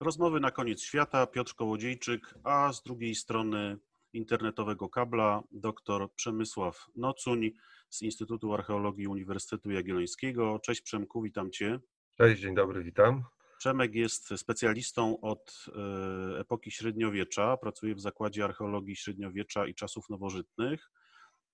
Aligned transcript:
Rozmowy 0.00 0.40
na 0.40 0.50
koniec 0.50 0.82
świata, 0.82 1.26
Piotr 1.26 1.54
Kołodziejczyk, 1.54 2.34
a 2.44 2.72
z 2.72 2.82
drugiej 2.82 3.14
strony 3.14 3.78
internetowego 4.12 4.88
kabla 4.88 5.42
dr 5.52 6.14
Przemysław 6.14 6.86
Nocuń 6.96 7.50
z 7.90 8.02
Instytutu 8.02 8.54
Archeologii 8.54 9.06
Uniwersytetu 9.06 9.70
Jagiellońskiego. 9.70 10.58
Cześć 10.58 10.80
Przemku, 10.80 11.22
witam 11.22 11.50
Cię. 11.50 11.80
Cześć, 12.18 12.42
dzień 12.42 12.54
dobry, 12.54 12.84
witam. 12.84 13.24
Przemek 13.58 13.94
jest 13.94 14.28
specjalistą 14.36 15.20
od 15.20 15.66
e, 15.68 16.40
epoki 16.40 16.70
średniowiecza, 16.70 17.56
pracuje 17.56 17.94
w 17.94 18.00
Zakładzie 18.00 18.44
Archeologii 18.44 18.96
Średniowiecza 18.96 19.66
i 19.66 19.74
Czasów 19.74 20.10
Nowożytnych 20.10 20.90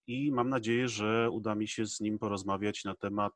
i 0.07 0.33
mam 0.33 0.49
nadzieję, 0.49 0.89
że 0.89 1.31
uda 1.31 1.55
mi 1.55 1.69
się 1.69 1.87
z 1.87 2.01
nim 2.01 2.19
porozmawiać 2.19 2.85
na 2.85 2.95
temat 2.95 3.33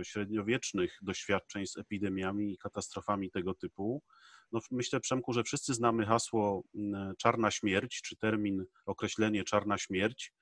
e, 0.00 0.04
średniowiecznych 0.04 0.98
doświadczeń 1.02 1.66
z 1.66 1.78
epidemiami 1.78 2.52
i 2.52 2.58
katastrofami 2.58 3.30
tego 3.30 3.54
typu. 3.54 4.02
No, 4.52 4.60
myślę, 4.70 5.00
Przemku, 5.00 5.32
że 5.32 5.42
wszyscy 5.44 5.74
znamy 5.74 6.06
hasło 6.06 6.62
czarna 7.18 7.50
śmierć, 7.50 8.02
czy 8.02 8.16
termin, 8.16 8.64
określenie 8.86 9.44
czarna 9.44 9.78
śmierć, 9.78 10.32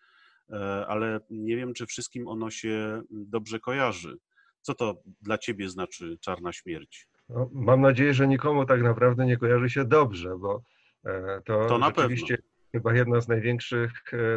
e, 0.52 0.86
ale 0.88 1.20
nie 1.30 1.56
wiem, 1.56 1.74
czy 1.74 1.86
wszystkim 1.86 2.28
ono 2.28 2.50
się 2.50 3.02
dobrze 3.10 3.60
kojarzy. 3.60 4.16
Co 4.60 4.74
to 4.74 5.02
dla 5.20 5.38
ciebie 5.38 5.69
znaczy 5.69 6.19
czarna 6.20 6.52
śmierć? 6.52 7.08
No, 7.28 7.50
mam 7.52 7.80
nadzieję, 7.80 8.14
że 8.14 8.28
nikomu 8.28 8.66
tak 8.66 8.83
naprawdę 8.83 9.27
nie 9.27 9.36
kojarzy 9.36 9.70
się 9.70 9.84
dobrze, 9.84 10.38
bo 10.38 10.62
e, 11.06 11.41
to, 11.44 11.66
to 11.66 11.80
rzeczywiście 11.84 12.36
pewno. 12.36 12.50
chyba 12.72 12.94
jedna 12.94 13.20
z 13.20 13.28
największych 13.28 13.92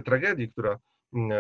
tragedii, 0.06 0.52
która 0.52 0.80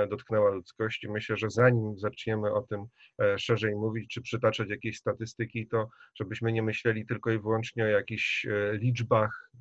dotknęła 0.10 0.50
ludzkości. 0.50 1.10
Myślę, 1.10 1.38
że 1.38 1.50
zanim 1.50 1.98
zaczniemy 1.98 2.54
o 2.54 2.62
tym 2.62 2.86
e, 3.22 3.40
szerzej 3.40 3.76
mówić, 3.76 4.10
czy 4.10 4.22
przytaczać 4.22 4.70
jakieś 4.70 4.98
statystyki, 4.98 5.68
to 5.68 5.90
żebyśmy 6.16 6.52
nie 6.52 6.64
myśleli 6.64 7.06
tylko 7.06 7.32
i 7.32 7.40
wyłącznie 7.40 7.84
o 7.84 7.88
jakichś 7.88 8.46
e, 8.46 8.78
liczbach 8.78 9.52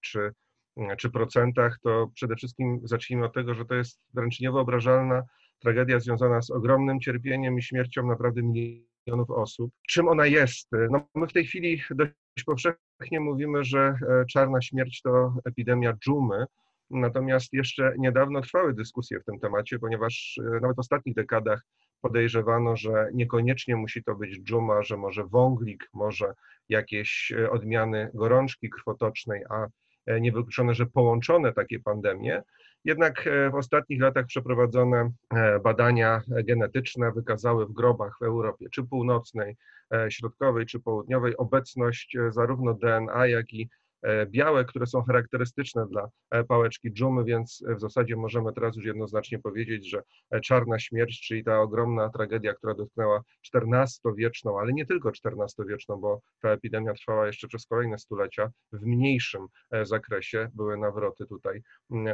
czy, 0.00 0.32
czy 0.98 1.10
procentach, 1.10 1.78
to 1.82 2.10
przede 2.14 2.36
wszystkim 2.36 2.80
zacznijmy 2.84 3.26
od 3.26 3.34
tego, 3.34 3.54
że 3.54 3.64
to 3.64 3.74
jest 3.74 4.00
wręcz 4.14 4.40
niewyobrażalna 4.40 5.22
tragedia 5.58 6.00
związana 6.00 6.42
z 6.42 6.50
ogromnym 6.50 7.00
cierpieniem 7.00 7.58
i 7.58 7.62
śmiercią 7.62 8.06
naprawdę 8.06 8.42
milionów 8.42 9.30
osób. 9.30 9.72
Czym 9.88 10.08
ona 10.08 10.26
jest? 10.26 10.68
No, 10.90 11.08
my 11.14 11.26
w 11.26 11.32
tej 11.32 11.46
chwili 11.46 11.82
dość 11.90 12.44
powszechnie 12.46 13.20
mówimy, 13.20 13.64
że 13.64 13.94
czarna 14.30 14.62
śmierć 14.62 15.02
to 15.02 15.34
epidemia 15.44 15.92
dżumy, 16.04 16.44
Natomiast 16.90 17.52
jeszcze 17.52 17.94
niedawno 17.98 18.40
trwały 18.40 18.74
dyskusje 18.74 19.20
w 19.20 19.24
tym 19.24 19.38
temacie, 19.38 19.78
ponieważ 19.78 20.40
e, 20.40 20.60
nawet 20.60 20.76
w 20.76 20.78
ostatnich 20.78 21.14
dekadach 21.14 21.62
podejrzewano, 22.00 22.76
że 22.76 23.08
niekoniecznie 23.14 23.76
musi 23.76 24.04
to 24.04 24.14
być 24.14 24.42
dżuma, 24.42 24.82
że 24.82 24.96
może 24.96 25.24
wąglik, 25.24 25.88
może 25.92 26.34
jakieś 26.68 27.32
e, 27.32 27.50
odmiany 27.50 28.10
gorączki 28.14 28.70
krwotocznej, 28.70 29.42
a 29.50 29.66
e, 30.06 30.20
niewykluczone, 30.20 30.74
że 30.74 30.86
połączone 30.86 31.52
takie 31.52 31.80
pandemie. 31.80 32.42
Jednak 32.84 33.28
w 33.52 33.54
ostatnich 33.54 34.00
latach 34.00 34.26
przeprowadzone 34.26 35.10
badania 35.64 36.22
genetyczne 36.28 37.12
wykazały 37.12 37.66
w 37.66 37.72
grobach 37.72 38.16
w 38.20 38.22
Europie, 38.22 38.66
czy 38.70 38.82
północnej, 38.82 39.56
środkowej, 40.08 40.66
czy 40.66 40.80
południowej, 40.80 41.36
obecność 41.36 42.16
zarówno 42.30 42.74
DNA, 42.74 43.26
jak 43.26 43.52
i 43.52 43.68
białe, 44.26 44.64
które 44.64 44.86
są 44.86 45.02
charakterystyczne 45.02 45.86
dla 45.86 46.08
e, 46.30 46.44
pałeczki 46.44 46.92
dżumy, 46.92 47.24
więc 47.24 47.64
w 47.76 47.80
zasadzie 47.80 48.16
możemy 48.16 48.52
teraz 48.52 48.76
już 48.76 48.84
jednoznacznie 48.84 49.38
powiedzieć, 49.38 49.90
że 49.90 50.02
e, 50.30 50.40
czarna 50.40 50.78
śmierć, 50.78 51.20
czyli 51.26 51.44
ta 51.44 51.60
ogromna 51.60 52.10
tragedia, 52.10 52.54
która 52.54 52.74
dotknęła 52.74 53.22
XIV-wieczną, 53.54 54.60
ale 54.60 54.72
nie 54.72 54.86
tylko 54.86 55.10
XIV-wieczną, 55.24 55.96
bo 55.96 56.20
ta 56.40 56.50
epidemia 56.50 56.94
trwała 56.94 57.26
jeszcze 57.26 57.48
przez 57.48 57.66
kolejne 57.66 57.98
stulecia 57.98 58.50
w 58.72 58.82
mniejszym 58.82 59.46
zakresie, 59.82 60.48
były 60.54 60.78
nawroty 60.78 61.26
tutaj 61.26 61.62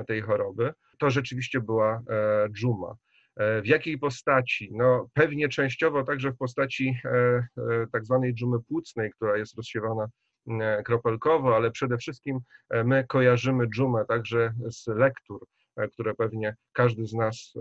tej 0.07 0.21
choroby, 0.21 0.73
to 0.99 1.11
rzeczywiście 1.11 1.61
była 1.61 2.03
dżuma. 2.51 2.95
W 3.37 3.67
jakiej 3.67 3.99
postaci? 3.99 4.71
No, 4.73 5.09
pewnie 5.15 5.49
częściowo 5.49 6.05
także 6.05 6.33
w 6.33 6.37
postaci 6.37 6.97
tak 7.93 8.05
zwanej 8.05 8.35
dżumy 8.35 8.59
płucnej, 8.69 9.11
która 9.11 9.37
jest 9.37 9.57
rozsiewana 9.57 10.07
E, 10.07 10.30
kropelkowo, 10.85 11.57
ale 11.57 11.71
przede 11.71 11.99
wszystkim 11.99 12.41
e, 12.71 12.85
my 12.85 13.05
kojarzymy 13.09 13.67
dżumę 13.67 14.05
także 14.05 14.53
z 14.69 14.87
lektur, 14.87 15.47
e, 15.77 15.89
które 15.89 16.15
pewnie 16.15 16.57
każdy 16.73 17.07
z 17.07 17.13
nas 17.13 17.55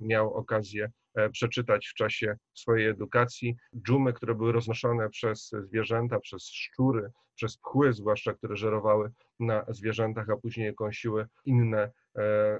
miał 0.00 0.34
okazję 0.34 0.90
przeczytać 1.32 1.86
w 1.86 1.94
czasie 1.94 2.36
swojej 2.54 2.88
edukacji. 2.88 3.56
Dżumy, 3.76 4.12
które 4.12 4.34
były 4.34 4.52
roznoszone 4.52 5.10
przez 5.10 5.50
zwierzęta, 5.68 6.20
przez 6.20 6.44
szczury, 6.44 7.10
przez 7.34 7.56
pchły 7.56 7.92
zwłaszcza, 7.92 8.34
które 8.34 8.56
żerowały 8.56 9.10
na 9.40 9.64
zwierzętach, 9.68 10.30
a 10.30 10.36
później 10.36 10.74
kąsiły 10.74 11.26
inne 11.44 11.90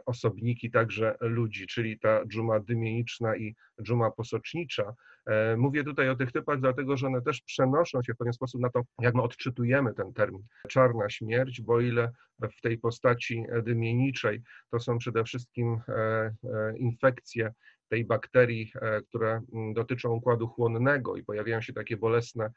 osobniki, 0.06 0.70
także 0.70 1.16
ludzi, 1.20 1.66
czyli 1.66 1.98
ta 1.98 2.26
dżuma 2.26 2.60
dymieniczna 2.60 3.36
i 3.36 3.54
dżuma 3.82 4.10
posocznicza. 4.10 4.94
E, 5.30 5.56
mówię 5.56 5.84
tutaj 5.84 6.08
o 6.08 6.16
tych 6.16 6.32
typach, 6.32 6.60
dlatego 6.60 6.96
że 6.96 7.06
one 7.06 7.22
też 7.22 7.40
przenoszą 7.40 8.02
się 8.02 8.14
w 8.14 8.16
pewien 8.16 8.32
sposób 8.32 8.60
na 8.60 8.70
to, 8.70 8.82
jak 9.00 9.14
my 9.14 9.22
odczytujemy 9.22 9.94
ten 9.94 10.12
termin. 10.12 10.42
Czarna 10.68 11.10
śmierć, 11.10 11.60
bo 11.60 11.80
ile 11.80 12.12
w 12.58 12.60
tej 12.60 12.78
postaci 12.78 13.44
dymieniczej 13.62 14.42
to 14.70 14.80
są 14.80 14.98
przede 14.98 15.24
wszystkim 15.24 15.80
e, 15.88 15.92
e, 15.94 16.34
infekcje 16.78 17.52
tej 17.88 18.04
bakterii, 18.04 18.72
które 19.08 19.40
dotyczą 19.74 20.10
układu 20.12 20.48
chłonnego 20.48 21.16
i 21.16 21.24
pojawiają 21.24 21.60
się 21.60 21.72
takie 21.72 21.96
bolesne 21.96 22.50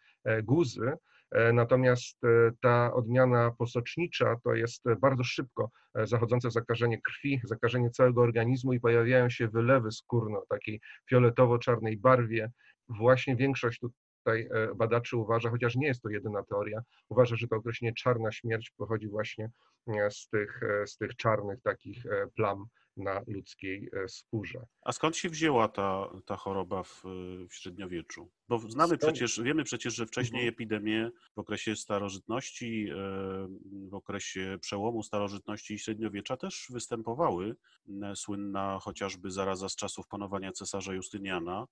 guzy, 0.43 0.91
Natomiast 1.53 2.21
ta 2.61 2.93
odmiana 2.93 3.51
posocznicza 3.57 4.35
to 4.43 4.53
jest 4.53 4.83
bardzo 5.01 5.23
szybko 5.23 5.69
zachodzące 6.03 6.51
zakażenie 6.51 7.01
krwi, 7.01 7.41
zakażenie 7.43 7.89
całego 7.89 8.21
organizmu 8.21 8.73
i 8.73 8.79
pojawiają 8.79 9.29
się 9.29 9.47
wylewy 9.47 9.91
skórne 9.91 10.37
o 10.37 10.45
takiej 10.49 10.81
fioletowo-czarnej 11.09 11.97
barwie. 11.97 12.51
Właśnie 12.89 13.35
większość 13.35 13.79
tutaj 14.23 14.49
e, 14.51 14.75
badaczy 14.75 15.17
uważa, 15.17 15.49
chociaż 15.49 15.75
nie 15.75 15.87
jest 15.87 16.01
to 16.01 16.09
jedyna 16.09 16.43
teoria, 16.43 16.81
uważa, 17.09 17.35
że 17.35 17.47
to 17.47 17.55
określenie 17.55 17.93
czarna 17.93 18.31
śmierć 18.31 18.73
pochodzi 18.77 19.07
właśnie 19.07 19.49
e, 19.87 20.11
z 20.11 20.27
tych, 20.29 20.63
e, 20.63 20.87
z 20.87 20.97
tych 20.97 21.15
czarnych 21.15 21.61
takich 21.61 22.03
plam 22.35 22.65
na 22.97 23.21
ludzkiej 23.27 23.89
skórze. 24.07 24.65
A 24.81 24.91
skąd 24.91 25.17
się 25.17 25.29
wzięła 25.29 25.67
ta, 25.67 26.09
ta 26.25 26.35
choroba 26.35 26.83
w, 26.83 27.03
w 27.49 27.55
średniowieczu? 27.55 28.29
Bo 28.49 28.59
znamy 28.59 28.97
przecież, 28.97 29.41
wiemy 29.41 29.63
przecież, 29.63 29.95
że 29.95 30.05
wcześniej 30.05 30.41
mhm. 30.41 30.53
epidemie 30.53 31.11
w 31.35 31.39
okresie 31.39 31.75
starożytności, 31.75 32.89
w 33.89 33.93
okresie 33.93 34.57
przełomu 34.61 35.03
starożytności 35.03 35.73
i 35.73 35.79
średniowiecza 35.79 36.37
też 36.37 36.67
występowały. 36.69 37.55
Słynna 38.15 38.79
chociażby 38.81 39.31
zaraza 39.31 39.69
z 39.69 39.75
czasów 39.75 40.07
panowania 40.07 40.51
cesarza 40.51 40.93
Justyniana, 40.93 41.67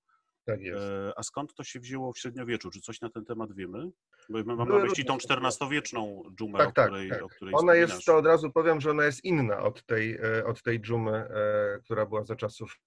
tak. 0.45 0.59
E, 0.59 1.11
a 1.15 1.23
skąd 1.23 1.53
to 1.53 1.63
się 1.63 1.79
wzięło 1.79 2.13
w 2.13 2.19
średniowieczu? 2.19 2.71
Czy 2.71 2.81
coś 2.81 3.01
na 3.01 3.09
ten 3.09 3.25
temat 3.25 3.53
wiemy? 3.53 3.91
Bo 4.29 4.55
mam 4.55 4.69
na 4.69 4.79
myśli 4.79 5.05
tą 5.05 5.17
XIV-wieczną 5.17 6.23
dżumę, 6.35 6.59
tak, 6.59 6.69
o, 6.69 6.71
tak, 6.71 6.87
której, 6.87 7.09
tak. 7.09 7.23
o 7.23 7.29
której 7.29 7.53
Ona 7.57 7.75
jest, 7.75 8.05
to 8.05 8.17
od 8.17 8.25
razu 8.25 8.51
powiem, 8.51 8.81
że 8.81 8.91
ona 8.91 9.03
jest 9.03 9.23
inna 9.23 9.59
od 9.59 9.85
tej, 9.85 10.15
e, 10.15 10.45
od 10.45 10.63
tej 10.63 10.81
dżumy, 10.81 11.11
e, 11.11 11.79
która 11.83 12.05
była 12.05 12.23
za 12.23 12.35
czasów 12.35 12.79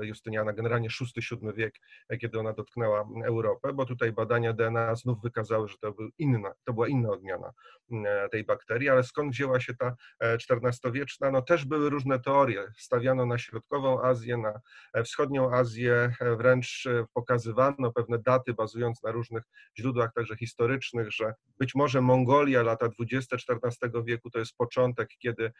Justyniana, 0.00 0.52
generalnie 0.52 0.88
VI-VII 1.00 1.52
wiek, 1.54 1.74
e, 2.08 2.16
kiedy 2.16 2.38
ona 2.38 2.52
dotknęła 2.52 3.08
Europę, 3.24 3.72
bo 3.72 3.86
tutaj 3.86 4.12
badania 4.12 4.52
DNA 4.52 4.94
znów 4.94 5.22
wykazały, 5.22 5.68
że 5.68 5.78
to, 5.80 5.92
był 5.92 6.08
inna, 6.18 6.52
to 6.64 6.72
była 6.72 6.88
inna 6.88 7.10
odmiana 7.10 7.52
e, 7.92 8.28
tej 8.28 8.44
bakterii, 8.44 8.88
ale 8.88 9.04
skąd 9.04 9.32
wzięła 9.32 9.60
się 9.60 9.74
ta 9.74 9.96
XIV-wieczna? 10.20 11.30
No 11.30 11.42
też 11.42 11.64
były 11.64 11.90
różne 11.90 12.20
teorie. 12.20 12.64
Stawiano 12.78 13.26
na 13.26 13.38
środkową 13.38 14.02
Azję, 14.02 14.36
na 14.36 14.60
wschodnią 15.02 15.52
Azję, 15.52 16.14
wręcz 16.20 16.84
pokazywano 17.14 17.92
pewne 17.92 18.18
daty 18.18 18.54
bazując 18.54 19.02
na 19.02 19.10
różnych 19.10 19.42
źródłach, 19.78 20.12
także 20.14 20.36
historycznych, 20.36 21.12
że 21.12 21.34
być 21.58 21.74
może 21.74 22.00
Mongolia, 22.00 22.62
lata 22.62 22.88
20 22.88 23.36
XIV 23.36 24.04
wieku 24.04 24.30
to 24.30 24.38
jest 24.38 24.56
początek, 24.56 25.08
kiedy 25.18 25.52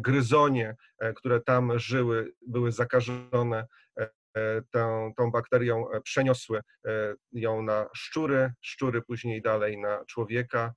gryzonie, 0.00 0.76
które 1.16 1.40
tam 1.40 1.78
żyły, 1.78 2.32
były 2.46 2.72
zakażone 2.72 3.25
e, 3.32 3.66
e, 4.36 4.62
tą, 4.70 5.12
tą 5.16 5.30
bakterią 5.30 5.90
e, 5.90 6.00
przeniosły 6.00 6.60
ją 7.32 7.62
na 7.62 7.88
szczury, 7.94 8.52
szczury 8.60 9.02
później 9.02 9.42
dalej 9.42 9.78
na 9.78 10.04
człowieka, 10.04 10.72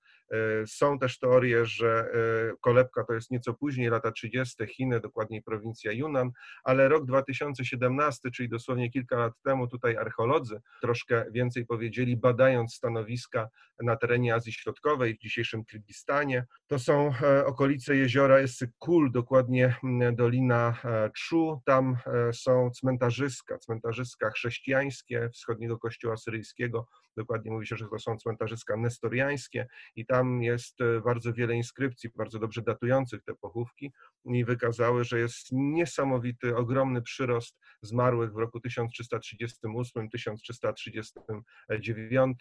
są 0.67 0.99
też 0.99 1.19
teorie, 1.19 1.65
że 1.65 1.87
e, 1.99 2.57
kolebka 2.61 3.03
to 3.03 3.13
jest 3.13 3.31
nieco 3.31 3.53
później, 3.53 3.89
lata 3.89 4.11
30. 4.11 4.65
Chiny, 4.65 4.99
dokładniej 4.99 5.43
prowincja 5.43 5.91
Yunnan, 5.91 6.31
ale 6.63 6.89
rok 6.89 7.05
2017, 7.05 8.31
czyli 8.31 8.49
dosłownie 8.49 8.91
kilka 8.91 9.17
lat 9.17 9.33
temu, 9.43 9.67
tutaj 9.67 9.97
archeolodzy 9.97 10.61
troszkę 10.81 11.25
więcej 11.31 11.65
powiedzieli, 11.65 12.17
badając 12.17 12.73
stanowiska 12.73 13.49
na 13.83 13.95
terenie 13.95 14.35
Azji 14.35 14.53
Środkowej, 14.53 15.15
w 15.15 15.19
dzisiejszym 15.19 15.65
Kirgistanie. 15.65 16.45
To 16.67 16.79
są 16.79 17.11
e, 17.21 17.45
okolice 17.45 17.95
jeziora 17.95 18.37
Essykul, 18.37 19.11
dokładnie 19.11 19.75
Dolina 20.13 20.81
Chu. 21.29 21.61
Tam 21.65 21.97
są 22.33 22.71
cmentarzyska, 22.71 23.57
cmentarzyska 23.57 24.29
chrześcijańskie 24.29 25.29
wschodniego 25.33 25.79
kościoła 25.79 26.17
syryjskiego, 26.17 26.87
dokładnie 27.19 27.51
mówi 27.51 27.67
się, 27.67 27.75
że 27.75 27.87
to 27.87 27.99
są 27.99 28.17
cmentarzyska 28.17 28.77
nestoriańskie 28.77 29.67
i 29.95 30.05
tam 30.05 30.43
jest 30.43 30.77
bardzo 31.05 31.33
wiele 31.33 31.55
inskrypcji, 31.55 32.09
bardzo 32.15 32.39
dobrze 32.39 32.61
datujących 32.61 33.23
te 33.23 33.33
pochówki 33.33 33.91
i 34.25 34.45
wykazały, 34.45 35.03
że 35.03 35.19
jest 35.19 35.47
niesamowity, 35.51 36.55
ogromny 36.55 37.01
przyrost 37.01 37.59
zmarłych 37.81 38.33
w 38.33 38.37
roku 38.37 38.59
1338, 38.59 40.09
1339. 40.09 42.39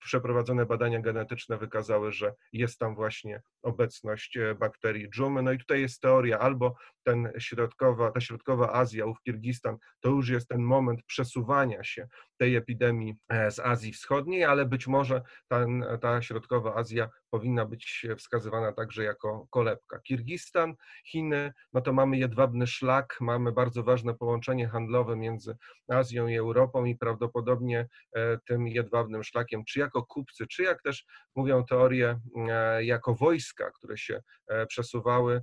Przeprowadzone 0.00 0.66
badania 0.66 1.00
genetyczne 1.00 1.58
wykazały, 1.58 2.12
że 2.12 2.34
jest 2.52 2.78
tam 2.78 2.94
właśnie 2.94 3.42
obecność 3.62 4.36
e, 4.36 4.54
bakterii 4.54 5.10
dżumy. 5.10 5.42
No 5.42 5.52
i 5.52 5.58
tutaj 5.58 5.80
jest 5.80 6.00
teoria, 6.00 6.38
albo 6.38 6.74
ten 7.02 7.32
środkowa, 7.38 8.10
ta 8.10 8.20
środkowa 8.20 8.72
Azja, 8.72 9.06
ów 9.06 9.22
Kirgistan, 9.22 9.76
to 10.00 10.08
już 10.08 10.28
jest 10.28 10.48
ten 10.48 10.60
moment 10.60 11.02
przesuwania 11.06 11.84
się 11.84 12.08
tej 12.36 12.56
epidemii 12.56 13.14
e, 13.28 13.50
z 13.50 13.58
Azji 13.58 13.92
Wschodniej, 13.92 14.44
ale 14.44 14.66
być 14.66 14.86
może 14.86 15.22
ten, 15.48 15.84
ta 16.00 16.22
środkowa 16.22 16.74
Azja 16.74 17.08
powinna 17.30 17.66
być 17.66 18.06
wskazywana 18.18 18.72
także 18.72 19.04
jako 19.04 19.46
kolebka. 19.50 20.00
Kirgistan, 20.00 20.74
Chiny, 21.06 21.52
no 21.72 21.80
to 21.80 21.92
mamy 21.92 22.18
jedwabny 22.18 22.66
szlak, 22.66 23.16
mamy 23.20 23.52
bardzo 23.52 23.82
ważne 23.82 24.14
połączenie 24.14 24.68
handlowe 24.68 25.16
między 25.16 25.56
Azją 25.88 26.26
i 26.26 26.36
Europą 26.36 26.84
i 26.84 26.96
prawdopodobnie 26.96 27.88
e, 28.16 28.38
tym 28.46 28.68
jedwabnym 28.68 29.24
szlakiem, 29.24 29.64
czy 29.64 29.80
jako 29.80 30.06
kupcy, 30.06 30.46
czy 30.46 30.62
jak 30.62 30.82
też 30.82 31.04
mówią 31.36 31.64
teorie, 31.64 32.20
e, 32.48 32.84
jako 32.84 33.14
wojska, 33.14 33.70
które 33.70 33.98
się 33.98 34.22
przesuwały 34.68 35.42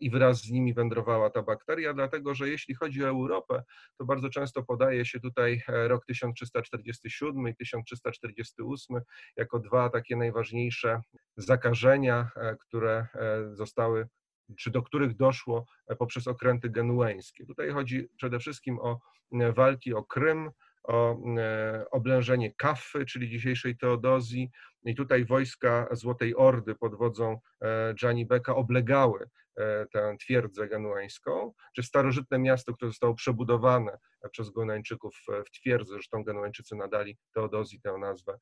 i 0.00 0.10
wraz 0.10 0.42
z 0.42 0.50
nimi 0.50 0.74
wędrowała 0.74 1.30
ta 1.30 1.42
bakteria, 1.42 1.94
dlatego 1.94 2.34
że 2.34 2.48
jeśli 2.48 2.74
chodzi 2.74 3.04
o 3.04 3.08
Europę, 3.08 3.62
to 3.98 4.04
bardzo 4.04 4.30
często 4.30 4.62
podaje 4.62 5.04
się 5.04 5.20
tutaj 5.20 5.62
rok 5.66 6.06
1347 6.06 7.48
i 7.48 7.56
1348 7.56 9.00
jako 9.36 9.58
dwa 9.58 9.90
takie 9.90 10.16
najważniejsze 10.16 11.00
zakażenia, 11.36 12.30
e, 12.36 12.56
które 12.56 13.06
e, 13.14 13.56
zostały 13.56 14.08
czy 14.58 14.70
do 14.70 14.82
których 14.82 15.16
doszło 15.16 15.66
e, 15.86 15.96
poprzez 15.96 16.26
okręty 16.26 16.70
genueńskie. 16.70 17.46
Tutaj 17.46 17.70
chodzi 17.70 18.08
przede 18.16 18.38
wszystkim 18.38 18.78
o 18.78 19.00
walki 19.56 19.94
o 19.94 20.04
Krym, 20.04 20.50
o 20.82 21.18
oblężenie 21.90 22.54
Kaffy, 22.54 23.06
czyli 23.06 23.30
dzisiejszej 23.30 23.76
Teodozji, 23.76 24.50
i 24.84 24.94
tutaj 24.94 25.24
wojska 25.24 25.88
Złotej 25.92 26.36
Ordy 26.36 26.74
pod 26.74 26.94
wodzą 26.94 27.40
Gianni 27.94 28.26
Becca 28.26 28.54
oblegały 28.54 29.28
E, 29.47 29.47
tę 29.92 30.16
twierdzę 30.20 30.68
genueńską, 30.68 31.52
czy 31.76 31.82
starożytne 31.82 32.38
miasto, 32.38 32.74
które 32.74 32.90
zostało 32.90 33.14
przebudowane 33.14 33.98
przez 34.30 34.50
Genueńczyków 34.50 35.16
w 35.46 35.50
twierdzę, 35.50 35.92
zresztą 35.92 36.24
Genueńczycy 36.24 36.76
nadali 36.76 37.16
Teodozji 37.34 37.80
tę 37.80 37.98
nazwę 37.98 38.38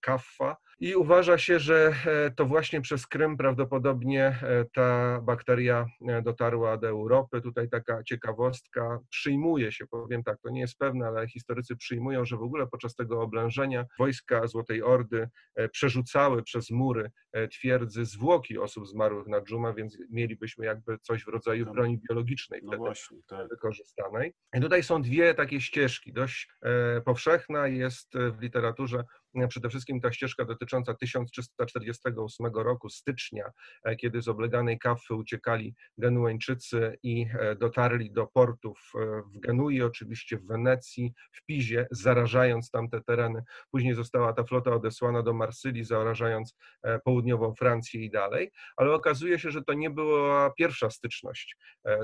Kaffa 0.00 0.56
i 0.80 0.94
uważa 0.94 1.38
się, 1.38 1.58
że 1.58 1.94
e, 2.06 2.30
to 2.30 2.46
właśnie 2.46 2.80
przez 2.80 3.06
Krym 3.06 3.36
prawdopodobnie 3.36 4.26
e, 4.26 4.64
ta 4.74 5.20
bakteria 5.20 5.86
dotarła 6.22 6.76
do 6.76 6.88
Europy. 6.88 7.40
Tutaj 7.40 7.68
taka 7.68 8.02
ciekawostka, 8.02 8.98
przyjmuje 9.10 9.72
się, 9.72 9.86
powiem 9.86 10.22
tak, 10.22 10.38
to 10.42 10.50
nie 10.50 10.60
jest 10.60 10.78
pewne, 10.78 11.06
ale 11.06 11.28
historycy 11.28 11.76
przyjmują, 11.76 12.24
że 12.24 12.36
w 12.36 12.42
ogóle 12.42 12.66
podczas 12.66 12.94
tego 12.94 13.22
oblężenia 13.22 13.84
wojska 13.98 14.46
Złotej 14.46 14.82
Ordy 14.82 15.28
przerzucały 15.72 16.42
przez 16.42 16.70
mury 16.70 17.10
twierdzy 17.50 18.04
zwłoki 18.04 18.58
osób 18.58 18.88
zmarłych 18.88 19.26
na 19.26 19.40
dżuma, 19.40 19.72
więc 19.72 19.98
mielibyśmy 20.10 20.66
jakby 20.66 20.98
coś 20.98 21.24
w 21.24 21.28
rodzaju 21.28 21.72
broni 21.72 22.00
biologicznej 22.08 22.60
no 22.64 22.76
właśnie, 22.76 23.18
tak. 23.26 23.48
wykorzystanej. 23.48 24.34
I 24.56 24.60
tutaj 24.60 24.82
są 24.82 25.02
dwie 25.02 25.13
takie 25.36 25.60
ścieżki. 25.60 26.12
Dość 26.12 26.48
e, 26.62 27.00
powszechna 27.00 27.66
jest 27.66 28.12
w 28.14 28.40
literaturze 28.40 29.04
przede 29.48 29.68
wszystkim 29.68 30.00
ta 30.00 30.12
ścieżka 30.12 30.44
dotycząca 30.44 30.94
1348 30.94 32.46
roku, 32.54 32.88
stycznia, 32.88 33.50
e, 33.84 33.96
kiedy 33.96 34.22
z 34.22 34.28
obleganej 34.28 34.78
Kafy 34.78 35.14
uciekali 35.14 35.74
Genueńczycy 35.98 36.98
i 37.02 37.26
e, 37.40 37.56
dotarli 37.56 38.12
do 38.12 38.26
portów 38.26 38.92
e, 38.94 39.22
w 39.22 39.38
Genui, 39.38 39.82
oczywiście 39.82 40.38
w 40.38 40.46
Wenecji, 40.46 41.14
w 41.32 41.44
Pizie, 41.44 41.86
zarażając 41.90 42.70
tamte 42.70 43.00
tereny. 43.00 43.42
Później 43.70 43.94
została 43.94 44.32
ta 44.32 44.44
flota 44.44 44.70
odesłana 44.70 45.22
do 45.22 45.32
Marsylii, 45.32 45.84
zarażając 45.84 46.56
południową 47.04 47.54
Francję 47.54 48.04
i 48.04 48.10
dalej, 48.10 48.50
ale 48.76 48.94
okazuje 48.94 49.38
się, 49.38 49.50
że 49.50 49.62
to 49.62 49.72
nie 49.72 49.90
była 49.90 50.50
pierwsza 50.50 50.90
styczność 50.90 51.56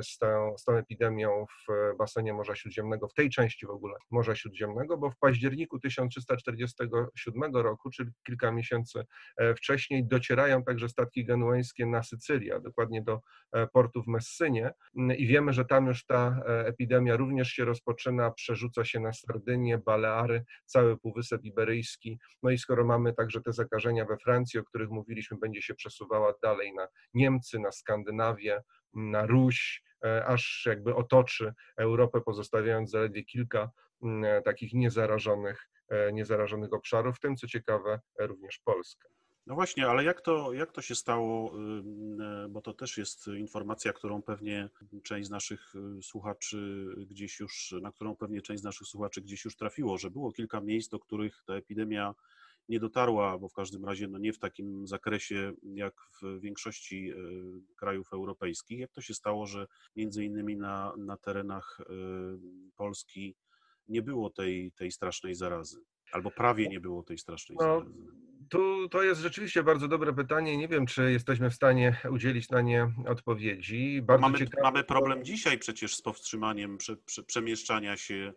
z 0.02 0.18
tą, 0.18 0.54
z 0.58 0.64
tą 0.64 0.76
epidemią 0.76 1.46
w 1.46 1.96
basenie 1.98 2.32
Morza 2.32 2.54
Śródziemnego, 2.54 3.08
w 3.08 3.14
tej 3.14 3.30
części 3.30 3.66
w 3.66 3.70
ogóle 3.70 3.94
Morza 4.10 4.34
Śródziemnego, 4.34 4.98
bo 4.98 5.10
w 5.10 5.18
październiku 5.18 5.78
1347 5.78 7.06
2007 7.26 7.62
roku, 7.62 7.90
czyli 7.90 8.10
kilka 8.26 8.52
miesięcy 8.52 9.04
e, 9.36 9.54
wcześniej, 9.54 10.06
docierają 10.06 10.64
także 10.64 10.88
statki 10.88 11.24
genueńskie 11.24 11.86
na 11.86 12.02
Sycylię, 12.02 12.60
dokładnie 12.60 13.02
do 13.02 13.20
e, 13.52 13.66
portu 13.66 14.02
w 14.02 14.06
Messynie. 14.06 14.72
Mm, 14.98 15.16
i 15.16 15.26
wiemy, 15.26 15.52
że 15.52 15.64
tam 15.64 15.86
już 15.86 16.06
ta 16.06 16.40
e, 16.46 16.66
epidemia 16.66 17.16
również 17.16 17.48
się 17.48 17.64
rozpoczyna, 17.64 18.30
przerzuca 18.30 18.84
się 18.84 19.00
na 19.00 19.12
Sardynię, 19.12 19.78
Baleary, 19.78 20.44
cały 20.64 20.98
Półwysep 20.98 21.44
Iberyjski, 21.44 22.18
no 22.42 22.50
i 22.50 22.58
skoro 22.58 22.84
mamy 22.84 23.12
także 23.12 23.40
te 23.40 23.52
zakażenia 23.52 24.04
we 24.04 24.16
Francji, 24.16 24.60
o 24.60 24.64
których 24.64 24.90
mówiliśmy, 24.90 25.38
będzie 25.38 25.62
się 25.62 25.74
przesuwała 25.74 26.34
dalej 26.42 26.74
na 26.74 26.88
Niemcy, 27.14 27.58
na 27.58 27.72
Skandynawię, 27.72 28.62
na 28.94 29.26
Ruś, 29.26 29.82
aż 30.26 30.62
jakby 30.66 30.94
otoczy 30.94 31.52
Europę, 31.76 32.20
pozostawiając 32.20 32.90
zaledwie 32.90 33.24
kilka 33.24 33.70
mm, 34.02 34.42
takich 34.42 34.72
niezarażonych 34.72 35.68
niezarażonych 36.12 36.72
obszarów, 36.72 37.16
w 37.16 37.20
tym 37.20 37.36
co 37.36 37.46
ciekawe 37.46 38.00
również 38.18 38.58
Polskę. 38.58 39.08
No 39.46 39.54
właśnie, 39.54 39.86
ale 39.86 40.04
jak 40.04 40.20
to, 40.20 40.52
jak 40.52 40.72
to 40.72 40.82
się 40.82 40.94
stało, 40.94 41.52
e, 41.52 42.48
bo 42.48 42.60
to 42.60 42.74
też 42.74 42.98
jest 42.98 43.26
informacja, 43.26 43.92
którą 43.92 44.22
pewnie 44.22 44.68
część 45.02 45.28
z 45.28 45.30
naszych 45.30 45.74
y, 45.98 46.02
słuchaczy 46.02 46.86
gdzieś 47.10 47.40
już, 47.40 47.74
na 47.82 47.92
którą 47.92 48.16
pewnie 48.16 48.42
część 48.42 48.60
z 48.60 48.64
naszych 48.64 48.86
słuchaczy 48.86 49.20
gdzieś 49.20 49.44
już 49.44 49.56
trafiło, 49.56 49.98
że 49.98 50.10
było 50.10 50.32
kilka 50.32 50.60
miejsc, 50.60 50.88
do 50.88 50.98
których 50.98 51.42
ta 51.46 51.54
epidemia 51.54 52.14
nie 52.68 52.80
dotarła, 52.80 53.38
bo 53.38 53.48
w 53.48 53.52
każdym 53.52 53.84
razie 53.84 54.08
no 54.08 54.18
nie 54.18 54.32
w 54.32 54.38
takim 54.38 54.86
zakresie 54.86 55.52
jak 55.62 55.94
w 56.22 56.40
większości 56.40 57.10
e, 57.10 57.14
krajów 57.76 58.12
europejskich. 58.12 58.78
Jak 58.78 58.92
to 58.92 59.00
się 59.00 59.14
stało, 59.14 59.46
że 59.46 59.66
między 59.96 60.24
innymi 60.24 60.56
na, 60.56 60.92
na 60.98 61.16
terenach 61.16 61.78
Polski 62.76 63.36
nie 63.90 64.02
było 64.02 64.30
tej, 64.30 64.72
tej 64.72 64.92
strasznej 64.92 65.34
zarazy, 65.34 65.80
albo 66.12 66.30
prawie 66.30 66.68
nie 66.68 66.80
było 66.80 67.02
tej 67.02 67.18
strasznej 67.18 67.56
no, 67.60 67.64
zarazy. 67.64 67.90
Tu 68.48 68.88
to 68.88 69.02
jest 69.02 69.20
rzeczywiście 69.20 69.62
bardzo 69.62 69.88
dobre 69.88 70.12
pytanie. 70.12 70.56
Nie 70.56 70.68
wiem, 70.68 70.86
czy 70.86 71.12
jesteśmy 71.12 71.50
w 71.50 71.54
stanie 71.54 71.96
udzielić 72.10 72.50
na 72.50 72.60
nie 72.60 72.92
odpowiedzi. 73.06 74.02
Bardzo 74.02 74.22
mamy, 74.22 74.38
ciekawe... 74.38 74.62
mamy 74.62 74.84
problem 74.84 75.24
dzisiaj 75.24 75.58
przecież 75.58 75.96
z 75.96 76.02
powstrzymaniem 76.02 76.78
prze, 76.78 76.96
prze, 76.96 77.22
przemieszczania 77.22 77.96
się 77.96 78.32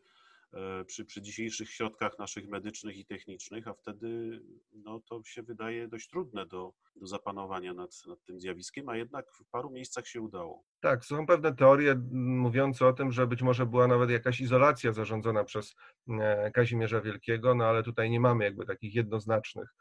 przy, 0.87 1.05
przy 1.05 1.21
dzisiejszych 1.21 1.69
środkach 1.69 2.19
naszych 2.19 2.49
medycznych 2.49 2.97
i 2.97 3.05
technicznych, 3.05 3.67
a 3.67 3.73
wtedy 3.73 4.39
no, 4.73 4.99
to 4.99 5.21
się 5.25 5.43
wydaje 5.43 5.87
dość 5.87 6.09
trudne 6.09 6.45
do, 6.45 6.73
do 6.95 7.07
zapanowania 7.07 7.73
nad, 7.73 7.91
nad 8.07 8.23
tym 8.23 8.39
zjawiskiem, 8.39 8.89
a 8.89 8.97
jednak 8.97 9.31
w 9.31 9.45
paru 9.51 9.69
miejscach 9.69 10.07
się 10.07 10.21
udało. 10.21 10.63
Tak, 10.79 11.05
są 11.05 11.25
pewne 11.25 11.55
teorie 11.55 11.95
mówiące 12.13 12.87
o 12.87 12.93
tym, 12.93 13.11
że 13.11 13.27
być 13.27 13.41
może 13.41 13.65
była 13.65 13.87
nawet 13.87 14.09
jakaś 14.09 14.41
izolacja 14.41 14.93
zarządzona 14.93 15.43
przez 15.43 15.75
e, 16.09 16.51
Kazimierza 16.51 17.01
Wielkiego, 17.01 17.55
no 17.55 17.65
ale 17.65 17.83
tutaj 17.83 18.09
nie 18.09 18.19
mamy 18.19 18.43
jakby 18.43 18.65
takich 18.65 18.95
jednoznacznych 18.95 19.75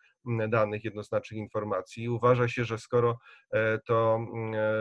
danych, 0.49 0.85
jednoznacznych 0.85 1.41
informacji. 1.41 2.09
Uważa 2.09 2.49
się, 2.49 2.65
że 2.65 2.79
skoro 2.79 3.19
e, 3.51 3.79
to 3.79 4.27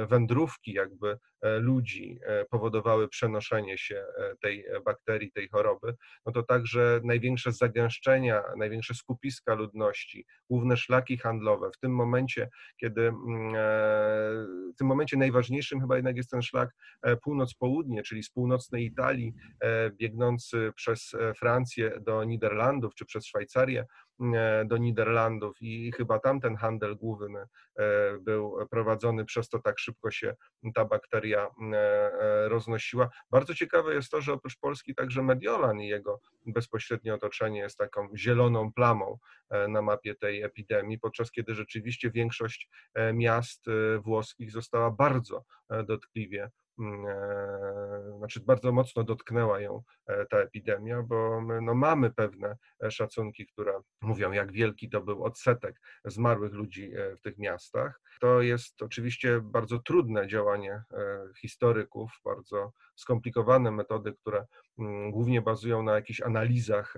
wędrówki 0.09 0.73
jakby 0.73 1.07
E, 1.07 1.30
ludzi 1.41 2.19
e, 2.23 2.45
powodowały 2.45 3.07
przenoszenie 3.07 3.77
się 3.77 3.95
e, 3.95 4.35
tej 4.41 4.65
bakterii, 4.85 5.31
tej 5.31 5.49
choroby, 5.49 5.95
no 6.25 6.31
to 6.31 6.43
także 6.43 7.01
największe 7.03 7.51
zagęszczenia, 7.51 8.43
największe 8.57 8.93
skupiska 8.93 9.53
ludności, 9.53 10.25
główne 10.49 10.77
szlaki 10.77 11.17
handlowe, 11.17 11.69
w 11.71 11.77
tym 11.77 11.95
momencie, 11.95 12.49
kiedy 12.77 13.01
mm, 13.07 13.53
w 14.73 14.77
tym 14.77 14.87
momencie 14.87 15.17
najważniejszym 15.17 15.81
chyba 15.81 15.95
jednak 15.95 16.17
jest 16.17 16.29
ten 16.29 16.41
szlak 16.41 16.69
północ-południe, 17.23 18.03
czyli 18.03 18.23
z 18.23 18.29
północnej 18.29 18.85
Italii 18.85 19.33
biegnący 19.91 20.71
przez 20.75 21.15
Francję 21.39 21.99
do 22.01 22.23
Niderlandów 22.23 22.95
czy 22.95 23.05
przez 23.05 23.25
Szwajcarię, 23.25 23.85
E, 24.35 24.65
do 24.65 24.77
Niderlandów. 24.77 25.57
I 25.61 25.91
chyba 25.91 26.19
tam 26.19 26.39
ten 26.39 26.55
handel 26.55 26.95
główny 26.95 27.39
e, 27.39 28.17
był 28.19 28.67
prowadzony, 28.69 29.25
przez 29.25 29.49
to 29.49 29.59
tak 29.59 29.79
szybko 29.79 30.11
się 30.11 30.35
ta 30.75 30.85
bakteria 30.85 31.30
e, 31.37 32.49
roznosiła. 32.49 33.09
Bardzo 33.29 33.55
ciekawe 33.55 33.93
jest 33.93 34.11
to, 34.11 34.21
że 34.21 34.33
oprócz 34.33 34.57
Polski 34.57 34.95
także 34.95 35.23
Mediolan 35.23 35.81
i 35.81 35.87
jego 35.87 36.19
bezpośrednie 36.45 37.13
otoczenie 37.13 37.59
jest 37.59 37.77
taką 37.77 38.07
zieloną 38.15 38.73
plamą 38.73 39.17
na 39.69 39.81
mapie 39.81 40.15
tej 40.15 40.43
epidemii, 40.43 40.99
podczas 40.99 41.31
kiedy 41.31 41.55
rzeczywiście 41.55 42.11
większość 42.11 42.69
miast 43.13 43.65
włoskich 44.03 44.51
została 44.51 44.91
bardzo 44.91 45.45
dotkliwie 45.87 46.39
mm, 46.41 46.49
e, 46.49 46.60
znaczy 48.17 48.39
bardzo 48.39 48.71
mocno 48.71 49.03
dotknęła 49.03 49.61
ją 49.61 49.83
e, 50.07 50.25
ta 50.25 50.37
epidemia, 50.37 51.03
bo 51.03 51.41
my 51.41 51.61
no, 51.61 51.75
mamy 51.75 52.11
pewne 52.11 52.57
szacunki, 52.89 53.47
które 53.47 53.73
mówią, 54.01 54.31
jak 54.31 54.51
wielki 54.51 54.89
to 54.89 55.01
był 55.01 55.23
odsetek 55.23 55.81
zmarłych 56.05 56.53
ludzi 56.53 56.91
w 57.17 57.21
tych 57.21 57.37
miastach. 57.37 58.01
To 58.21 58.41
jest 58.41 58.81
oczywiście 58.81 59.41
bardzo 59.41 59.79
trudne 59.79 60.27
działanie 60.27 60.83
historyków, 61.41 62.11
bardzo 62.25 62.71
skomplikowane 62.95 63.71
metody, 63.71 64.13
które 64.13 64.45
mm, 64.79 65.11
głównie 65.11 65.41
bazują 65.41 65.83
na 65.83 65.95
jakichś 65.95 66.21
analizach 66.21 66.93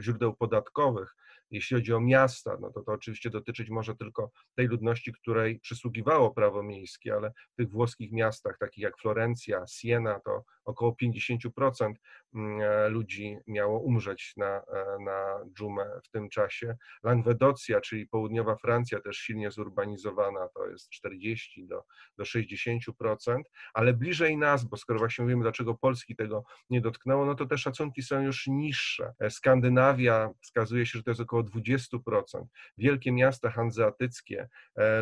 źródeł 0.00 0.36
podatkowych, 0.36 1.14
jeśli 1.50 1.76
chodzi 1.76 1.92
o 1.92 2.00
miasta, 2.00 2.56
no 2.60 2.70
to 2.70 2.82
to 2.82 2.92
oczywiście 2.92 3.30
dotyczyć 3.30 3.70
może 3.70 3.96
tylko 3.96 4.30
tej 4.54 4.66
ludności, 4.66 5.12
której 5.12 5.60
przysługiwało 5.60 6.30
prawo 6.30 6.62
miejskie, 6.62 7.14
ale 7.14 7.32
w 7.52 7.54
tych 7.56 7.70
włoskich 7.70 8.12
miastach, 8.12 8.58
takich 8.58 8.82
jak 8.82 8.98
Florencja, 8.98 9.64
Siena, 9.68 10.20
to 10.20 10.44
około 10.68 10.96
50% 11.02 11.92
mm, 12.34 12.60
e, 12.60 12.88
ludzi 12.88 13.36
miało 13.46 13.80
umrzeć 13.80 14.32
na, 14.36 14.46
e, 14.46 14.62
na 15.04 15.40
dżumę 15.58 15.86
w 16.04 16.10
tym 16.10 16.28
czasie. 16.28 16.76
Langwedocja, 17.02 17.80
czyli 17.80 18.06
południowa 18.06 18.56
Francja, 18.56 19.00
też 19.00 19.16
silnie 19.16 19.50
zurbanizowana, 19.50 20.48
to 20.54 20.66
jest 20.66 20.90
40 20.90 21.66
do, 21.66 21.82
do 22.16 22.24
60%, 22.24 23.42
ale 23.74 23.92
bliżej 23.92 24.36
nas, 24.36 24.64
bo 24.64 24.76
skoro 24.76 24.98
właśnie 24.98 25.22
mówimy, 25.22 25.42
dlaczego 25.42 25.74
Polski 25.74 26.16
tego 26.16 26.44
nie 26.70 26.80
dotknęło, 26.80 27.26
no 27.26 27.34
to 27.34 27.46
te 27.46 27.58
szacunki 27.58 28.02
są 28.02 28.22
już 28.22 28.46
niższe. 28.46 29.12
E, 29.20 29.30
Skandynawia 29.30 30.30
wskazuje 30.42 30.86
się, 30.86 30.98
że 30.98 31.02
to 31.02 31.10
jest 31.10 31.20
około 31.20 31.42
20%. 31.42 31.98
Wielkie 32.78 33.12
miasta 33.12 33.50
hanzeatyckie, 33.50 34.48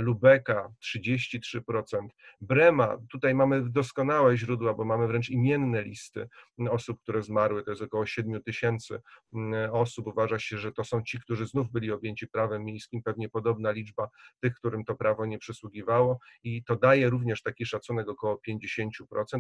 Lubeka 0.01 0.69
33%, 0.97 2.09
Brema, 2.41 2.99
tutaj 3.11 3.35
mamy 3.35 3.71
doskonałe 3.71 4.37
źródła, 4.37 4.75
bo 4.75 4.85
mamy 4.85 5.07
wręcz 5.07 5.31
imienne 5.57 5.83
listy 5.83 6.29
osób, 6.71 7.01
które 7.03 7.23
zmarły, 7.23 7.63
to 7.63 7.71
jest 7.71 7.83
około 7.83 8.07
7 8.07 8.43
tysięcy 8.43 9.01
mm, 9.35 9.75
osób. 9.75 10.07
Uważa 10.07 10.39
się, 10.39 10.59
że 10.59 10.73
to 10.73 10.85
są 10.85 11.03
ci, 11.03 11.21
którzy 11.21 11.47
znów 11.47 11.71
byli 11.71 11.93
objęci 11.93 12.29
prawem 12.29 12.65
miejskim, 12.65 13.03
pewnie 13.03 13.29
podobna 13.29 13.71
liczba 13.71 14.09
tych, 14.41 14.55
którym 14.55 14.85
to 14.85 14.95
prawo 14.95 15.27
nie 15.27 15.39
przysługiwało 15.39 16.19
i 16.45 16.65
to 16.65 16.77
daje 16.77 17.11
również 17.11 17.43
taki 17.43 17.67
szacunek 17.67 18.09
około 18.09 18.41
50%, 18.49 18.91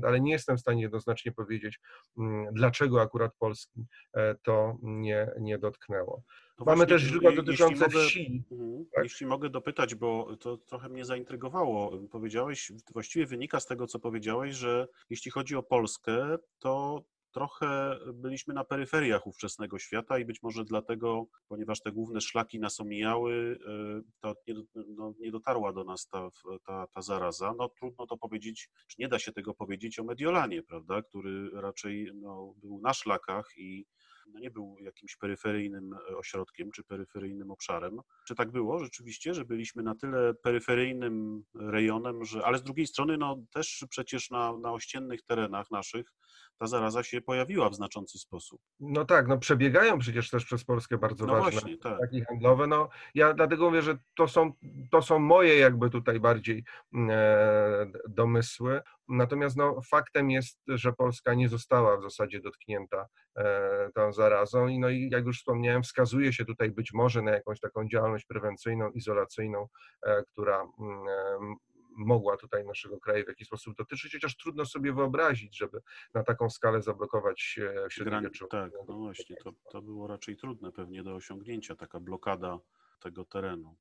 ale 0.02 0.20
nie 0.20 0.32
jestem 0.32 0.56
w 0.56 0.60
stanie 0.60 0.82
jednoznacznie 0.82 1.32
powiedzieć, 1.32 1.80
mm, 2.18 2.54
dlaczego 2.54 3.02
akurat 3.02 3.32
Polski 3.38 3.86
e, 4.14 4.34
to 4.42 4.78
nie, 4.82 5.30
nie 5.40 5.58
dotknęło. 5.58 6.22
No 6.58 6.64
Mamy 6.64 6.76
właśnie, 6.76 6.94
też 6.94 7.02
źródła 7.02 7.32
dotyczące 7.32 7.84
mogę, 7.84 8.06
wsi. 8.06 8.44
Mhm, 8.52 8.86
tak? 8.94 9.04
Jeśli 9.04 9.26
mogę 9.26 9.50
dopytać, 9.50 9.94
bo 9.94 10.36
to 10.36 10.56
trochę 10.56 10.88
mnie 10.88 11.04
zaintrygowało. 11.04 11.98
Powiedziałeś, 12.10 12.72
właściwie 12.92 13.26
wynika 13.26 13.60
z 13.60 13.66
tego, 13.66 13.86
co 13.86 13.98
powiedziałeś, 13.98 14.54
że 14.54 14.88
jeśli 15.10 15.30
chodzi 15.30 15.56
o 15.56 15.62
Polskę, 15.62 16.36
to 16.58 17.04
trochę 17.32 17.98
byliśmy 18.14 18.54
na 18.54 18.64
peryferiach 18.64 19.26
ówczesnego 19.26 19.78
świata 19.78 20.18
i 20.18 20.24
być 20.24 20.42
może 20.42 20.64
dlatego, 20.64 21.26
ponieważ 21.48 21.80
te 21.80 21.92
główne 21.92 22.20
szlaki 22.20 22.60
nas 22.60 22.80
omijały, 22.80 23.32
y, 23.34 24.02
to 24.20 24.34
nie, 24.48 24.54
no, 24.88 25.14
nie 25.18 25.30
dotarła 25.30 25.72
do 25.72 25.84
nas 25.84 26.08
ta, 26.08 26.30
ta, 26.66 26.86
ta 26.86 27.02
zaraza. 27.02 27.54
No 27.58 27.68
trudno 27.68 28.06
to 28.06 28.16
powiedzieć, 28.16 28.70
czy 28.86 28.96
nie 28.98 29.08
da 29.08 29.18
się 29.18 29.32
tego 29.32 29.54
powiedzieć 29.54 29.98
o 29.98 30.04
Mediolanie, 30.04 30.62
prawda, 30.62 31.02
który 31.02 31.50
raczej 31.50 32.10
no, 32.14 32.54
był 32.56 32.80
na 32.80 32.94
szlakach 32.94 33.48
i 33.56 33.86
no 34.26 34.40
nie 34.40 34.50
był 34.50 34.76
jakimś 34.80 35.16
peryferyjnym 35.16 35.92
e, 35.92 36.16
ośrodkiem 36.16 36.70
czy 36.70 36.84
peryferyjnym 36.84 37.50
obszarem. 37.50 38.00
Czy 38.26 38.34
tak 38.34 38.50
było 38.50 38.78
rzeczywiście, 38.78 39.34
że 39.34 39.44
byliśmy 39.44 39.82
na 39.82 39.94
tyle 39.94 40.34
peryferyjnym 40.34 41.44
rejonem, 41.54 42.24
że, 42.24 42.44
ale 42.44 42.58
z 42.58 42.62
drugiej 42.62 42.86
strony 42.86 43.16
no, 43.18 43.36
też 43.52 43.84
przecież 43.88 44.30
na, 44.30 44.58
na 44.58 44.72
ościennych 44.72 45.22
terenach 45.22 45.70
naszych 45.70 46.12
ta 46.58 46.66
zaraza 46.66 47.02
się 47.02 47.20
pojawiła 47.20 47.70
w 47.70 47.74
znaczący 47.74 48.18
sposób. 48.18 48.60
No 48.80 49.04
tak, 49.04 49.28
no 49.28 49.38
przebiegają 49.38 49.98
przecież 49.98 50.30
też 50.30 50.44
przez 50.44 50.64
Polskę 50.64 50.98
bardzo 50.98 51.26
no 51.26 51.32
ważne 51.32 51.50
właśnie, 51.50 51.78
tak. 51.78 52.00
takie 52.00 52.24
handlowe. 52.24 52.66
No 52.66 52.88
ja 53.14 53.34
dlatego 53.34 53.66
mówię, 53.66 53.82
że 53.82 53.98
to 54.14 54.28
są, 54.28 54.52
to 54.90 55.02
są 55.02 55.18
moje 55.18 55.58
jakby 55.58 55.90
tutaj 55.90 56.20
bardziej 56.20 56.64
mm, 56.94 57.10
e, 57.10 57.92
domysły. 58.08 58.80
Natomiast 59.08 59.56
no, 59.56 59.80
faktem 59.90 60.30
jest, 60.30 60.58
że 60.68 60.92
Polska 60.92 61.34
nie 61.34 61.48
została 61.48 61.96
w 61.96 62.02
zasadzie 62.02 62.40
dotknięta 62.40 63.06
e, 63.36 63.90
tą 63.94 64.12
zarazą 64.12 64.68
i 64.68 64.78
no 64.78 64.88
i 64.88 65.08
jak 65.10 65.24
już 65.24 65.38
wspomniałem, 65.38 65.82
wskazuje 65.82 66.32
się 66.32 66.44
tutaj 66.44 66.70
być 66.70 66.92
może 66.92 67.22
na 67.22 67.30
jakąś 67.30 67.60
taką 67.60 67.88
działalność 67.88 68.24
prewencyjną, 68.24 68.90
izolacyjną, 68.90 69.68
e, 70.02 70.22
która 70.22 70.62
mm, 70.80 71.08
e, 71.08 71.56
mogła 71.98 72.36
tutaj 72.36 72.64
naszego 72.64 73.00
kraju 73.00 73.24
w 73.24 73.28
jakiś 73.28 73.46
sposób 73.46 73.76
dotyczyć, 73.76 74.12
chociaż 74.12 74.36
trudno 74.36 74.66
sobie 74.66 74.92
wyobrazić, 74.92 75.58
żeby 75.58 75.80
na 76.14 76.24
taką 76.24 76.50
skalę 76.50 76.82
zablokować 76.82 77.58
średniowieczu. 77.90 78.46
Tak, 78.46 78.72
no 78.88 78.96
właśnie, 78.96 79.36
to, 79.36 79.52
to 79.70 79.82
było 79.82 80.06
raczej 80.06 80.36
trudne 80.36 80.72
pewnie 80.72 81.02
do 81.02 81.14
osiągnięcia, 81.14 81.76
taka 81.76 82.00
blokada 82.00 82.58
tego 83.00 83.24
terenu. 83.24 83.76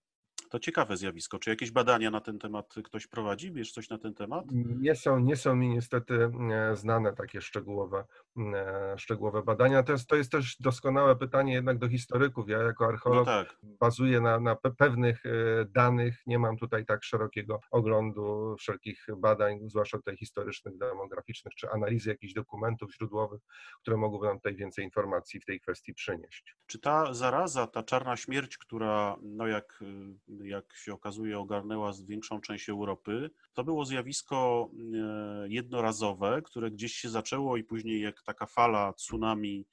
To 0.49 0.59
ciekawe 0.59 0.97
zjawisko. 0.97 1.39
Czy 1.39 1.49
jakieś 1.49 1.71
badania 1.71 2.11
na 2.11 2.21
ten 2.21 2.39
temat 2.39 2.75
ktoś 2.83 3.07
prowadzi? 3.07 3.51
Wiesz 3.51 3.71
coś 3.71 3.89
na 3.89 3.97
ten 3.97 4.13
temat? 4.13 4.45
Nie 4.51 4.95
są, 4.95 5.19
nie 5.19 5.35
są 5.35 5.55
mi 5.55 5.69
niestety 5.69 6.31
e, 6.51 6.75
znane 6.75 7.13
takie 7.13 7.41
szczegółowe, 7.41 8.05
e, 8.37 8.95
szczegółowe 8.97 9.43
badania. 9.43 9.83
To 9.83 9.91
jest, 9.91 10.07
to 10.07 10.15
jest 10.15 10.31
też 10.31 10.57
doskonałe 10.59 11.15
pytanie 11.15 11.53
jednak 11.53 11.77
do 11.77 11.89
historyków. 11.89 12.49
Ja 12.49 12.57
jako 12.57 12.85
archeolog 12.85 13.27
no 13.27 13.43
tak. 13.43 13.57
bazuję 13.63 14.21
na, 14.21 14.39
na 14.39 14.55
pewnych 14.55 15.25
e, 15.25 15.29
danych. 15.65 16.21
Nie 16.27 16.39
mam 16.39 16.57
tutaj 16.57 16.85
tak 16.85 17.03
szerokiego 17.03 17.59
oglądu 17.71 18.55
wszelkich 18.59 19.05
badań, 19.17 19.59
zwłaszcza 19.69 19.97
tutaj 19.97 20.17
historycznych, 20.17 20.77
demograficznych, 20.77 21.55
czy 21.55 21.69
analizy 21.69 22.09
jakichś 22.09 22.33
dokumentów 22.33 22.93
źródłowych, 22.93 23.41
które 23.81 23.97
mogłyby 23.97 24.25
nam 24.25 24.37
tutaj 24.37 24.55
więcej 24.55 24.85
informacji 24.85 25.39
w 25.39 25.45
tej 25.45 25.59
kwestii 25.59 25.93
przynieść. 25.93 26.55
Czy 26.67 26.79
ta 26.79 27.13
zaraza, 27.13 27.67
ta 27.67 27.83
czarna 27.83 28.17
śmierć, 28.17 28.57
która, 28.57 29.15
no 29.21 29.47
jak 29.47 29.83
jak 30.43 30.75
się 30.75 30.93
okazuje, 30.93 31.39
ogarnęła 31.39 31.91
większą 32.07 32.41
część 32.41 32.69
Europy. 32.69 33.29
To 33.53 33.63
było 33.63 33.85
zjawisko 33.85 34.69
e, 34.71 35.47
jednorazowe, 35.49 36.41
które 36.41 36.71
gdzieś 36.71 36.93
się 36.93 37.09
zaczęło 37.09 37.57
i 37.57 37.63
później 37.63 38.01
jak 38.01 38.23
taka 38.23 38.45
fala 38.45 38.93
tsunami 38.93 39.65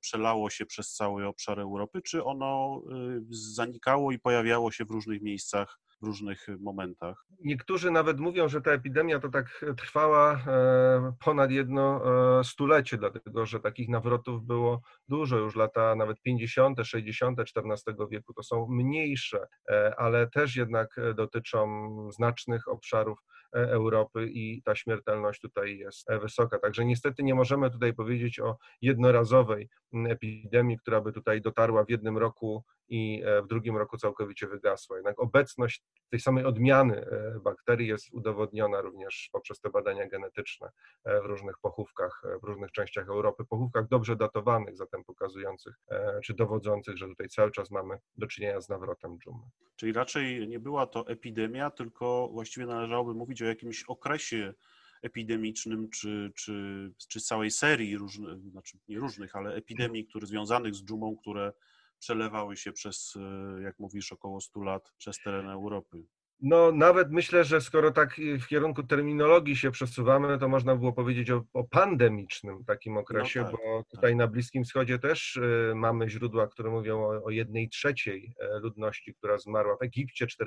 przelało 0.00 0.50
się 0.50 0.66
przez 0.66 0.92
cały 0.92 1.26
obszar 1.26 1.60
Europy, 1.60 2.02
czy 2.02 2.24
ono 2.24 2.82
e, 2.90 3.20
zanikało 3.30 4.12
i 4.12 4.18
pojawiało 4.18 4.70
się 4.70 4.84
w 4.84 4.90
różnych 4.90 5.22
miejscach 5.22 5.78
w 6.02 6.06
różnych 6.06 6.46
momentach. 6.60 7.26
Niektórzy 7.44 7.90
nawet 7.90 8.20
mówią, 8.20 8.48
że 8.48 8.60
ta 8.60 8.70
epidemia 8.70 9.20
to 9.20 9.28
tak 9.28 9.64
trwała 9.76 10.32
e, 10.32 11.12
ponad 11.24 11.50
jedno 11.50 12.02
e, 12.38 12.44
stulecie, 12.44 12.98
dlatego 12.98 13.46
że 13.46 13.60
takich 13.60 13.88
nawrotów 13.88 14.44
było 14.44 14.82
dużo, 15.08 15.36
już 15.36 15.56
lata 15.56 15.94
nawet 15.96 16.20
50., 16.22 16.78
60. 16.84 17.40
XIV 17.40 17.96
wieku 18.10 18.34
to 18.34 18.42
są 18.42 18.66
mniejsze, 18.70 19.46
e, 19.70 19.94
ale 19.98 20.26
też 20.30 20.56
jednak 20.56 20.96
dotyczą 21.14 21.88
znacznych 22.12 22.68
obszarów 22.68 23.18
Europy 23.52 24.28
i 24.32 24.62
ta 24.62 24.74
śmiertelność 24.74 25.40
tutaj 25.40 25.78
jest 25.78 26.08
wysoka. 26.22 26.58
Także 26.58 26.84
niestety 26.84 27.22
nie 27.22 27.34
możemy 27.34 27.70
tutaj 27.70 27.94
powiedzieć 27.94 28.40
o 28.40 28.56
jednorazowej 28.82 29.68
epidemii, 30.08 30.78
która 30.78 31.00
by 31.00 31.12
tutaj 31.12 31.40
dotarła 31.40 31.84
w 31.84 31.90
jednym 31.90 32.18
roku 32.18 32.64
i 32.92 33.22
w 33.44 33.46
drugim 33.46 33.76
roku 33.76 33.96
całkowicie 33.96 34.46
wygasła. 34.46 34.96
Jednak 34.96 35.20
obecność 35.20 35.82
tej 36.10 36.20
samej 36.20 36.44
odmiany 36.44 36.96
e, 36.96 37.40
bakterii 37.44 37.88
jest 37.88 38.12
udowodniona 38.12 38.80
również 38.80 39.28
poprzez 39.32 39.60
te 39.60 39.70
badania 39.70 40.08
genetyczne 40.08 40.68
e, 41.04 41.22
w 41.22 41.24
różnych 41.24 41.58
pochówkach, 41.58 42.22
e, 42.24 42.38
w 42.38 42.44
różnych 42.44 42.72
częściach 42.72 43.08
Europy, 43.08 43.44
pochówkach 43.44 43.88
dobrze 43.88 44.16
datowanych, 44.16 44.76
zatem 44.76 45.04
pokazujących 45.04 45.74
czy 46.24 46.34
dowodzących, 46.34 46.96
że 46.96 47.08
tutaj 47.08 47.28
cały 47.28 47.50
czas 47.50 47.70
mamy 47.70 47.98
do 48.16 48.26
czynienia 48.26 48.60
z 48.60 48.68
nawrotem 48.68 49.18
dżumy. 49.18 49.42
Czyli 49.76 49.92
raczej 49.92 50.48
nie 50.48 50.60
była 50.60 50.86
to 50.86 51.08
epidemia, 51.08 51.70
tylko 51.70 52.28
właściwie 52.32 52.66
należałoby 52.66 53.14
mówić 53.14 53.42
o 53.42 53.46
jakimś 53.46 53.84
okresie 53.84 54.54
epidemicznym, 55.02 55.90
czy, 55.90 56.32
czy, 56.36 56.90
czy 57.08 57.20
całej 57.20 57.50
serii 57.50 57.96
różnych, 57.96 58.50
znaczy 58.50 58.78
nie 58.88 58.98
różnych, 58.98 59.36
ale 59.36 59.54
epidemii, 59.54 60.06
które 60.06 60.26
związanych 60.26 60.74
z 60.74 60.84
dżumą, 60.84 61.16
które 61.16 61.52
przelewały 62.02 62.56
się 62.56 62.72
przez, 62.72 63.14
e, 63.16 63.62
jak 63.62 63.78
mówisz, 63.78 64.12
około 64.12 64.40
100 64.40 64.62
lat 64.62 64.92
przez 64.98 65.18
teren 65.18 65.48
Europy. 65.48 66.06
No, 66.42 66.72
nawet 66.72 67.10
myślę, 67.10 67.44
że 67.44 67.60
skoro 67.60 67.90
tak 67.90 68.16
w 68.40 68.46
kierunku 68.46 68.82
terminologii 68.82 69.56
się 69.56 69.70
przesuwamy, 69.70 70.38
to 70.38 70.48
można 70.48 70.76
było 70.76 70.92
powiedzieć 70.92 71.30
o, 71.30 71.44
o 71.52 71.64
pandemicznym 71.64 72.64
takim 72.64 72.96
okresie, 72.96 73.40
no 73.40 73.46
tak, 73.46 73.56
bo 73.56 73.84
tutaj 73.90 74.10
tak. 74.10 74.18
na 74.18 74.26
Bliskim 74.26 74.64
Wschodzie 74.64 74.98
też 74.98 75.36
y, 75.36 75.72
mamy 75.74 76.10
źródła, 76.10 76.48
które 76.48 76.70
mówią 76.70 77.00
o, 77.00 77.24
o 77.24 77.30
jednej 77.30 77.68
trzeciej 77.68 78.34
e, 78.38 78.58
ludności, 78.58 79.14
która 79.14 79.38
zmarła. 79.38 79.76
W 79.76 79.82
Egipcie 79.82 80.26
40%, 80.26 80.42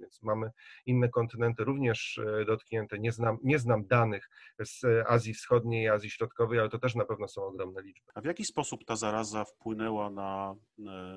więc 0.00 0.22
mamy 0.22 0.50
inne 0.86 1.08
kontynenty 1.08 1.64
również 1.64 2.18
y, 2.18 2.44
dotknięte. 2.46 2.98
Nie 2.98 3.12
znam, 3.12 3.38
nie 3.42 3.58
znam 3.58 3.86
danych 3.86 4.30
z 4.60 4.84
Azji 5.08 5.34
Wschodniej 5.34 5.88
Azji 5.88 6.10
Środkowej, 6.10 6.58
ale 6.58 6.68
to 6.68 6.78
też 6.78 6.94
na 6.94 7.04
pewno 7.04 7.28
są 7.28 7.42
ogromne 7.42 7.82
liczby. 7.82 8.12
A 8.14 8.20
w 8.20 8.24
jaki 8.24 8.44
sposób 8.44 8.84
ta 8.84 8.96
zaraza 8.96 9.44
wpłynęła 9.44 10.10
na 10.10 10.54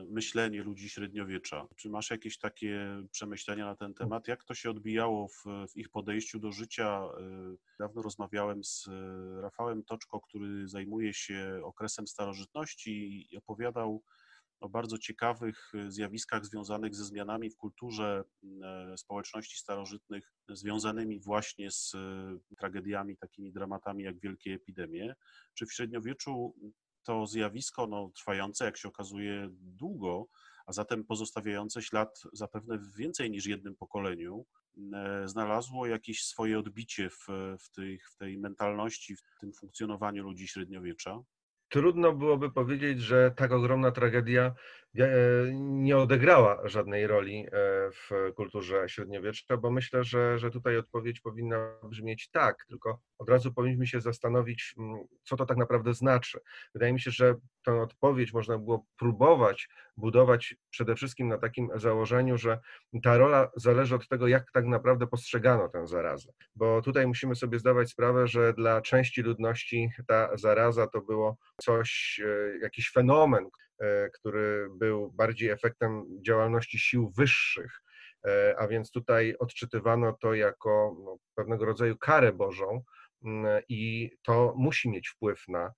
myślenie 0.09 0.63
ludzi 0.63 0.89
średniowiecza? 0.89 1.67
Czy 1.75 1.89
masz 1.89 2.09
jakieś 2.09 2.37
takie 2.37 3.03
przemyślenia 3.11 3.65
na 3.65 3.75
ten 3.75 3.88
ten 3.89 4.07
temat, 4.07 4.27
jak 4.27 4.43
to 4.43 4.53
się 4.53 4.69
odbijało 4.69 5.27
w, 5.27 5.43
w 5.73 5.77
ich 5.77 5.89
podejściu 5.89 6.39
do 6.39 6.51
życia. 6.51 7.01
Dawno 7.79 8.01
rozmawiałem 8.01 8.63
z 8.63 8.89
Rafałem 9.41 9.83
Toczko, 9.83 10.21
który 10.21 10.67
zajmuje 10.67 11.13
się 11.13 11.61
okresem 11.63 12.07
starożytności 12.07 13.25
i 13.31 13.37
opowiadał 13.37 14.03
o 14.59 14.69
bardzo 14.69 14.97
ciekawych 14.97 15.71
y, 15.75 15.91
zjawiskach 15.91 16.45
związanych 16.45 16.95
ze 16.95 17.05
zmianami 17.05 17.49
w 17.49 17.57
kulturze 17.57 18.23
e, 18.63 18.97
społeczności 18.97 19.57
starożytnych, 19.57 20.33
związanymi 20.49 21.19
właśnie 21.19 21.71
z 21.71 21.95
tragediami, 22.57 23.17
takimi 23.17 23.51
dramatami 23.51 24.03
jak 24.03 24.19
wielkie 24.19 24.53
epidemie. 24.53 25.15
Czy 25.53 25.65
w 25.65 25.73
średniowieczu 25.73 26.55
to 27.03 27.27
zjawisko 27.27 27.87
no, 27.87 28.11
trwające, 28.15 28.65
jak 28.65 28.77
się 28.77 28.87
okazuje, 28.87 29.47
długo, 29.51 30.27
a 30.69 30.73
zatem 30.73 31.05
pozostawiające 31.05 31.81
ślad 31.81 32.23
zapewne 32.33 32.77
w 32.77 32.95
więcej 32.95 33.31
niż 33.31 33.45
jednym 33.45 33.75
pokoleniu, 33.75 34.45
e, 34.93 35.27
znalazło 35.27 35.87
jakieś 35.87 36.23
swoje 36.23 36.59
odbicie 36.59 37.09
w, 37.09 37.27
w, 37.59 37.71
tej, 37.71 37.99
w 37.99 38.15
tej 38.15 38.37
mentalności, 38.37 39.15
w 39.15 39.21
tym 39.39 39.53
funkcjonowaniu 39.53 40.23
ludzi 40.23 40.47
średniowiecza? 40.47 41.23
trudno 41.69 42.13
byłoby 42.13 42.51
powiedzieć, 42.51 43.01
że 43.01 43.31
tak 43.35 43.51
ogromna 43.51 43.91
tragedia 43.91 44.53
nie 45.59 45.97
odegrała 45.97 46.67
żadnej 46.67 47.07
roli 47.07 47.45
e, 47.47 47.51
w 47.91 48.33
kulturze 48.35 48.89
średniowiecznej, 48.89 49.59
bo 49.59 49.71
myślę, 49.71 50.03
że, 50.03 50.39
że 50.39 50.51
tutaj 50.51 50.77
odpowiedź 50.77 51.19
powinna 51.19 51.75
brzmieć 51.83 52.29
tak, 52.29 52.65
tylko 52.69 53.01
od 53.17 53.29
razu 53.29 53.53
powinniśmy 53.53 53.87
się 53.87 54.01
zastanowić, 54.01 54.75
mm, 54.77 54.97
co 55.23 55.35
to 55.35 55.45
tak 55.45 55.57
naprawdę 55.57 55.93
znaczy. 55.93 56.39
Wydaje 56.73 56.93
mi 56.93 57.01
się, 57.01 57.11
że 57.11 57.35
tę 57.65 57.81
odpowiedź 57.81 58.33
można 58.33 58.57
było 58.57 58.85
próbować 58.99 59.69
budować 59.99 60.55
przede 60.69 60.95
wszystkim 60.95 61.27
na 61.27 61.37
takim 61.37 61.69
założeniu, 61.75 62.37
że 62.37 62.59
ta 63.03 63.17
rola 63.17 63.49
zależy 63.55 63.95
od 63.95 64.07
tego, 64.07 64.27
jak 64.27 64.51
tak 64.51 64.65
naprawdę 64.65 65.07
postrzegano 65.07 65.69
tę 65.69 65.87
zarazę. 65.87 66.31
Bo 66.55 66.81
tutaj 66.81 67.07
musimy 67.07 67.35
sobie 67.35 67.59
zdawać 67.59 67.89
sprawę, 67.89 68.27
że 68.27 68.53
dla 68.53 68.81
części 68.81 69.21
ludności 69.21 69.89
ta 70.07 70.37
zaraza 70.37 70.87
to 70.87 71.01
było 71.01 71.37
coś, 71.61 72.21
e, 72.25 72.57
jakiś 72.61 72.91
fenomen, 72.91 73.43
e, 73.45 73.49
który 74.13 74.69
był 74.71 75.11
bardziej 75.11 75.49
efektem 75.49 76.05
działalności 76.21 76.79
sił 76.79 77.11
wyższych. 77.17 77.81
E, 78.27 78.55
a 78.59 78.67
więc 78.67 78.91
tutaj 78.91 79.35
odczytywano 79.39 80.13
to 80.21 80.33
jako 80.33 80.95
no, 81.05 81.17
pewnego 81.35 81.65
rodzaju 81.65 81.97
karę 81.97 82.33
Bożą, 82.33 82.83
i 83.69 84.11
to 84.23 84.53
musi 84.57 84.89
mieć 84.89 85.09
wpływ 85.09 85.47
na 85.47 85.73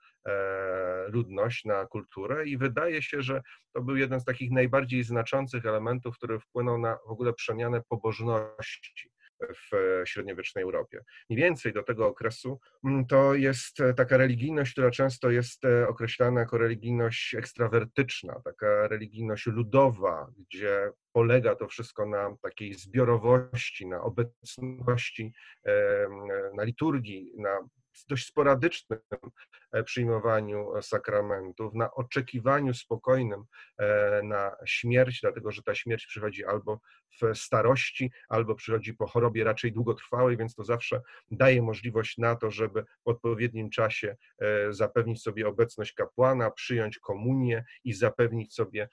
ludność, 1.07 1.65
na 1.65 1.85
kulturę, 1.85 2.47
i 2.47 2.57
wydaje 2.57 3.01
się, 3.01 3.21
że 3.21 3.41
to 3.73 3.81
był 3.81 3.95
jeden 3.95 4.19
z 4.19 4.25
takich 4.25 4.51
najbardziej 4.51 5.03
znaczących 5.03 5.65
elementów, 5.65 6.17
który 6.17 6.39
wpłynął 6.39 6.77
na 6.77 6.97
w 7.07 7.11
ogóle 7.11 7.33
przemianę 7.33 7.81
pobożności 7.89 9.11
w 9.49 10.01
średniowiecznej 10.05 10.63
Europie. 10.63 11.03
Mniej 11.29 11.43
więcej 11.43 11.73
do 11.73 11.83
tego 11.83 12.07
okresu 12.07 12.59
mm, 12.85 13.05
to 13.05 13.33
jest 13.33 13.79
e, 13.79 13.93
taka 13.93 14.17
religijność, 14.17 14.71
która 14.71 14.91
często 14.91 15.29
jest 15.29 15.65
e, 15.65 15.87
określana 15.87 16.39
jako 16.39 16.57
religijność 16.57 17.35
ekstrawertyczna, 17.35 18.41
taka 18.45 18.87
religijność 18.87 19.45
ludowa, 19.45 20.31
gdzie 20.37 20.89
polega 21.13 21.55
to 21.55 21.67
wszystko 21.67 22.05
na 22.05 22.35
takiej 22.41 22.73
zbiorowości, 22.73 23.87
na 23.87 24.01
obecności, 24.01 25.33
na 26.57 26.63
liturgii, 26.63 27.31
na 27.37 27.59
dość 28.09 28.27
sporadycznym 28.27 28.99
e, 29.13 29.17
przyjmowaniu 29.85 30.75
e, 30.75 30.81
sakramentów, 30.81 31.73
na 31.73 31.91
oczekiwaniu 31.93 32.73
spokojnym 32.73 33.43
e, 33.77 34.21
na 34.23 34.55
śmierć, 34.65 35.21
dlatego 35.21 35.51
że 35.51 35.63
ta 35.63 35.75
śmierć 35.75 36.05
przychodzi 36.05 36.45
albo 36.45 36.79
w 37.21 37.37
starości, 37.37 38.11
albo 38.29 38.55
przychodzi 38.55 38.93
po 38.93 39.07
chorobie 39.07 39.43
raczej 39.43 39.71
długotrwałej, 39.71 40.37
więc 40.37 40.55
to 40.55 40.63
zawsze 40.63 41.01
daje 41.31 41.61
możliwość 41.61 42.17
na 42.17 42.35
to, 42.35 42.51
żeby 42.51 42.83
w 42.83 43.07
odpowiednim 43.07 43.69
czasie 43.69 44.17
zapewnić 44.69 45.21
sobie 45.21 45.47
obecność 45.47 45.93
kapłana, 45.93 46.51
przyjąć 46.51 46.99
komunię 46.99 47.63
i 47.83 47.93
zapewnić 47.93 48.53
sobie 48.53 48.89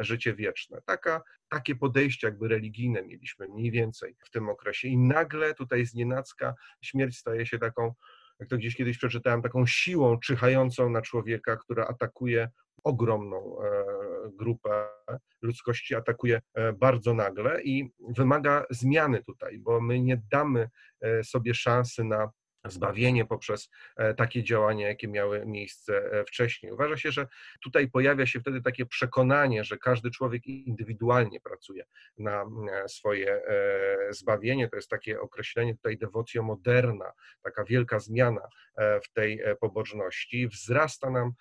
życie 0.00 0.34
wieczne. 0.34 0.80
Taka, 0.84 1.22
takie 1.48 1.76
podejście 1.76 2.26
jakby 2.26 2.48
religijne 2.48 3.02
mieliśmy 3.02 3.48
mniej 3.48 3.70
więcej 3.70 4.16
w 4.24 4.30
tym 4.30 4.48
okresie 4.48 4.88
i 4.88 4.98
nagle 4.98 5.54
tutaj 5.54 5.86
z 5.86 5.94
nienacka 5.94 6.54
śmierć 6.82 7.16
staje 7.16 7.46
się 7.46 7.58
taką 7.58 7.94
jak 8.40 8.48
to 8.48 8.56
gdzieś 8.56 8.76
kiedyś 8.76 8.98
przeczytałem, 8.98 9.42
taką 9.42 9.66
siłą 9.66 10.18
czyhającą 10.18 10.90
na 10.90 11.02
człowieka, 11.02 11.56
która 11.56 11.86
atakuje 11.86 12.48
ogromną 12.84 13.56
e, 13.62 13.84
grupę 14.30 14.88
ludzkości, 15.42 15.94
atakuje 15.94 16.40
e, 16.54 16.72
bardzo 16.72 17.14
nagle 17.14 17.62
i 17.62 17.90
wymaga 18.08 18.64
zmiany 18.70 19.22
tutaj, 19.24 19.58
bo 19.58 19.80
my 19.80 20.00
nie 20.00 20.22
damy 20.32 20.68
e, 21.00 21.24
sobie 21.24 21.54
szansy 21.54 22.04
na 22.04 22.30
zbawienie 22.70 23.24
poprzez 23.24 23.70
e, 23.96 24.14
takie 24.14 24.44
działania, 24.44 24.88
jakie 24.88 25.08
miały 25.08 25.46
miejsce 25.46 26.12
e, 26.12 26.24
wcześniej. 26.24 26.72
Uważa 26.72 26.96
się, 26.96 27.12
że 27.12 27.26
tutaj 27.62 27.90
pojawia 27.90 28.26
się 28.26 28.40
wtedy 28.40 28.62
takie 28.62 28.86
przekonanie, 28.86 29.64
że 29.64 29.78
każdy 29.78 30.10
człowiek 30.10 30.46
indywidualnie 30.46 31.40
pracuje 31.40 31.84
na 32.18 32.44
e, 32.72 32.88
swoje 32.88 33.42
zbawienie. 34.10 34.68
To 34.68 34.76
jest 34.76 34.90
takie 34.90 35.20
określenie 35.20 35.74
tutaj 35.76 35.98
devocio 35.98 36.42
moderna, 36.42 37.12
taka 37.42 37.64
wielka 37.64 37.98
zmiana 37.98 38.48
w 39.04 39.12
tej 39.12 39.40
pobożności. 39.60 40.48
Wzrasta 40.48 41.10
nam, 41.10 41.32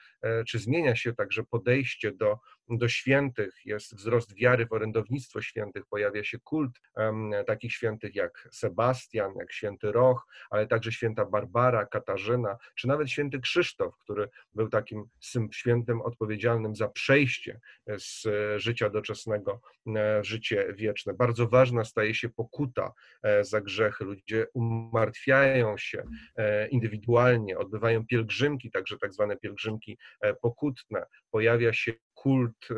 czy 0.48 0.60
zmienia 0.60 0.96
się 0.96 1.14
także 1.14 1.44
podejście 1.44 2.12
do 2.12 2.38
do 2.70 2.90
świętych, 2.90 3.62
jest 3.66 3.96
wzrost 3.96 4.36
wiary 4.36 4.66
w 4.66 4.74
orędownictwo 4.74 5.42
świętych, 5.42 5.86
pojawia 5.86 6.24
się 6.24 6.40
kult 6.40 6.82
um, 6.96 7.32
takich 7.48 7.74
świętych 7.74 8.16
jak 8.16 8.48
Sebastian, 8.52 9.34
jak 9.36 9.52
święty 9.54 9.92
Roch, 9.92 10.28
ale 10.50 10.68
także 10.68 10.92
święta 10.92 11.26
Barbara, 11.26 11.86
Katarzyna, 11.86 12.58
czy 12.76 12.88
nawet 12.88 13.10
święty 13.10 13.40
Krzysztof, 13.40 13.98
który 13.98 14.30
był 14.54 14.70
takim 14.70 15.06
świętym 15.52 16.02
odpowiedzialnym 16.02 16.76
za 16.76 16.88
przejście 16.88 17.60
z 17.98 18.28
życia 18.62 18.90
doczesnego 18.90 19.62
e, 19.88 20.22
w 20.22 20.26
życie 20.26 20.74
wieczne. 20.74 21.14
Bardzo 21.14 21.48
ważna 21.48 21.84
staje 21.84 22.16
się 22.16 22.30
pokuta 22.30 22.94
e, 23.24 23.44
za 23.44 23.62
grzechy. 23.62 24.04
Ludzie 24.04 24.48
umartwiają 24.54 25.78
się 25.78 26.04
e, 26.36 26.68
indywidualnie, 26.68 27.58
odbywają 27.58 28.06
pielgrzymki, 28.06 28.72
także 28.72 28.98
tak 28.98 29.14
zwane 29.14 29.38
pielgrzymki 29.38 29.98
pokutne. 30.42 31.06
Pojawia 31.32 31.74
się 31.74 31.94
kult 32.14 32.68
e, 32.72 32.76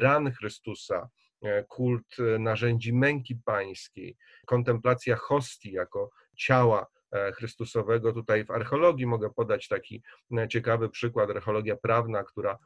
ran 0.00 0.32
Chrystusa, 0.32 1.08
e, 1.42 1.64
kult 1.64 2.16
e, 2.18 2.38
narzędzi 2.38 2.92
męki 2.92 3.36
pańskiej, 3.44 4.16
kontemplacja 4.46 5.16
hostii 5.16 5.72
jako 5.72 6.10
ciała 6.36 6.86
E, 6.96 6.99
Chrystusowego. 7.34 8.12
Tutaj 8.12 8.44
w 8.44 8.50
archeologii 8.50 9.06
mogę 9.06 9.30
podać 9.30 9.68
taki 9.68 10.02
e, 10.38 10.48
ciekawy 10.48 10.88
przykład, 10.88 11.30
archeologia 11.30 11.76
prawna, 11.76 12.24
która 12.24 12.58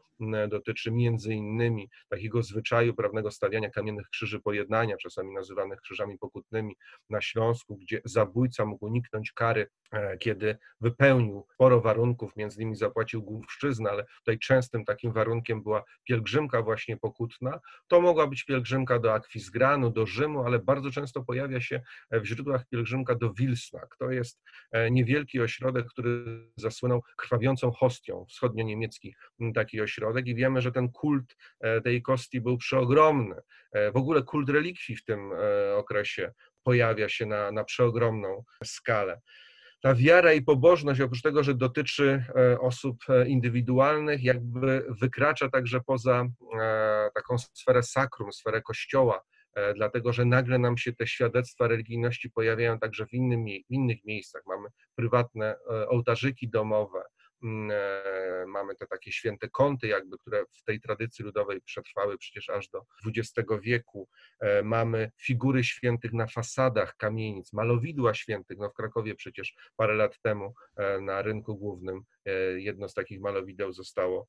dotyczy 0.48 0.90
między 0.90 1.34
innymi 1.34 1.90
takiego 2.08 2.42
zwyczaju 2.42 2.94
prawnego 2.94 3.30
stawiania 3.30 3.70
kamiennych 3.70 4.08
krzyży 4.08 4.40
pojednania, 4.40 4.96
czasami 4.96 5.34
nazywanych 5.34 5.80
krzyżami 5.80 6.18
pokutnymi 6.18 6.76
na 7.10 7.20
Śląsku, 7.20 7.76
gdzie 7.76 8.00
zabójca 8.04 8.64
mógł 8.64 8.86
uniknąć 8.86 9.32
kary, 9.32 9.66
e, 9.92 10.18
kiedy 10.18 10.58
wypełnił 10.80 11.46
sporo 11.54 11.80
warunków, 11.80 12.36
między 12.36 12.60
innymi 12.60 12.76
zapłacił 12.76 13.22
główszczyznę, 13.22 13.90
ale 13.90 14.04
tutaj 14.18 14.38
częstym 14.38 14.84
takim 14.84 15.12
warunkiem 15.12 15.62
była 15.62 15.84
pielgrzymka 16.04 16.62
właśnie 16.62 16.96
pokutna. 16.96 17.60
To 17.88 18.00
mogła 18.00 18.26
być 18.26 18.44
pielgrzymka 18.44 18.98
do 18.98 19.14
Akwizgranu, 19.14 19.90
do 19.90 20.06
Rzymu, 20.06 20.44
ale 20.44 20.58
bardzo 20.58 20.90
często 20.90 21.22
pojawia 21.22 21.60
się 21.60 21.80
w 22.10 22.24
źródłach 22.24 22.66
pielgrzymka 22.68 23.14
do 23.14 23.32
Wilsnak. 23.32 23.96
To 23.98 24.10
jest 24.10 24.33
jest 24.74 24.86
e, 24.86 24.90
niewielki 24.90 25.40
ośrodek, 25.40 25.86
który 25.86 26.24
zasłynął 26.56 27.02
krwawiącą 27.16 27.70
hostią, 27.70 28.24
wschodnio-niemiecki 28.28 29.14
taki 29.54 29.80
ośrodek 29.80 30.26
i 30.26 30.34
wiemy, 30.34 30.62
że 30.62 30.72
ten 30.72 30.88
kult 30.88 31.36
e, 31.60 31.80
tej 31.80 32.02
kostii 32.02 32.40
był 32.40 32.58
przeogromny. 32.58 33.36
E, 33.72 33.92
w 33.92 33.96
ogóle 33.96 34.22
kult 34.22 34.48
relikwii 34.48 34.96
w 34.96 35.04
tym 35.04 35.30
okresie 35.76 36.32
pojawia 36.62 37.08
się 37.08 37.26
na, 37.26 37.52
na 37.52 37.64
przeogromną 37.64 38.44
skalę 38.64 39.20
ta 39.82 39.94
wiara 39.94 40.32
i 40.32 40.42
pobożność, 40.42 41.00
oprócz 41.00 41.22
tego, 41.22 41.42
że 41.42 41.54
dotyczy 41.54 42.24
osób 42.60 42.96
indywidualnych, 43.26 44.22
jakby 44.22 44.86
wykracza 45.00 45.48
także 45.48 45.80
poza 45.80 46.26
taką 47.14 47.38
sferę 47.38 47.82
sakrum, 47.82 48.32
sferę 48.32 48.62
kościoła, 48.62 49.22
dlatego 49.74 50.12
że 50.12 50.24
nagle 50.24 50.58
nam 50.58 50.78
się 50.78 50.92
te 50.92 51.06
świadectwa 51.06 51.68
religijności 51.68 52.30
pojawiają 52.30 52.78
także 52.78 53.06
w, 53.06 53.12
innym, 53.12 53.44
w 53.44 53.72
innych 53.72 54.04
miejscach. 54.04 54.42
Mamy 54.46 54.68
prywatne 54.94 55.56
e, 55.70 55.88
ołtarzyki 55.88 56.48
domowe, 56.48 57.02
mm, 57.42 57.70
e, 57.70 58.46
mamy 58.46 58.74
te 58.74 58.86
takie 58.86 59.12
święte 59.12 59.48
kąty, 59.48 59.86
jakby, 59.86 60.18
które 60.18 60.44
w 60.52 60.64
tej 60.64 60.80
tradycji 60.80 61.24
ludowej 61.24 61.60
przetrwały 61.60 62.18
przecież 62.18 62.50
aż 62.50 62.68
do 62.68 62.82
XX 63.06 63.50
wieku. 63.62 64.08
Mamy 64.64 65.10
figury 65.22 65.64
świętych 65.64 66.12
na 66.12 66.26
fasadach 66.26 66.96
kamienic, 66.96 67.52
malowidła 67.52 68.14
świętych. 68.14 68.58
No 68.58 68.70
w 68.70 68.74
Krakowie 68.74 69.14
przecież 69.14 69.54
parę 69.76 69.94
lat 69.94 70.20
temu 70.22 70.54
na 71.00 71.22
rynku 71.22 71.56
głównym 71.56 72.02
jedno 72.56 72.88
z 72.88 72.94
takich 72.94 73.20
malowideł 73.20 73.72
zostało 73.72 74.28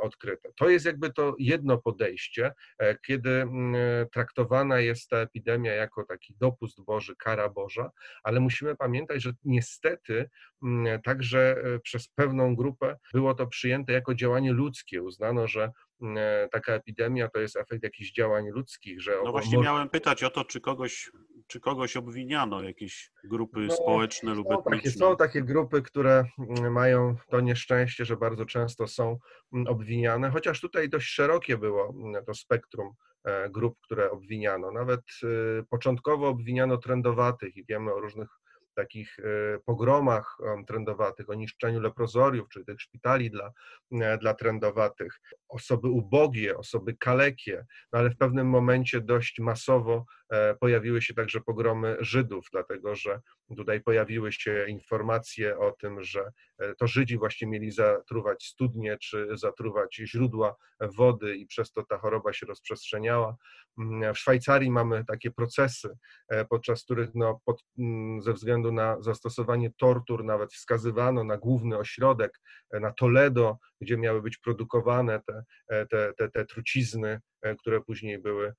odkryte. 0.00 0.48
To 0.56 0.68
jest 0.68 0.86
jakby 0.86 1.12
to 1.12 1.34
jedno 1.38 1.78
podejście, 1.78 2.52
e, 2.78 2.98
kiedy 3.06 3.30
mm, 3.30 3.74
traktowana 4.12 4.80
jest 4.80 5.08
ta 5.08 5.16
epidemia 5.16 5.72
jako 5.72 6.04
taki 6.04 6.34
dopust 6.40 6.84
Boży, 6.84 7.14
kara 7.18 7.48
Boża, 7.48 7.90
ale 8.22 8.40
musimy 8.40 8.76
pamiętać, 8.76 9.22
że 9.22 9.32
niestety 9.44 10.30
mm, 10.62 11.02
także 11.02 11.56
e, 11.64 11.78
przez 11.78 12.08
pewną 12.08 12.56
grupę 12.56 12.96
było 13.12 13.34
to 13.34 13.46
przyjęte 13.46 13.92
jako 13.92 14.14
działanie 14.14 14.52
ludzkie. 14.52 15.02
Uznano, 15.02 15.46
że 15.46 15.70
E, 16.02 16.48
taka 16.52 16.72
epidemia 16.72 17.28
to 17.28 17.40
jest 17.40 17.56
efekt 17.56 17.82
jakichś 17.82 18.12
działań 18.12 18.48
ludzkich, 18.48 19.00
że... 19.00 19.16
No 19.24 19.32
właśnie 19.32 19.56
może... 19.56 19.70
miałem 19.70 19.88
pytać 19.88 20.24
o 20.24 20.30
to, 20.30 20.44
czy 20.44 20.60
kogoś, 20.60 21.10
czy 21.46 21.60
kogoś 21.60 21.96
obwiniano, 21.96 22.62
jakieś 22.62 23.10
grupy 23.24 23.60
no, 23.60 23.74
społeczne 23.74 24.34
lub 24.34 24.46
etniczne. 24.46 24.76
Takie, 24.76 24.90
są 24.90 25.16
takie 25.16 25.42
grupy, 25.42 25.82
które 25.82 26.24
mm, 26.38 26.72
mają 26.72 27.16
to 27.28 27.40
nieszczęście, 27.40 28.04
że 28.04 28.16
bardzo 28.16 28.46
często 28.46 28.86
są 28.86 29.18
mm, 29.52 29.66
obwiniane, 29.66 30.30
chociaż 30.30 30.60
tutaj 30.60 30.88
dość 30.88 31.08
szerokie 31.08 31.58
było 31.58 31.94
mm, 32.04 32.24
to 32.24 32.34
spektrum 32.34 32.92
e, 33.24 33.50
grup, 33.50 33.78
które 33.82 34.10
obwiniano. 34.10 34.70
Nawet 34.72 35.00
y, 35.22 35.64
początkowo 35.70 36.28
obwiniano 36.28 36.76
trendowatych 36.76 37.56
i 37.56 37.64
wiemy 37.64 37.94
o 37.94 38.00
różnych 38.00 38.28
takich 38.74 39.18
e, 39.18 39.22
pogromach 39.66 40.38
trendowatych, 40.66 41.30
o 41.30 41.34
niszczeniu 41.34 41.80
leprozoriów, 41.80 42.48
czy 42.48 42.64
tych 42.64 42.80
szpitali 42.80 43.30
dla, 43.30 43.52
e, 43.92 44.18
dla 44.18 44.34
trendowatych, 44.34 45.20
osoby 45.48 45.88
ubogie, 45.88 46.56
osoby 46.56 46.96
kalekie, 46.96 47.66
no 47.92 47.98
ale 47.98 48.10
w 48.10 48.16
pewnym 48.16 48.48
momencie 48.48 49.00
dość 49.00 49.40
masowo 49.40 50.04
pojawiły 50.60 51.02
się 51.02 51.14
także 51.14 51.40
pogromy 51.40 51.96
Żydów, 52.00 52.46
dlatego 52.52 52.94
że 52.94 53.20
tutaj 53.56 53.80
pojawiły 53.80 54.32
się 54.32 54.66
informacje 54.68 55.58
o 55.58 55.72
tym, 55.72 56.02
że 56.02 56.32
to 56.78 56.86
Żydzi 56.86 57.18
właśnie 57.18 57.48
mieli 57.48 57.70
zatruwać 57.70 58.44
studnie 58.44 58.98
czy 58.98 59.28
zatruwać 59.34 59.96
źródła 59.96 60.56
wody 60.80 61.36
i 61.36 61.46
przez 61.46 61.72
to 61.72 61.82
ta 61.82 61.98
choroba 61.98 62.32
się 62.32 62.46
rozprzestrzeniała. 62.46 63.36
Mm, 63.78 64.14
w 64.14 64.18
Szwajcarii 64.18 64.70
mamy 64.70 65.04
takie 65.04 65.30
procesy, 65.30 65.96
podczas 66.50 66.84
których 66.84 67.10
no, 67.14 67.40
pod, 67.44 67.64
mm, 67.78 68.22
ze 68.22 68.32
względu 68.32 68.72
na 68.72 69.02
zastosowanie 69.02 69.70
tortur 69.76 70.24
nawet 70.24 70.52
wskazywano 70.52 71.24
na 71.24 71.36
główny 71.36 71.78
ośrodek, 71.78 72.40
e, 72.70 72.80
na 72.80 72.92
Toledo, 72.92 73.58
gdzie 73.80 73.96
miały 73.96 74.22
być 74.22 74.38
produkowane 74.38 75.20
te, 75.26 75.44
e, 75.68 75.86
te, 75.86 76.12
te, 76.18 76.30
te 76.30 76.44
trucizny, 76.44 77.20
e, 77.42 77.54
które 77.56 77.80
później 77.80 78.18
były 78.18 78.54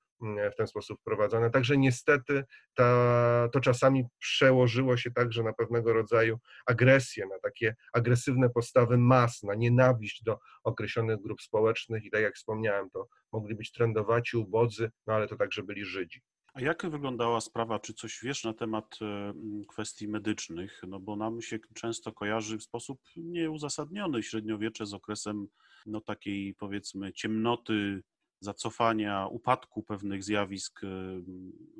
w 0.53 0.55
ten 0.55 0.67
sposób 0.67 0.99
prowadzone. 1.03 1.49
Także 1.49 1.77
niestety 1.77 2.43
ta, 2.75 3.49
to 3.53 3.59
czasami 3.59 4.03
przełożyło 4.19 4.97
się 4.97 5.11
także 5.11 5.43
na 5.43 5.53
pewnego 5.53 5.93
rodzaju 5.93 6.39
agresję, 6.65 7.25
na 7.25 7.39
takie 7.39 7.75
agresywne 7.93 8.49
postawy 8.49 8.97
mas, 8.97 9.43
na 9.43 9.55
nienawiść 9.55 10.23
do 10.23 10.39
określonych 10.63 11.21
grup 11.21 11.41
społecznych 11.41 12.05
i 12.05 12.11
tak 12.11 12.21
jak 12.21 12.35
wspomniałem, 12.35 12.89
to 12.89 13.07
mogli 13.31 13.55
być 13.55 13.71
trendowaci, 13.71 14.37
ubodzy, 14.37 14.91
no 15.07 15.13
ale 15.13 15.27
to 15.27 15.35
także 15.35 15.63
byli 15.63 15.85
Żydzi. 15.85 16.21
A 16.53 16.61
jak 16.61 16.85
wyglądała 16.89 17.41
sprawa, 17.41 17.79
czy 17.79 17.93
coś 17.93 18.19
wiesz 18.23 18.43
na 18.43 18.53
temat 18.53 18.97
e, 19.01 19.33
kwestii 19.67 20.07
medycznych? 20.07 20.81
No 20.87 20.99
bo 20.99 21.15
nam 21.15 21.41
się 21.41 21.59
często 21.73 22.11
kojarzy 22.11 22.57
w 22.57 22.63
sposób 22.63 23.01
nieuzasadniony 23.15 24.23
średniowiecze 24.23 24.85
z 24.85 24.93
okresem 24.93 25.47
no 25.85 26.01
takiej 26.01 26.55
powiedzmy 26.55 27.13
ciemnoty, 27.13 28.01
zacofania, 28.39 29.27
upadku 29.27 29.83
pewnych 29.83 30.23
zjawisk 30.23 30.83
e, 30.83 30.87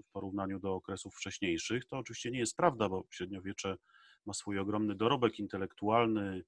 w 0.04 0.12
porównaniu 0.12 0.60
do 0.60 0.74
okresów 0.74 1.16
wcześniejszych. 1.16 1.86
To 1.86 1.98
oczywiście 1.98 2.32
nie 2.32 2.40
jest 2.40 2.58
prawda, 2.58 2.90
bo 2.90 3.04
średniowiecze 3.10 3.78
ma 4.26 4.34
swój 4.34 4.60
ogromny 4.60 4.96
dorobek 4.96 5.40
intelektualny, 5.40 6.44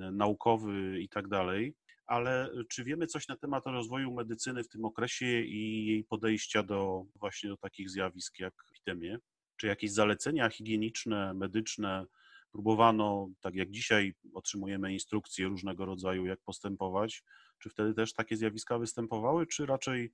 e, 0.00 0.12
naukowy 0.12 1.00
i 1.00 1.08
tak 1.08 1.28
dalej 1.28 1.74
ale 2.06 2.50
czy 2.68 2.84
wiemy 2.84 3.06
coś 3.06 3.28
na 3.28 3.36
temat 3.36 3.66
rozwoju 3.66 4.12
medycyny 4.14 4.64
w 4.64 4.68
tym 4.68 4.84
okresie 4.84 5.40
i 5.40 5.86
jej 5.86 6.04
podejścia 6.04 6.62
do 6.62 7.04
właśnie 7.14 7.50
do 7.50 7.56
takich 7.56 7.90
zjawisk 7.90 8.38
jak 8.38 8.54
epidemie? 8.70 9.18
Czy 9.56 9.66
jakieś 9.66 9.92
zalecenia 9.92 10.48
higieniczne, 10.48 11.34
medyczne 11.34 12.06
próbowano, 12.50 13.28
tak 13.40 13.54
jak 13.54 13.70
dzisiaj 13.70 14.14
otrzymujemy 14.34 14.92
instrukcje 14.92 15.46
różnego 15.46 15.84
rodzaju, 15.84 16.26
jak 16.26 16.40
postępować? 16.40 17.22
Czy 17.62 17.70
wtedy 17.70 17.94
też 17.94 18.12
takie 18.12 18.36
zjawiska 18.36 18.78
występowały, 18.78 19.46
czy 19.46 19.66
raczej 19.66 20.12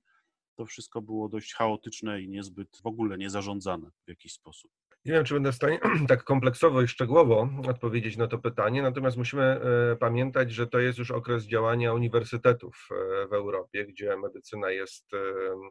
to 0.55 0.65
wszystko 0.65 1.01
było 1.01 1.29
dość 1.29 1.53
chaotyczne 1.53 2.21
i 2.21 2.29
niezbyt 2.29 2.81
w 2.83 2.85
ogóle 2.85 3.17
niezarządzane 3.17 3.91
w 4.05 4.09
jakiś 4.09 4.33
sposób? 4.33 4.71
Nie 5.05 5.13
wiem, 5.13 5.23
czy 5.23 5.33
będę 5.33 5.51
w 5.51 5.55
stanie 5.55 5.79
tak 6.07 6.23
kompleksowo 6.23 6.81
i 6.81 6.87
szczegółowo 6.87 7.49
odpowiedzieć 7.67 8.17
na 8.17 8.27
to 8.27 8.37
pytanie, 8.37 8.81
natomiast 8.81 9.17
musimy 9.17 9.43
e, 9.43 9.95
pamiętać, 9.95 10.51
że 10.51 10.67
to 10.67 10.79
jest 10.79 10.99
już 10.99 11.11
okres 11.11 11.43
działania 11.43 11.93
uniwersytetów 11.93 12.87
e, 12.91 13.27
w 13.27 13.33
Europie, 13.33 13.85
gdzie 13.85 14.17
medycyna 14.17 14.71
jest 14.71 15.13
e, 15.13 15.17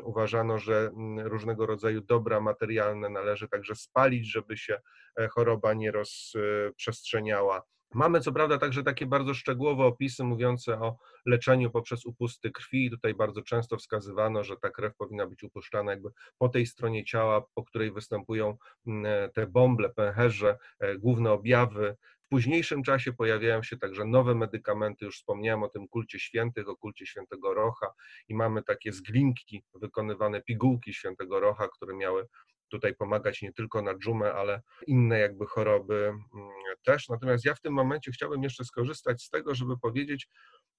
Uważano, 0.04 0.60
że 0.60 0.92
różnego 1.24 1.66
rodzaju 1.66 2.02
dobra 2.02 2.42
materialne 2.42 3.10
należy 3.10 3.48
także 3.48 3.76
spalić, 3.76 4.32
żeby 4.32 4.58
się 4.58 4.80
e, 5.20 5.28
choroba 5.28 5.74
nie 5.74 5.92
rozprzestrzeniała. 5.92 7.62
Mamy 7.94 8.22
co 8.22 8.32
prawda 8.32 8.58
także 8.58 8.84
takie 8.84 9.06
bardzo 9.06 9.34
szczegółowe 9.34 9.86
opisy 9.86 10.24
mówiące 10.24 10.80
o 10.80 10.98
leczeniu 11.26 11.72
poprzez 11.72 12.06
upusty 12.06 12.52
krwi. 12.52 12.90
Tutaj 12.90 13.14
bardzo 13.14 13.42
często 13.42 13.78
wskazywano, 13.78 14.44
że 14.44 14.58
ta 14.58 14.70
krew 14.70 14.96
powinna 14.96 15.28
być 15.28 15.44
upuszczana 15.44 15.92
jakby 15.92 16.10
po 16.38 16.50
tej 16.50 16.66
stronie 16.66 17.06
ciała, 17.06 17.42
po 17.56 17.64
której 17.64 17.92
występują 17.92 18.58
mm, 18.88 19.32
te 19.32 19.48
bąble, 19.48 19.90
pęcherze, 19.90 20.58
e, 20.80 20.98
główne 20.98 21.32
objawy. 21.32 21.98
W 22.26 22.30
późniejszym 22.30 22.84
czasie 22.84 23.14
pojawiają 23.14 23.64
się 23.64 23.78
także 23.78 24.06
nowe 24.06 24.36
medykamenty, 24.36 25.06
już 25.06 25.18
wspomniałem 25.18 25.64
o 25.64 25.70
tym 25.70 25.88
kulcie 25.88 26.20
świętych, 26.20 26.70
o 26.70 26.76
kulcie 26.78 27.06
świętego 27.06 27.54
Rocha 27.54 27.88
i 28.28 28.36
mamy 28.36 28.64
takie 28.64 28.92
zglinki, 28.92 29.64
wykonywane 29.74 30.42
pigułki 30.42 30.94
świętego 30.94 31.40
Rocha, 31.40 31.68
które 31.68 31.96
miały 31.96 32.28
tutaj 32.68 32.96
pomagać 32.96 33.42
nie 33.42 33.54
tylko 33.54 33.82
na 33.82 33.98
dżumę, 33.98 34.34
ale 34.34 34.62
inne 34.88 35.20
jakby 35.20 35.46
choroby 35.46 35.96
mm, 36.06 36.50
też. 36.84 37.10
Natomiast 37.10 37.46
ja 37.46 37.56
w 37.56 37.62
tym 37.62 37.74
momencie 37.74 38.12
chciałbym 38.12 38.44
jeszcze 38.44 38.66
skorzystać 38.66 39.24
z 39.24 39.30
tego, 39.30 39.56
żeby 39.56 39.78
powiedzieć 39.78 40.30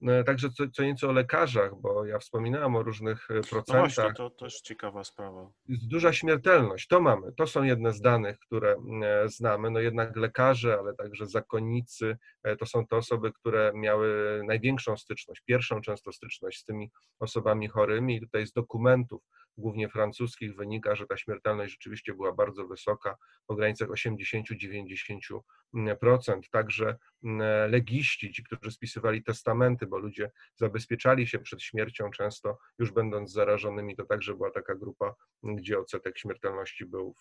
no, 0.01 0.25
także 0.25 0.51
co, 0.51 0.65
co 0.73 0.83
nieco 0.83 1.09
o 1.09 1.13
lekarzach, 1.13 1.81
bo 1.81 2.05
ja 2.05 2.19
wspominałem 2.19 2.77
o 2.77 2.83
różnych 2.83 3.31
e, 3.31 3.41
procentach. 3.41 3.75
No 3.75 3.81
właśnie, 3.81 4.15
to 4.15 4.31
też 4.31 4.61
ciekawa 4.61 5.05
sprawa. 5.05 5.51
Jest 5.69 5.89
duża 5.89 6.13
śmiertelność, 6.13 6.87
to 6.87 7.01
mamy, 7.01 7.33
to 7.33 7.47
są 7.47 7.63
jedne 7.63 7.93
z 7.93 8.01
danych, 8.01 8.39
które 8.39 8.77
e, 9.03 9.29
znamy, 9.29 9.71
no 9.71 9.81
jednak 9.81 10.17
lekarze, 10.17 10.79
ale 10.79 10.95
także 10.95 11.27
zakonnicy, 11.27 12.19
e, 12.43 12.57
to 12.57 12.67
są 12.67 12.87
te 12.87 12.97
osoby, 12.97 13.33
które 13.33 13.73
miały 13.75 14.41
największą 14.47 14.97
styczność, 14.97 15.43
pierwszą 15.45 15.81
często 15.81 16.13
styczność 16.13 16.59
z 16.59 16.65
tymi 16.65 16.91
osobami 17.19 17.69
chorymi 17.69 18.17
i 18.17 18.21
tutaj 18.21 18.47
z 18.47 18.53
dokumentów 18.53 19.23
głównie 19.59 19.89
francuskich, 19.89 20.57
wynika, 20.57 20.95
że 20.95 21.07
ta 21.07 21.17
śmiertelność 21.17 21.78
rzeczywiście 21.79 22.15
była 22.15 22.33
bardzo 22.33 22.67
wysoka, 22.67 23.17
w 23.49 23.57
granicach 23.57 23.89
80-90%. 23.89 25.41
Także 26.51 26.97
mm, 27.25 27.71
legiści, 27.71 28.33
ci, 28.33 28.45
którzy 28.45 28.71
spisywali 28.71 29.23
testamenty, 29.23 29.87
bo 29.87 29.99
ludzie 29.99 30.31
zabezpieczali 30.57 31.27
się 31.27 31.39
przed 31.39 31.63
śmiercią 31.63 32.11
często, 32.11 32.59
już 32.79 32.93
będąc 32.93 33.33
zarażonymi, 33.33 33.97
to 33.97 34.05
także 34.05 34.35
była 34.35 34.51
taka 34.51 34.75
grupa, 34.75 35.15
gdzie 35.43 35.79
odsetek 35.79 36.19
śmiertelności 36.19 36.87
był 36.87 37.15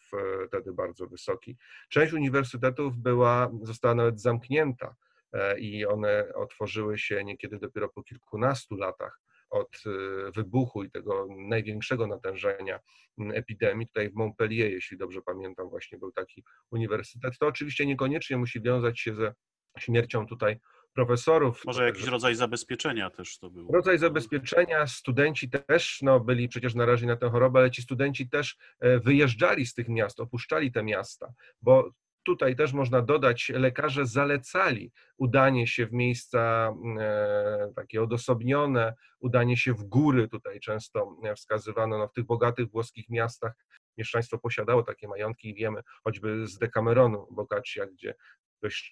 wtedy 0.48 0.74
bardzo 0.74 1.08
wysoki. 1.08 1.58
Część 1.90 2.14
uniwersytetów 2.14 2.98
była, 2.98 3.52
została 3.62 3.96
nawet 3.96 4.22
zamknięta 4.22 4.96
e, 5.34 5.60
i 5.60 5.86
one 5.86 6.34
otworzyły 6.36 6.98
się 6.98 7.24
niekiedy 7.24 7.60
dopiero 7.60 7.90
po 7.90 8.04
kilkunastu 8.04 8.76
latach 8.76 9.27
od 9.50 9.84
y, 9.86 10.32
wybuchu 10.32 10.84
i 10.84 10.92
tego 10.92 11.28
największego 11.30 12.08
natężenia 12.08 12.80
mm, 13.18 13.38
epidemii. 13.38 13.88
Tutaj 13.88 14.10
w 14.10 14.16
Montpellier, 14.16 14.72
jeśli 14.72 14.98
dobrze 14.98 15.22
pamiętam, 15.22 15.70
właśnie 15.70 15.98
był 15.98 16.12
taki 16.12 16.44
uniwersytet. 16.72 17.38
To 17.40 17.48
oczywiście 17.48 17.86
niekoniecznie 17.86 18.38
musi 18.38 18.62
wiązać 18.62 19.00
się 19.00 19.16
ze 19.16 19.34
śmiercią 19.78 20.28
tutaj 20.28 20.60
profesorów. 20.94 21.66
Może 21.66 21.86
jakiś 21.86 22.06
rodzaj 22.06 22.36
zabezpieczenia 22.36 23.10
też 23.10 23.40
to 23.40 23.50
był. 23.50 23.72
Rodzaj 23.72 23.98
zabezpieczenia, 23.98 24.88
studenci 24.88 25.50
też 25.50 26.00
no, 26.02 26.20
byli 26.20 26.50
przecież 26.50 26.76
narażeni 26.76 27.08
na 27.08 27.18
tę 27.18 27.30
chorobę, 27.30 27.60
ale 27.60 27.72
ci 27.72 27.82
studenci 27.82 28.30
też 28.30 28.58
e, 28.80 29.00
wyjeżdżali 29.00 29.66
z 29.66 29.74
tych 29.74 29.90
miast, 29.90 30.20
opuszczali 30.20 30.72
te 30.72 30.84
miasta, 30.84 31.34
bo 31.62 31.92
tutaj 32.28 32.56
też 32.56 32.74
można 32.74 33.02
dodać, 33.02 33.52
lekarze 33.56 34.06
zalecali 34.06 34.92
udanie 35.18 35.68
się 35.68 35.86
w 35.86 35.94
miejsca 35.94 36.74
e, 37.00 37.72
takie 37.76 38.02
odosobnione, 38.02 38.94
udanie 39.20 39.58
się 39.58 39.74
w 39.74 39.84
góry, 39.84 40.28
tutaj 40.28 40.60
często 40.60 41.18
wskazywano 41.36 41.98
no, 41.98 42.08
w 42.08 42.14
tych 42.14 42.26
bogatych 42.26 42.72
włoskich 42.72 43.10
miastach. 43.10 43.54
Mieszczaństwo 43.98 44.38
posiadało 44.38 44.84
takie 44.84 45.08
majątki 45.08 45.50
i 45.50 45.54
wiemy 45.54 45.82
choćby 46.04 46.48
z 46.48 46.58
Dekameronu 46.58 47.28
Boccaccia, 47.32 47.86
gdzie 47.86 48.16
dość 48.62 48.92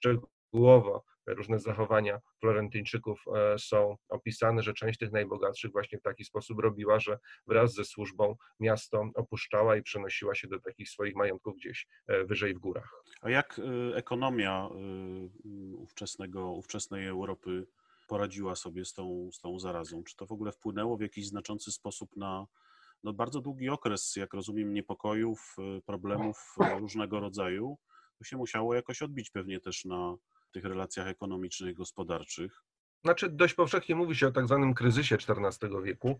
szczegółowo 0.56 1.04
różne 1.28 1.60
zachowania 1.60 2.22
Florentyńczyków 2.39 3.24
e, 3.36 3.60
są 3.60 3.98
opisane, 4.10 4.63
że 4.63 4.74
część 4.74 5.00
tych 5.00 5.12
najbogatszych 5.12 5.72
właśnie 5.72 6.00
w 6.00 6.02
taki 6.02 6.26
sposób 6.26 6.60
robiła, 6.60 7.00
że 7.00 7.20
wraz 7.48 7.74
ze 7.74 7.86
służbą 7.86 8.36
miasto 8.60 9.10
opuszczała 9.15 9.76
i 9.76 9.82
przenosiła 9.82 10.36
się 10.36 10.48
do 10.48 10.60
takich 10.60 10.89
swoich 10.89 11.15
majątków 11.15 11.56
gdzieś 11.56 11.88
e, 12.08 12.26
wyżej 12.26 12.54
w 12.54 12.60
górach. 12.60 13.04
A 13.22 13.30
jak 13.30 13.60
e, 13.60 13.96
ekonomia 13.96 14.70
ówczesnego, 15.78 16.52
ówczesnej 16.52 17.08
Europy 17.08 17.68
poradziła 18.08 18.56
sobie 18.56 18.86
z 18.86 18.94
tą, 18.94 19.30
z 19.32 19.39
tą 19.39 19.60
zarazą? 19.60 20.04
Czy 20.04 20.15
to 20.15 20.26
w 20.26 20.32
ogóle 20.32 20.52
wpłynęło 20.52 20.98
w 20.98 21.02
jakiś 21.02 21.28
znaczący 21.28 21.72
sposób 21.72 22.15
na 22.15 22.46
no, 23.04 23.13
bardzo 23.13 23.41
długi 23.41 23.70
okres, 23.70 24.15
jak 24.15 24.34
rozumiem, 24.34 24.74
niepokojów, 24.74 25.56
problemów 25.86 26.56
różnego 26.80 27.20
rodzaju? 27.20 27.78
To 28.18 28.24
się 28.24 28.38
musiało 28.38 28.74
jakoś 28.74 29.02
odbić 29.02 29.30
pewnie 29.30 29.60
też 29.60 29.86
na, 29.86 30.15
tych 30.56 30.65
relacjach 30.65 31.08
ekonomicznych, 31.08 31.76
gospodarczych? 31.76 32.63
Znaczy, 33.04 33.30
dość 33.30 33.54
powszechnie 33.54 33.96
mówi 33.96 34.15
się 34.15 34.28
o 34.28 34.32
tak 34.32 34.48
zwanym 34.48 34.74
kryzysie 34.74 35.15
XIV 35.15 35.84
wieku. 35.84 36.18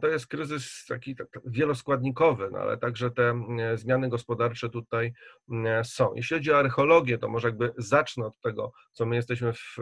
To 0.00 0.08
jest 0.08 0.26
kryzys 0.26 0.84
taki 0.88 1.16
tak, 1.16 1.30
tak, 1.30 1.42
wieloskładnikowy, 1.46 2.48
no 2.52 2.58
ale 2.58 2.78
także 2.78 3.10
te 3.10 3.30
mm, 3.30 3.78
zmiany 3.78 4.08
gospodarcze 4.08 4.68
tutaj 4.68 5.12
mm, 5.50 5.84
są. 5.84 6.14
Jeśli 6.14 6.36
chodzi 6.36 6.52
o 6.52 6.58
archeologię, 6.58 7.18
to 7.18 7.28
może 7.28 7.48
jakby 7.48 7.72
zacznę 7.78 8.26
od 8.26 8.40
tego, 8.40 8.72
co 8.92 9.06
my 9.06 9.16
jesteśmy 9.16 9.52
w 9.52 9.76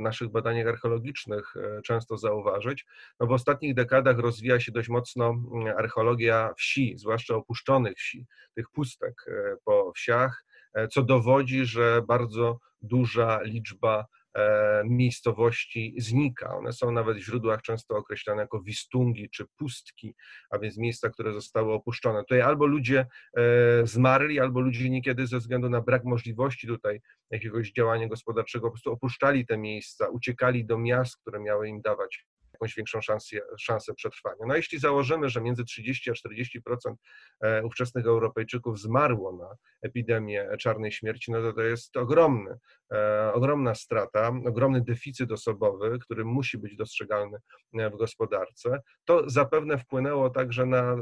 naszych 0.00 0.28
badaniach 0.28 0.66
archeologicznych 0.66 1.56
e, 1.56 1.82
często 1.82 2.16
zauważyć. 2.16 2.86
No 3.20 3.26
w 3.26 3.32
ostatnich 3.32 3.74
dekadach 3.74 4.18
rozwija 4.18 4.60
się 4.60 4.72
dość 4.72 4.88
mocno 4.88 5.34
archeologia 5.78 6.54
wsi, 6.58 6.94
zwłaszcza 6.98 7.34
opuszczonych 7.34 7.96
wsi, 7.96 8.26
tych 8.54 8.70
pustek 8.70 9.24
e, 9.28 9.56
po 9.64 9.92
wsiach, 9.92 10.44
e, 10.44 10.47
co 10.90 11.02
dowodzi, 11.02 11.64
że 11.64 12.02
bardzo 12.08 12.58
duża 12.82 13.40
liczba 13.42 14.06
e, 14.34 14.82
miejscowości 14.84 15.94
znika. 15.98 16.56
One 16.56 16.72
są 16.72 16.92
nawet 16.92 17.16
w 17.16 17.20
źródłach 17.20 17.62
często 17.62 17.96
określane 17.96 18.42
jako 18.42 18.62
wistungi 18.62 19.30
czy 19.30 19.46
pustki, 19.56 20.14
a 20.50 20.58
więc 20.58 20.78
miejsca, 20.78 21.10
które 21.10 21.32
zostały 21.32 21.72
opuszczone. 21.72 22.20
Tutaj 22.20 22.40
albo 22.40 22.66
ludzie 22.66 23.06
e, 23.36 23.42
zmarli, 23.86 24.40
albo 24.40 24.60
ludzie 24.60 24.90
niekiedy 24.90 25.26
ze 25.26 25.38
względu 25.38 25.68
na 25.68 25.80
brak 25.80 26.04
możliwości 26.04 26.66
tutaj 26.66 27.00
jakiegoś 27.30 27.72
działania 27.72 28.08
gospodarczego 28.08 28.66
po 28.66 28.70
prostu 28.70 28.92
opuszczali 28.92 29.46
te 29.46 29.58
miejsca, 29.58 30.08
uciekali 30.08 30.66
do 30.66 30.78
miast, 30.78 31.16
które 31.16 31.40
miały 31.40 31.68
im 31.68 31.80
dawać 31.80 32.26
jakąś 32.58 32.76
większą 32.76 33.00
szansę, 33.00 33.36
szansę 33.58 33.94
przetrwania. 33.94 34.46
No 34.46 34.56
jeśli 34.56 34.78
założymy, 34.78 35.28
że 35.28 35.40
między 35.40 35.64
30 35.64 36.10
a 36.10 36.12
40% 36.12 36.94
e, 37.40 37.64
ówczesnych 37.64 38.06
Europejczyków 38.06 38.80
zmarło 38.80 39.36
na 39.36 39.56
epidemię 39.82 40.48
czarnej 40.60 40.92
śmierci, 40.92 41.32
no 41.32 41.42
to 41.42 41.52
to 41.52 41.62
jest 41.62 41.96
ogromny, 41.96 42.58
e, 42.92 43.32
ogromna 43.32 43.74
strata, 43.74 44.32
ogromny 44.46 44.80
deficyt 44.80 45.32
osobowy, 45.32 45.98
który 45.98 46.24
musi 46.24 46.58
być 46.58 46.76
dostrzegalny 46.76 47.38
e, 47.78 47.90
w 47.90 47.96
gospodarce. 47.96 48.80
To 49.04 49.30
zapewne 49.30 49.78
wpłynęło 49.78 50.30
także 50.30 50.66
na 50.66 50.96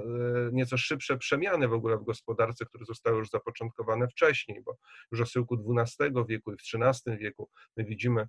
nieco 0.52 0.76
szybsze 0.76 1.16
przemiany 1.18 1.68
w 1.68 1.72
ogóle 1.72 1.96
w 1.96 2.04
gospodarce, 2.04 2.64
które 2.64 2.84
zostały 2.84 3.18
już 3.18 3.28
zapoczątkowane 3.30 4.08
wcześniej, 4.08 4.62
bo 4.62 4.76
już 5.12 5.20
o 5.20 5.26
syłku 5.26 5.76
XII 5.78 6.24
wieku 6.28 6.52
i 6.52 6.56
w 6.56 6.60
XIII 6.74 7.18
wieku 7.18 7.48
my 7.76 7.84
widzimy 7.84 8.28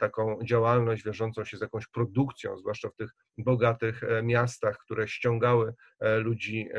taką 0.00 0.38
działalność 0.44 1.04
wiążącą 1.04 1.44
się 1.44 1.56
z 1.56 1.60
jakąś 1.60 1.86
produkcją, 1.86 2.53
zwłaszcza 2.56 2.88
w 2.88 2.94
tych 2.94 3.10
bogatych 3.38 4.02
e, 4.02 4.22
miastach, 4.22 4.78
które 4.78 5.08
ściągały 5.08 5.74
e, 6.00 6.18
ludzi 6.18 6.68
e, 6.70 6.74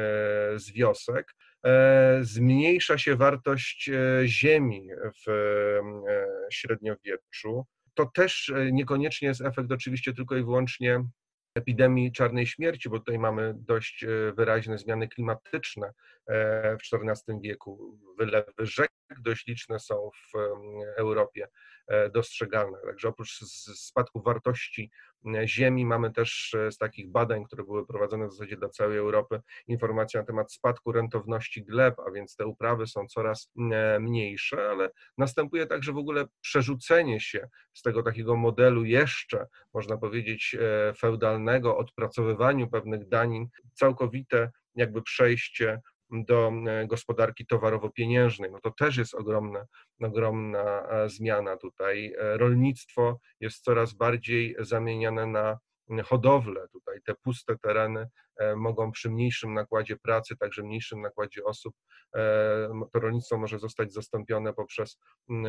z 0.59 0.71
wiosek. 0.71 1.35
Zmniejsza 2.21 2.97
się 2.97 3.15
wartość 3.15 3.89
ziemi 4.25 4.89
w 5.25 5.31
średniowieczu. 6.51 7.65
To 7.93 8.05
też 8.05 8.53
niekoniecznie 8.71 9.27
jest 9.27 9.41
efekt 9.41 9.71
oczywiście 9.71 10.13
tylko 10.13 10.37
i 10.37 10.43
wyłącznie 10.43 11.03
epidemii 11.55 12.11
czarnej 12.11 12.47
śmierci, 12.47 12.89
bo 12.89 12.99
tutaj 12.99 13.19
mamy 13.19 13.53
dość 13.57 14.05
wyraźne 14.37 14.77
zmiany 14.77 15.07
klimatyczne 15.07 15.93
w 16.27 16.93
XIV 16.93 17.41
wieku. 17.41 17.99
Wylewy 18.17 18.53
rzek 18.59 18.91
dość 19.19 19.47
liczne 19.47 19.79
są 19.79 20.09
w 20.33 20.37
Europie 20.97 21.47
dostrzegalne. 22.13 22.77
Także 22.85 23.07
oprócz 23.07 23.39
spadku 23.75 24.21
wartości 24.21 24.91
ziemi. 25.45 25.85
Mamy 25.85 26.11
też 26.11 26.53
e, 26.53 26.71
z 26.71 26.77
takich 26.77 27.11
badań, 27.11 27.43
które 27.45 27.63
były 27.63 27.87
prowadzone 27.87 28.27
w 28.27 28.31
zasadzie 28.31 28.57
dla 28.57 28.69
całej 28.69 28.97
Europy, 28.97 29.41
informacje 29.67 30.19
na 30.19 30.25
temat 30.25 30.53
spadku 30.53 30.91
rentowności 30.91 31.65
gleb, 31.65 31.95
a 32.07 32.11
więc 32.11 32.35
te 32.35 32.45
uprawy 32.45 32.87
są 32.87 33.07
coraz 33.07 33.51
e, 33.71 33.99
mniejsze, 33.99 34.69
ale 34.69 34.89
następuje 35.17 35.65
także 35.65 35.93
w 35.93 35.97
ogóle 35.97 36.25
przerzucenie 36.41 37.19
się 37.19 37.49
z 37.73 37.81
tego 37.81 38.03
takiego 38.03 38.35
modelu 38.35 38.85
jeszcze, 38.85 39.47
można 39.73 39.97
powiedzieć, 39.97 40.55
e, 40.59 40.93
feudalnego, 40.93 41.77
odpracowywaniu 41.77 42.69
pewnych 42.69 43.07
danin, 43.07 43.47
całkowite 43.73 44.51
jakby 44.75 45.01
przejście 45.01 45.81
do 46.11 46.51
e, 46.67 46.87
gospodarki 46.87 47.45
towarowo-pieniężnej. 47.45 48.51
No 48.51 48.59
to 48.59 48.71
też 48.71 48.97
jest 48.97 49.15
ogromna, 49.15 49.65
ogromna 50.01 50.87
e, 50.89 51.09
zmiana 51.09 51.57
tutaj. 51.57 52.13
E, 52.19 52.37
rolnictwo 52.37 53.19
jest 53.39 53.63
coraz 53.63 53.93
bardziej 53.93 54.55
zamieniane 54.59 55.25
na 55.25 55.59
hodowlę. 56.03 56.67
Tutaj 56.71 57.01
te 57.05 57.15
puste 57.15 57.57
tereny 57.57 58.07
e, 58.37 58.55
mogą 58.55 58.91
przy 58.91 59.09
mniejszym 59.09 59.53
nakładzie 59.53 59.97
pracy, 59.97 60.37
także 60.37 60.63
mniejszym 60.63 61.01
nakładzie 61.01 61.43
osób, 61.43 61.75
e, 62.15 62.69
to 62.93 62.99
rolnictwo 62.99 63.37
może 63.37 63.59
zostać 63.59 63.93
zastąpione 63.93 64.53
poprzez 64.53 64.99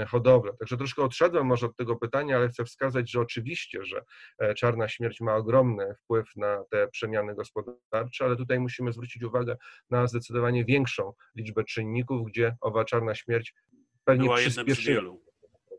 hodowlę. 0.09 0.53
Także 0.59 0.77
troszkę 0.77 1.03
odszedłem 1.03 1.47
może 1.47 1.67
od 1.67 1.77
tego 1.77 1.97
pytania, 1.97 2.37
ale 2.37 2.49
chcę 2.49 2.65
wskazać, 2.65 3.11
że 3.11 3.21
oczywiście, 3.21 3.85
że 3.85 4.05
e, 4.39 4.55
czarna 4.55 4.89
śmierć 4.89 5.21
ma 5.21 5.35
ogromny 5.37 5.95
wpływ 5.95 6.37
na 6.37 6.65
te 6.71 6.89
przemiany 6.89 7.35
gospodarcze, 7.35 8.25
ale 8.25 8.37
tutaj 8.37 8.61
musimy 8.61 8.93
zwrócić 8.93 9.23
uwagę 9.23 9.57
na 9.91 10.07
zdecydowanie 10.07 10.65
większą 10.65 11.13
liczbę 11.37 11.65
czynników, 11.65 12.27
gdzie 12.27 12.57
owa 12.61 12.85
czarna 12.85 13.15
śmierć 13.15 13.55
pewnie 14.05 14.25
Była 14.25 14.37
przyspieszyła 14.37 15.26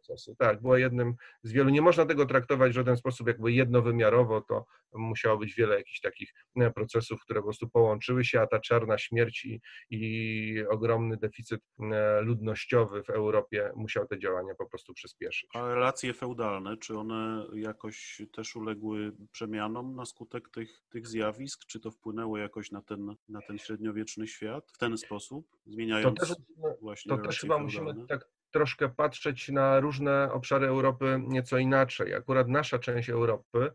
procesy. 0.08 0.36
Tak, 0.39 0.62
była 0.62 0.80
jednym 0.80 1.15
z 1.43 1.52
wielu. 1.52 1.70
Nie 1.70 1.82
można 1.82 2.06
tego 2.06 2.26
traktować 2.26 2.72
w 2.72 2.76
żaden 2.76 2.98
sposób 2.98 3.28
jakby 3.28 3.52
jednowymiarowo, 3.52 4.41
to 4.41 4.65
musiało 4.93 5.38
być 5.38 5.56
wiele 5.56 5.78
jakichś 5.78 6.00
takich 6.00 6.34
e, 6.56 6.72
procesów, 6.72 7.22
które 7.22 7.39
po 7.39 7.43
prostu 7.43 7.70
połączyły 7.70 8.26
się, 8.26 8.41
a 8.41 8.48
ta 8.48 8.60
czarna 8.60 8.98
śmierć 8.98 9.46
i, 9.46 9.62
i 9.89 10.65
ogromny 10.70 11.17
deficyt 11.17 11.62
e, 11.80 12.22
ludnościowy 12.22 13.04
w 13.04 13.10
Europie 13.10 13.72
musiał 13.76 14.08
te 14.08 14.20
działania 14.20 14.56
po 14.56 14.65
prostu 14.70 14.93
przyspieszyć. 14.93 15.50
A 15.54 15.74
relacje 15.74 16.13
feudalne, 16.13 16.78
czy 16.78 16.98
one 16.98 17.46
jakoś 17.54 18.22
też 18.34 18.56
uległy 18.56 19.12
przemianom 19.32 19.96
na 19.96 20.06
skutek 20.06 20.50
tych, 20.50 20.84
tych 20.89 21.08
zjawisk? 21.08 21.65
Czy 21.65 21.80
to 21.80 21.91
wpłynęło 21.91 22.38
jakoś 22.38 22.72
na 22.72 22.82
ten, 22.82 23.15
na 23.30 23.41
ten 23.41 23.58
średniowieczny 23.58 24.28
świat 24.28 24.72
w 24.72 24.78
ten 24.78 24.98
sposób, 24.98 25.48
zmieniając 25.65 26.20
to 26.20 26.26
też, 26.26 26.36
właśnie 26.82 27.10
To 27.10 27.17
też 27.17 27.39
chyba 27.39 27.58
musimy 27.58 28.06
tak 28.08 28.37
troszkę 28.58 28.89
patrzeć 28.89 29.50
na 29.50 29.80
różne 29.80 30.32
obszary 30.32 30.67
Europy 30.67 31.20
nieco 31.28 31.58
inaczej. 31.58 32.13
Akurat 32.13 32.48
nasza 32.48 32.80
część 32.80 33.10
Europy, 33.10 33.72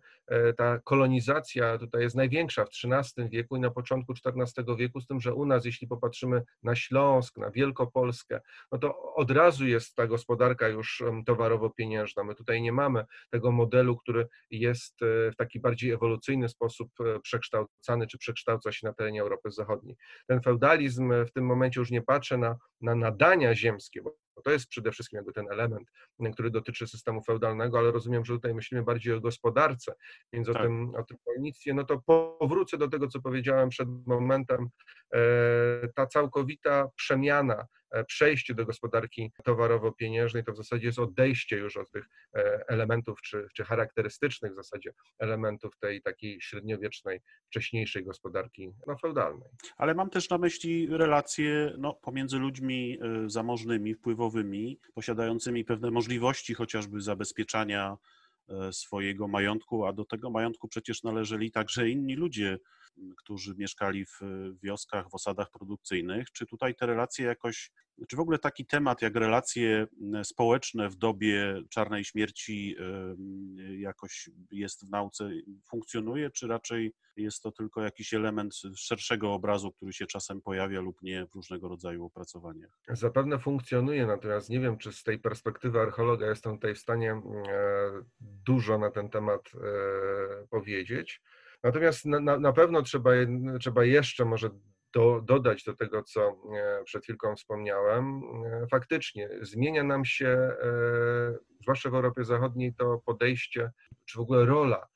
ta 0.57 0.79
kolonizacja 0.79 1.79
tutaj 1.79 2.03
jest 2.03 2.17
największa 2.17 2.65
w 2.65 2.69
XIII 2.69 3.29
wieku 3.29 3.57
i 3.57 3.61
na 3.61 3.71
początku 3.71 4.13
XIV 4.27 4.77
wieku, 4.77 5.01
z 5.01 5.07
tym, 5.07 5.21
że 5.21 5.35
u 5.35 5.47
nas, 5.47 5.65
jeśli 5.65 5.89
popatrzymy 5.89 6.43
na 6.63 6.77
Śląsk, 6.77 7.39
na 7.39 7.51
Wielkopolskę, 7.51 8.41
no 8.73 8.79
to 8.79 9.15
od 9.15 9.31
razu 9.31 9.67
jest 9.67 9.95
ta 9.95 10.07
gospodarka 10.07 10.69
już 10.69 11.03
towarowo-pieniężna. 11.27 12.25
My 12.25 12.35
tutaj 12.35 12.63
nie 12.63 12.73
mamy 12.73 13.05
tego 13.31 13.53
modelu, 13.53 13.97
który 13.97 14.29
jest 14.51 15.03
e, 15.03 15.31
w 15.31 15.37
taki 15.37 15.61
bardziej 15.61 15.91
ewolucyjny 15.91 16.49
sposób 16.49 16.89
e, 17.01 17.21
przekształcany, 17.21 18.07
czy 18.07 18.19
przekształca 18.19 18.73
się 18.73 18.87
na 18.87 18.93
terenie 18.93 19.23
Europy 19.23 19.51
Zachodniej. 19.51 19.97
Ten 20.27 20.41
feudalizm 20.43 21.13
w 21.27 21.33
tym 21.33 21.47
momencie 21.47 21.81
już 21.81 21.91
nie 21.91 22.03
patrzy 22.03 22.39
na, 22.39 22.57
na 22.81 22.95
nadania 22.95 23.55
ziemskie, 23.55 24.03
bo 24.03 24.17
to 24.45 24.51
jest 24.51 24.69
przede 24.69 24.93
wszystkim 24.93 25.17
jakby 25.17 25.33
ten 25.33 25.47
element, 25.51 25.89
który 26.33 26.51
dotyczy 26.51 26.87
systemu 26.87 27.23
feudalnego, 27.23 27.79
ale 27.79 27.91
rozumiem, 27.91 28.25
że 28.25 28.35
tutaj 28.35 28.55
myślimy 28.55 28.83
bardziej 28.83 29.15
o 29.15 29.21
gospodarce, 29.21 29.95
więc 30.33 30.47
tak. 30.47 30.57
o, 30.57 30.63
tym, 30.63 30.95
o 30.95 31.03
tym 31.03 31.17
rolnictwie. 31.27 31.75
No 31.75 31.85
to 31.85 32.01
powrócę 32.39 32.79
do 32.79 32.89
tego, 32.89 33.09
co 33.09 33.21
powiedziałem 33.21 33.69
przed 33.69 33.89
momentem. 34.07 34.69
E, 35.15 35.19
ta 35.95 36.07
całkowita 36.07 36.89
przemiana 36.97 37.67
E, 37.93 38.05
przejście 38.05 38.55
do 38.55 38.67
gospodarki 38.67 39.33
towarowo-pieniężnej 39.45 40.45
to 40.45 40.53
w 40.53 40.57
zasadzie 40.57 40.87
jest 40.87 40.99
odejście 40.99 41.57
już 41.57 41.77
od 41.77 41.91
tych 41.91 42.09
e, 42.37 42.65
elementów, 42.69 43.23
czy, 43.23 43.47
czy 43.55 43.65
charakterystycznych 43.65 44.53
w 44.53 44.57
zasadzie 44.57 44.93
elementów 45.19 45.79
tej 45.79 46.03
takiej 46.03 46.41
średniowiecznej, 46.41 47.21
wcześniejszej 47.47 48.05
gospodarki 48.05 48.73
no, 48.87 48.97
feudalnej. 48.99 49.49
Ale 49.77 49.95
mam 49.95 50.11
też 50.11 50.31
na 50.31 50.39
myśli 50.39 50.87
relacje 50.91 51.75
no, 51.79 51.95
pomiędzy 51.95 52.39
ludźmi 52.39 52.99
zamożnymi, 53.27 53.95
wpływowymi, 53.95 54.81
posiadającymi 54.95 55.65
pewne 55.65 55.91
możliwości 55.91 56.55
chociażby 56.55 57.01
zabezpieczania 57.01 57.97
swojego 58.73 59.29
majątku, 59.29 59.87
a 59.87 59.93
do 59.93 60.05
tego 60.05 60.31
majątku 60.31 60.69
przecież 60.69 61.03
należeli 61.03 61.51
także 61.51 61.91
inni 61.91 62.15
ludzie, 62.15 62.59
którzy 63.19 63.55
mieszkali 63.59 64.07
w 64.07 64.21
wioskach, 64.63 65.11
w 65.11 65.15
osadach 65.15 65.51
produkcyjnych. 65.51 66.31
Czy 66.31 66.47
tutaj 66.47 66.75
te 66.75 66.87
relacje 66.87 67.27
jakoś 67.27 67.71
czy 68.09 68.17
w 68.17 68.21
ogóle 68.21 68.39
taki 68.39 68.67
temat 68.67 69.03
jak 69.03 69.15
relacje 69.15 69.87
społeczne 70.23 70.89
w 70.89 70.97
dobie 70.97 71.63
czarnej 71.71 72.05
śmierci 72.05 72.77
jakoś 73.79 74.31
jest 74.51 74.87
w 74.87 74.91
nauce, 74.91 75.31
funkcjonuje, 75.71 76.31
czy 76.31 76.47
raczej 76.47 76.93
jest 77.17 77.43
to 77.43 77.53
tylko 77.53 77.83
jakiś 77.83 78.15
element 78.15 78.55
szerszego 78.77 79.33
obrazu, 79.33 79.73
który 79.73 79.93
się 79.93 80.07
czasem 80.07 80.43
pojawia 80.43 80.81
lub 80.81 81.03
nie 81.03 81.27
w 81.27 81.35
różnego 81.35 81.69
rodzaju 81.69 82.05
opracowaniach? 82.05 82.79
Zapewne 82.89 83.39
funkcjonuje, 83.39 84.07
natomiast 84.07 84.51
nie 84.51 84.61
wiem, 84.61 84.79
czy 84.79 84.93
z 84.93 85.03
tej 85.03 85.19
perspektywy 85.19 85.81
archeologa 85.81 86.27
jestem 86.27 86.55
tutaj 86.55 86.75
w 86.75 86.79
stanie 86.79 87.13
e, 87.13 87.23
dużo 88.21 88.79
na 88.79 88.91
ten 88.91 89.09
temat 89.09 89.41
e, 89.55 90.47
powiedzieć. 90.47 91.23
Natomiast 91.65 92.05
na, 92.05 92.39
na, 92.39 92.53
pewno 92.53 92.83
trzeba, 92.83 93.11
trzeba 93.61 93.85
jeszcze 93.85 94.25
może 94.25 94.51
do, 94.95 95.21
dodać 95.25 95.65
do 95.65 95.77
tego, 95.77 96.03
co 96.03 96.37
e, 96.57 96.85
przed 96.85 97.03
chwilką 97.03 97.37
wspomniałem. 97.37 98.23
E, 98.45 98.67
faktycznie 98.71 99.29
zmienia 99.41 99.85
nam 99.85 100.05
się, 100.05 100.29
e, 100.29 100.55
zwłaszcza 101.63 101.91
w 101.91 101.95
Europie 101.95 102.25
Zachodniej, 102.25 102.75
to 102.75 103.03
podejście, 103.07 103.71
czy 104.05 104.19
w 104.19 104.21
ogóle 104.21 104.45
rola 104.45 104.87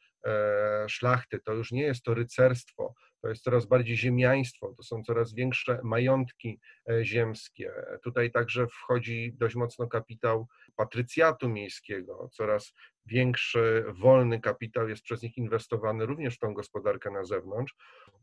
szlachty. 0.89 1.41
To 1.41 1.53
już 1.53 1.73
nie 1.73 1.83
jest 1.83 2.03
to 2.03 2.15
rycerstwo, 2.15 2.95
to 3.23 3.29
jest 3.29 3.43
coraz 3.43 3.67
bardziej 3.67 3.97
ziemiaństwo, 3.97 4.75
to 4.77 4.83
są 4.83 5.03
coraz 5.03 5.35
większe 5.35 5.81
majątki 5.85 6.61
ziemskie. 7.03 7.73
Tutaj 8.05 8.31
także 8.31 8.67
wchodzi 8.67 9.33
dość 9.37 9.55
mocno 9.55 9.87
kapitał 9.87 10.49
patrycjatu 10.77 11.49
miejskiego, 11.49 12.29
coraz 12.33 12.73
większy 13.07 13.85
wolny 13.89 14.41
kapitał 14.41 14.89
jest 14.89 15.03
przez 15.03 15.23
nich 15.23 15.37
inwestowany 15.37 16.07
również 16.07 16.35
w 16.35 16.39
tą 16.39 16.55
gospodarkę 16.55 17.11
na 17.11 17.25
zewnątrz. 17.25 17.75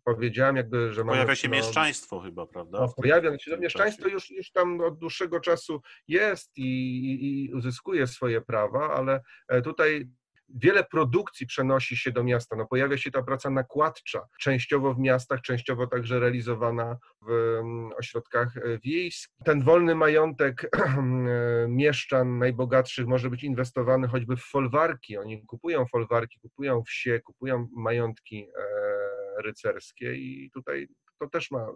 Powiedziałem 0.03 0.55
jakby, 0.55 0.93
że 0.93 1.05
Pojawia 1.05 1.35
się 1.35 1.47
no, 1.47 1.55
mieszczaństwo 1.55 2.19
chyba, 2.19 2.45
prawda? 2.45 2.79
No, 2.79 2.93
pojawia 2.97 3.39
się, 3.39 3.51
no, 3.51 3.57
mieszczaństwo 3.57 4.07
już, 4.07 4.31
już 4.31 4.51
tam 4.51 4.81
od 4.81 4.97
dłuższego 4.97 5.39
czasu 5.39 5.81
jest 6.07 6.57
i, 6.57 6.63
i, 6.63 7.45
i 7.45 7.53
uzyskuje 7.53 8.07
swoje 8.07 8.41
prawa, 8.41 8.93
ale 8.93 9.21
e, 9.47 9.61
tutaj 9.61 10.07
wiele 10.49 10.83
produkcji 10.83 11.47
przenosi 11.47 11.97
się 11.97 12.11
do 12.11 12.23
miasta. 12.23 12.55
No, 12.55 12.67
pojawia 12.67 12.97
się 12.97 13.11
ta 13.11 13.23
praca 13.23 13.49
nakładcza, 13.49 14.27
częściowo 14.39 14.93
w 14.93 14.99
miastach, 14.99 15.41
częściowo 15.41 15.87
także 15.87 16.19
realizowana 16.19 16.97
w 17.21 17.31
mm, 17.31 17.91
ośrodkach 17.97 18.57
e, 18.57 18.61
wiejskich. 18.83 19.35
Ten 19.45 19.63
wolny 19.63 19.95
majątek 19.95 20.63
e, 20.73 21.67
mieszczan 21.67 22.37
najbogatszych 22.37 23.07
może 23.07 23.29
być 23.29 23.43
inwestowany 23.43 24.07
choćby 24.07 24.37
w 24.37 24.43
folwarki. 24.43 25.17
Oni 25.17 25.45
kupują 25.45 25.85
folwarki, 25.85 26.39
kupują 26.39 26.83
wsie, 26.83 27.19
kupują 27.19 27.67
majątki 27.75 28.47
e, 28.57 29.41
rycerskie 29.41 30.15
i 30.15 30.51
tutaj 30.53 30.87
to 31.19 31.29
też 31.29 31.51
ma 31.51 31.67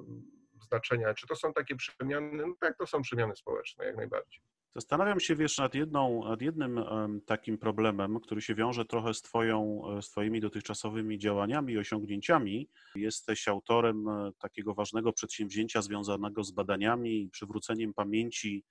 znaczenia. 0.62 1.14
Czy 1.14 1.28
to 1.28 1.36
są 1.36 1.54
takie 1.54 1.76
przemiany? 1.76 2.46
No 2.48 2.54
tak, 2.60 2.78
to 2.78 2.88
są 2.88 3.02
przemiany 3.02 3.36
społeczne, 3.36 3.86
jak 3.86 3.98
najbardziej. 3.98 4.42
Zastanawiam 4.78 5.20
się, 5.20 5.36
wiesz, 5.36 5.58
nad, 5.58 5.76
jedną, 5.76 6.24
nad 6.24 6.42
jednym 6.42 6.80
takim 7.26 7.58
problemem, 7.58 8.20
który 8.20 8.42
się 8.42 8.56
wiąże 8.56 8.86
trochę 8.86 9.14
z, 9.14 9.22
twoją, 9.22 9.82
e, 9.98 10.02
z 10.02 10.10
Twoimi 10.10 10.42
dotychczasowymi 10.42 11.18
działaniami 11.18 11.74
i 11.74 11.78
osiągnięciami. 11.78 12.70
Jesteś 12.96 13.48
autorem 13.48 14.10
e, 14.10 14.32
takiego 14.40 14.74
ważnego 14.74 15.14
przedsięwzięcia 15.14 15.82
związanego 15.82 16.44
z 16.44 16.52
badaniami 16.52 17.22
i 17.22 17.30
przywróceniem 17.30 17.94
pamięci 17.94 18.64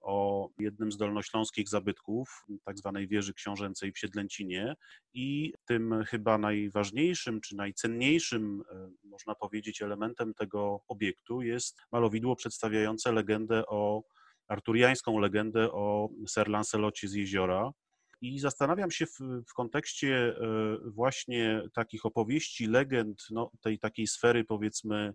o 0.00 0.48
jednym 0.58 0.92
z 0.92 0.96
dolnośląskich 0.96 1.68
zabytków, 1.68 2.46
tak 2.64 2.78
zwanej 2.78 3.08
wieży 3.08 3.34
książęcej 3.34 3.92
w 3.92 3.98
Siedlęcinie 3.98 4.74
i 5.14 5.52
tym 5.64 6.04
chyba 6.06 6.38
najważniejszym 6.38 7.40
czy 7.40 7.56
najcenniejszym, 7.56 8.62
e, 8.70 8.90
można 9.04 9.34
powiedzieć, 9.34 9.82
elementem 9.82 10.34
tego 10.34 10.80
obiektu 10.88 11.42
jest 11.42 11.80
malowidło 11.92 12.36
przedstawiające 12.36 13.12
legendę 13.12 13.66
o 13.66 14.02
arturiańską 14.48 15.18
legendę 15.18 15.72
o 15.72 16.08
Sir 16.26 16.48
Lancelocie 16.48 17.08
z 17.08 17.14
jeziora. 17.14 17.70
I 18.20 18.38
zastanawiam 18.38 18.90
się 18.90 19.06
w, 19.06 19.18
w, 19.48 19.54
kontekście 19.54 20.16
e, 20.16 20.34
właśnie 20.84 21.62
takich 21.74 22.06
opowieści, 22.06 22.66
legend, 22.66 23.26
no, 23.30 23.50
tej 23.60 23.78
takiej 23.78 24.06
sfery 24.06 24.44
powiedzmy 24.44 25.14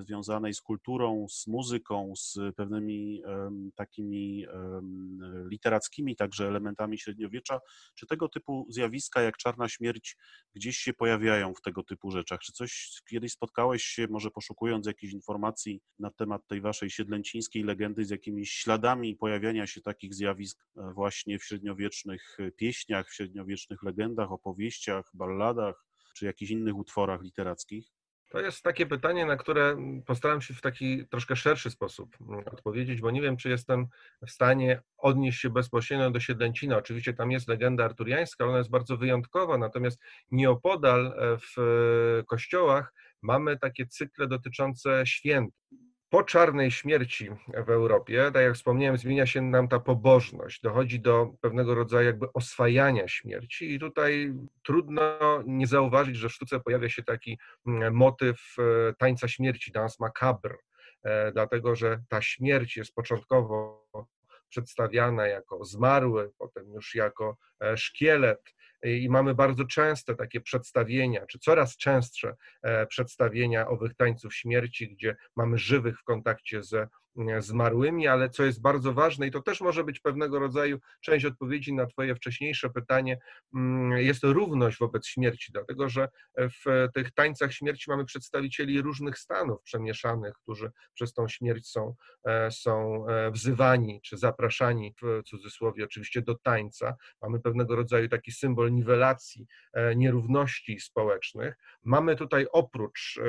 związanej 0.00 0.54
z 0.54 0.60
kulturą, 0.60 1.26
z 1.28 1.46
muzyką, 1.46 2.12
z 2.16 2.38
pewnymi 2.56 3.22
takimi 3.74 4.46
literackimi 5.50 6.16
także 6.16 6.48
elementami 6.48 6.98
średniowiecza, 6.98 7.60
czy 7.94 8.06
tego 8.06 8.28
typu 8.28 8.66
zjawiska 8.68 9.22
jak 9.22 9.36
czarna 9.36 9.68
śmierć 9.68 10.16
gdzieś 10.54 10.76
się 10.76 10.92
pojawiają 10.92 11.54
w 11.54 11.60
tego 11.60 11.82
typu 11.82 12.10
rzeczach? 12.10 12.40
Czy 12.40 12.52
coś 12.52 13.00
kiedyś 13.08 13.32
spotkałeś 13.32 13.82
się, 13.82 14.06
może 14.10 14.30
poszukując 14.30 14.86
jakichś 14.86 15.12
informacji 15.12 15.80
na 15.98 16.10
temat 16.10 16.46
tej 16.46 16.60
waszej 16.60 16.90
siedlęcińskiej 16.90 17.62
legendy 17.62 18.04
z 18.04 18.10
jakimiś 18.10 18.50
śladami 18.50 19.16
pojawiania 19.16 19.66
się 19.66 19.80
takich 19.80 20.14
zjawisk 20.14 20.58
e, 20.76 20.92
właśnie 20.92 21.38
w 21.38 21.44
średniowiecznych 21.44 22.36
pieśniach, 22.56 23.08
w 23.08 23.14
średniowiecznych 23.14 23.82
legendach, 23.82 24.32
opowieściach, 24.32 25.10
balladach, 25.14 25.86
czy 26.16 26.24
jakichś 26.24 26.50
innych 26.50 26.76
utworach 26.76 27.22
literackich? 27.22 28.01
To 28.32 28.40
jest 28.40 28.62
takie 28.62 28.86
pytanie, 28.86 29.26
na 29.26 29.36
które 29.36 29.76
postaram 30.06 30.40
się 30.40 30.54
w 30.54 30.60
taki 30.60 31.06
troszkę 31.08 31.36
szerszy 31.36 31.70
sposób 31.70 32.16
mm, 32.20 32.40
odpowiedzieć, 32.52 33.00
bo 33.00 33.10
nie 33.10 33.22
wiem, 33.22 33.36
czy 33.36 33.48
jestem 33.48 33.86
w 34.26 34.30
stanie 34.30 34.82
odnieść 34.98 35.40
się 35.40 35.50
bezpośrednio 35.50 36.10
do 36.10 36.20
Siedlęcina. 36.20 36.76
Oczywiście 36.76 37.14
tam 37.14 37.30
jest 37.30 37.48
legenda 37.48 37.84
arturiańska, 37.84 38.46
ona 38.46 38.58
jest 38.58 38.70
bardzo 38.70 38.96
wyjątkowa, 38.96 39.58
natomiast 39.58 40.00
nieopodal 40.30 41.06
e, 41.06 41.38
w 41.38 42.22
kościołach 42.26 42.94
mamy 43.22 43.58
takie 43.58 43.86
cykle 43.86 44.26
dotyczące 44.26 45.02
święt 45.06 45.54
po 46.12 46.22
czarnej 46.22 46.70
śmierci 46.70 47.30
w 47.66 47.70
Europie, 47.70 48.30
tak 48.34 48.42
jak 48.42 48.54
wspomniałem, 48.54 48.98
zmienia 48.98 49.26
się 49.26 49.42
nam 49.42 49.68
ta 49.68 49.80
pobożność, 49.80 50.60
dochodzi 50.60 51.00
do 51.00 51.34
pewnego 51.40 51.74
rodzaju 51.74 52.06
jakby 52.06 52.32
oswajania 52.32 53.08
śmierci 53.08 53.74
i 53.74 53.78
tutaj 53.78 54.34
trudno 54.62 55.02
nie 55.46 55.66
zauważyć, 55.66 56.16
że 56.16 56.28
w 56.28 56.32
sztuce 56.32 56.60
pojawia 56.60 56.88
się 56.88 57.02
taki 57.02 57.38
mm, 57.66 57.94
motyw 57.94 58.56
e, 58.58 58.94
tańca 58.94 59.28
śmierci, 59.28 59.72
dance 59.72 59.96
macabre, 60.00 60.56
e, 61.02 61.32
dlatego 61.32 61.76
że 61.76 62.02
ta 62.08 62.22
śmierć 62.22 62.76
jest 62.76 62.94
początkowo 62.94 63.86
przedstawiana 64.52 65.26
jako 65.26 65.64
zmarły, 65.64 66.30
potem 66.38 66.72
już 66.72 66.94
jako 66.94 67.36
szkielet, 67.76 68.40
i 68.82 69.08
mamy 69.10 69.34
bardzo 69.34 69.64
częste 69.64 70.14
takie 70.14 70.40
przedstawienia, 70.40 71.26
czy 71.26 71.38
coraz 71.38 71.76
częstsze 71.76 72.36
przedstawienia 72.88 73.68
owych 73.68 73.94
tańców 73.94 74.34
śmierci, 74.34 74.94
gdzie 74.94 75.16
mamy 75.36 75.58
żywych 75.58 75.98
w 76.00 76.04
kontakcie 76.04 76.62
ze 76.62 76.88
zmarłymi, 77.38 78.08
ale 78.08 78.30
co 78.30 78.44
jest 78.44 78.62
bardzo 78.62 78.92
ważne 78.92 79.26
i 79.26 79.30
to 79.30 79.42
też 79.42 79.60
może 79.60 79.84
być 79.84 80.00
pewnego 80.00 80.38
rodzaju 80.38 80.78
część 81.00 81.24
odpowiedzi 81.24 81.74
na 81.74 81.86
Twoje 81.86 82.14
wcześniejsze 82.14 82.70
pytanie, 82.70 83.18
mm, 83.54 83.98
jest 83.98 84.24
równość 84.24 84.78
wobec 84.78 85.06
śmierci, 85.06 85.52
dlatego 85.52 85.88
że 85.88 86.08
w 86.38 86.88
tych 86.94 87.10
tańcach 87.10 87.52
śmierci 87.52 87.90
mamy 87.90 88.04
przedstawicieli 88.04 88.82
różnych 88.82 89.18
stanów 89.18 89.62
przemieszanych, 89.62 90.34
którzy 90.42 90.70
przez 90.94 91.12
tą 91.12 91.28
śmierć 91.28 91.68
są, 91.68 91.94
e, 92.24 92.50
są 92.50 93.06
e, 93.08 93.30
wzywani 93.30 94.00
czy 94.04 94.16
zapraszani, 94.16 94.94
w 95.02 95.22
cudzysłowie 95.28 95.84
oczywiście, 95.84 96.22
do 96.22 96.34
tańca. 96.34 96.96
Mamy 97.22 97.40
pewnego 97.40 97.76
rodzaju 97.76 98.08
taki 98.08 98.32
symbol 98.32 98.72
niwelacji 98.72 99.46
e, 99.72 99.96
nierówności 99.96 100.80
społecznych. 100.80 101.56
Mamy 101.84 102.16
tutaj 102.16 102.46
oprócz 102.52 103.20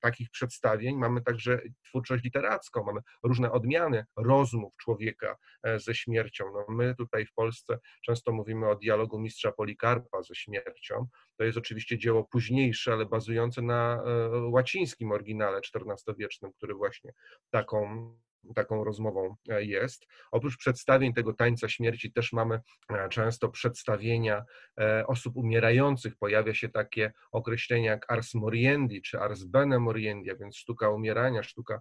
takich 0.00 0.30
przedstawień, 0.30 0.96
mamy 0.96 1.22
także 1.22 1.60
twórczość 1.84 2.24
literacką, 2.24 2.53
mamy 2.86 3.00
różne 3.22 3.52
odmiany 3.52 4.04
rozmów 4.16 4.76
człowieka 4.76 5.36
e, 5.62 5.78
ze 5.80 5.94
śmiercią. 5.94 6.44
No 6.52 6.74
my 6.74 6.94
tutaj 6.94 7.26
w 7.26 7.32
Polsce 7.32 7.78
często 8.04 8.32
mówimy 8.32 8.68
o 8.68 8.76
dialogu 8.76 9.18
mistrza 9.18 9.52
Polikarpa 9.52 10.22
ze 10.22 10.34
śmiercią. 10.34 11.06
To 11.36 11.44
jest 11.44 11.58
oczywiście 11.58 11.98
dzieło 11.98 12.24
późniejsze, 12.24 12.92
ale 12.92 13.06
bazujące 13.06 13.62
na 13.62 14.02
e, 14.06 14.28
łacińskim 14.38 15.12
oryginale 15.12 15.60
XIV-wiecznym, 15.74 16.52
który 16.52 16.74
właśnie 16.74 17.12
taką 17.50 18.10
taką 18.54 18.84
rozmową 18.84 19.36
e, 19.48 19.64
jest. 19.64 20.06
Oprócz 20.32 20.56
przedstawień 20.56 21.14
tego 21.14 21.32
tańca 21.32 21.68
śmierci 21.68 22.12
też 22.12 22.32
mamy 22.32 22.60
e, 22.90 23.08
często 23.08 23.48
przedstawienia 23.48 24.44
e, 24.80 25.06
osób 25.06 25.36
umierających. 25.36 26.16
Pojawia 26.16 26.54
się 26.54 26.68
takie 26.68 27.12
określenie 27.32 27.86
jak 27.86 28.12
ars 28.12 28.34
moriendi 28.34 29.02
czy 29.02 29.20
ars 29.20 29.44
bene 29.44 29.78
moriendi, 29.78 30.30
a 30.30 30.36
więc 30.36 30.56
sztuka 30.56 30.90
umierania, 30.90 31.42
sztuka 31.42 31.80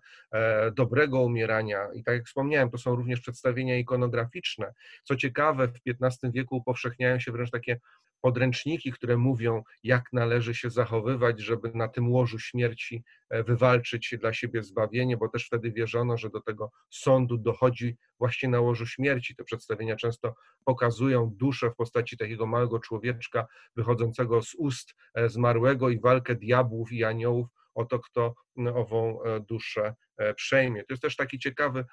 dobrego 0.74 1.22
umierania. 1.22 1.88
I 1.94 2.04
tak 2.04 2.16
jak 2.16 2.26
wspomniałem, 2.26 2.70
to 2.70 2.78
są 2.78 2.96
również 2.96 3.22
przedstawienia 3.22 3.78
ikonograficzne. 3.78 4.74
Co 5.04 5.16
ciekawe, 5.16 5.68
w 5.68 5.80
XV 6.02 6.32
wieku 6.32 6.58
upowszechniają 6.58 7.20
się 7.20 7.32
wręcz 7.32 7.52
takie 7.52 7.80
podręczniki, 8.24 8.92
które 8.92 9.18
mówią, 9.18 9.64
jak 9.84 10.14
należy 10.14 10.56
się 10.56 10.70
zachowywać, 10.70 11.40
żeby 11.40 11.72
na 11.74 11.88
tym 11.88 12.12
łożu 12.12 12.40
śmierci 12.40 13.04
e, 13.30 13.44
wywalczyć 13.44 14.16
dla 14.20 14.34
siebie 14.34 14.64
zbawienie, 14.64 15.18
bo 15.18 15.30
też 15.30 15.46
wtedy 15.46 15.72
wierzono, 15.72 16.18
że 16.18 16.30
do 16.30 16.42
tego 16.42 16.72
sądu 16.90 17.38
dochodzi 17.38 17.98
właśnie 18.20 18.50
na 18.50 18.60
łożu 18.60 18.86
śmierci. 18.86 19.36
Te 19.36 19.44
przedstawienia 19.44 19.96
często 19.96 20.36
pokazują 20.66 21.32
duszę 21.36 21.70
w 21.70 21.76
postaci 21.76 22.18
takiego 22.18 22.46
małego 22.46 22.80
człowieczka 22.80 23.48
wychodzącego 23.76 24.42
z 24.42 24.56
ust 24.56 24.96
e, 25.14 25.30
zmarłego 25.30 25.90
i 25.90 26.00
walkę 26.00 26.36
diabłów 26.36 26.92
i 26.92 27.04
aniołów 27.04 27.48
o 27.76 27.86
to, 27.86 28.00
kto 28.00 28.34
ową 28.76 29.24
e, 29.24 29.40
duszę 29.40 29.96
przejmie. 30.36 30.84
To 30.84 30.94
jest 30.94 31.02
też 31.02 31.16
taki 31.16 31.40
ciekawy 31.40 31.86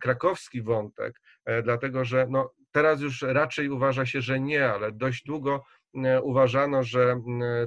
krakowski 0.00 0.62
wątek, 0.62 1.20
dlatego 1.62 2.04
że 2.04 2.26
no, 2.30 2.54
Teraz 2.72 3.00
już 3.00 3.22
raczej 3.22 3.68
uważa 3.68 4.06
się, 4.06 4.22
że 4.22 4.40
nie, 4.40 4.68
ale 4.68 4.92
dość 4.92 5.24
długo 5.24 5.64
e, 5.94 6.22
uważano, 6.22 6.82
że 6.82 7.20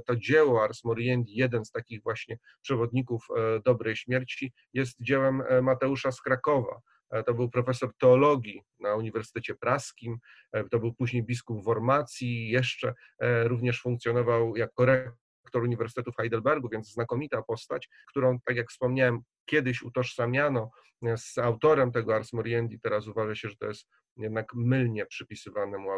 to 0.05 0.16
dzieło 0.16 0.64
Ars 0.64 0.84
Moriendi, 0.84 1.36
jeden 1.36 1.66
z 1.66 1.72
takich 1.72 2.03
właśnie 2.03 2.38
przewodników 2.61 3.28
e, 3.38 3.59
dobrej 3.66 3.95
śmierci, 3.95 4.53
jest 4.74 4.97
dziełem 5.01 5.41
e, 5.41 5.61
Mateusza 5.61 6.11
z 6.11 6.22
Krakowa. 6.22 6.82
To 7.26 7.34
był 7.34 7.49
profesor 7.49 7.91
teologii 7.97 8.64
na 8.80 8.95
Uniwersytecie 8.95 9.55
Praskim, 9.55 10.18
to 10.72 10.80
był 10.80 10.93
później 10.93 11.24
biskup 11.24 11.64
Wormacji, 11.64 12.49
jeszcze 12.49 12.93
również 13.43 13.82
funkcjonował 13.82 14.55
jako 14.55 14.86
rektor 15.45 15.63
Uniwersytetu 15.63 16.11
w 16.11 16.15
Heidelbergu, 16.15 16.69
więc 16.69 16.93
znakomita 16.93 17.41
postać, 17.41 17.89
którą, 18.07 18.39
tak 18.45 18.55
jak 18.55 18.69
wspomniałem, 18.69 19.19
kiedyś 19.45 19.83
utożsamiano 19.83 20.71
z 21.15 21.37
autorem 21.37 21.91
tego 21.91 22.15
Ars 22.15 22.33
Moriendi, 22.33 22.79
teraz 22.79 23.07
uważa 23.07 23.35
się, 23.35 23.49
że 23.49 23.55
to 23.55 23.67
jest 23.67 23.87
jednak 24.17 24.53
mylnie 24.53 25.05
przypisywane 25.05 25.77
mu 25.77 25.89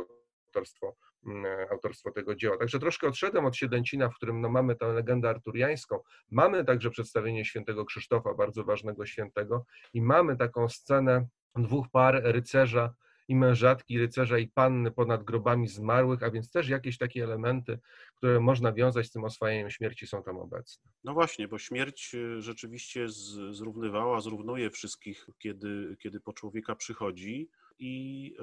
autorstwo, 0.56 0.96
mm, 1.26 1.46
autorstwo 1.72 2.12
tego 2.12 2.36
dzieła. 2.36 2.58
Także 2.58 2.80
troszkę 2.80 3.08
odszedłem 3.08 3.46
od 3.46 3.56
Siedęcina, 3.56 4.10
w 4.10 4.16
którym 4.16 4.42
no, 4.42 4.50
mamy 4.50 4.76
tę 4.76 4.88
legendę 4.88 5.30
arturiańską, 5.30 6.00
mamy 6.32 6.66
także 6.66 6.90
przedstawienie 6.90 7.46
świętego 7.46 7.86
Krzysztofa, 7.86 8.34
bardzo 8.34 8.64
ważnego 8.64 9.06
świętego 9.06 9.66
i 9.94 10.02
mamy 10.02 10.38
taką 10.38 10.70
scenę 10.70 11.28
dwóch 11.56 11.90
par 11.92 12.22
rycerza 12.24 12.94
i 13.28 13.36
mężatki, 13.36 14.00
rycerza 14.00 14.38
i 14.38 14.48
panny 14.48 14.92
ponad 14.92 15.24
grobami 15.24 15.68
zmarłych, 15.68 16.24
a 16.24 16.32
więc 16.32 16.50
też 16.50 16.70
jakieś 16.70 16.98
takie 16.98 17.24
elementy, 17.24 17.80
które 18.16 18.40
można 18.40 18.74
wiązać 18.74 19.08
z 19.08 19.12
tym 19.12 19.24
oswajaniem 19.24 19.70
śmierci 19.70 20.08
są 20.08 20.24
tam 20.24 20.38
obecne. 20.38 20.92
No 21.04 21.14
właśnie, 21.14 21.48
bo 21.48 21.58
śmierć 21.58 22.16
y, 22.16 22.42
rzeczywiście 22.42 23.10
zrównywała, 23.52 24.22
zrównuje 24.22 24.70
wszystkich, 24.70 25.28
kiedy, 25.40 25.98
kiedy 26.00 26.20
po 26.20 26.34
człowieka 26.34 26.76
przychodzi. 26.76 27.50
I 27.80 28.36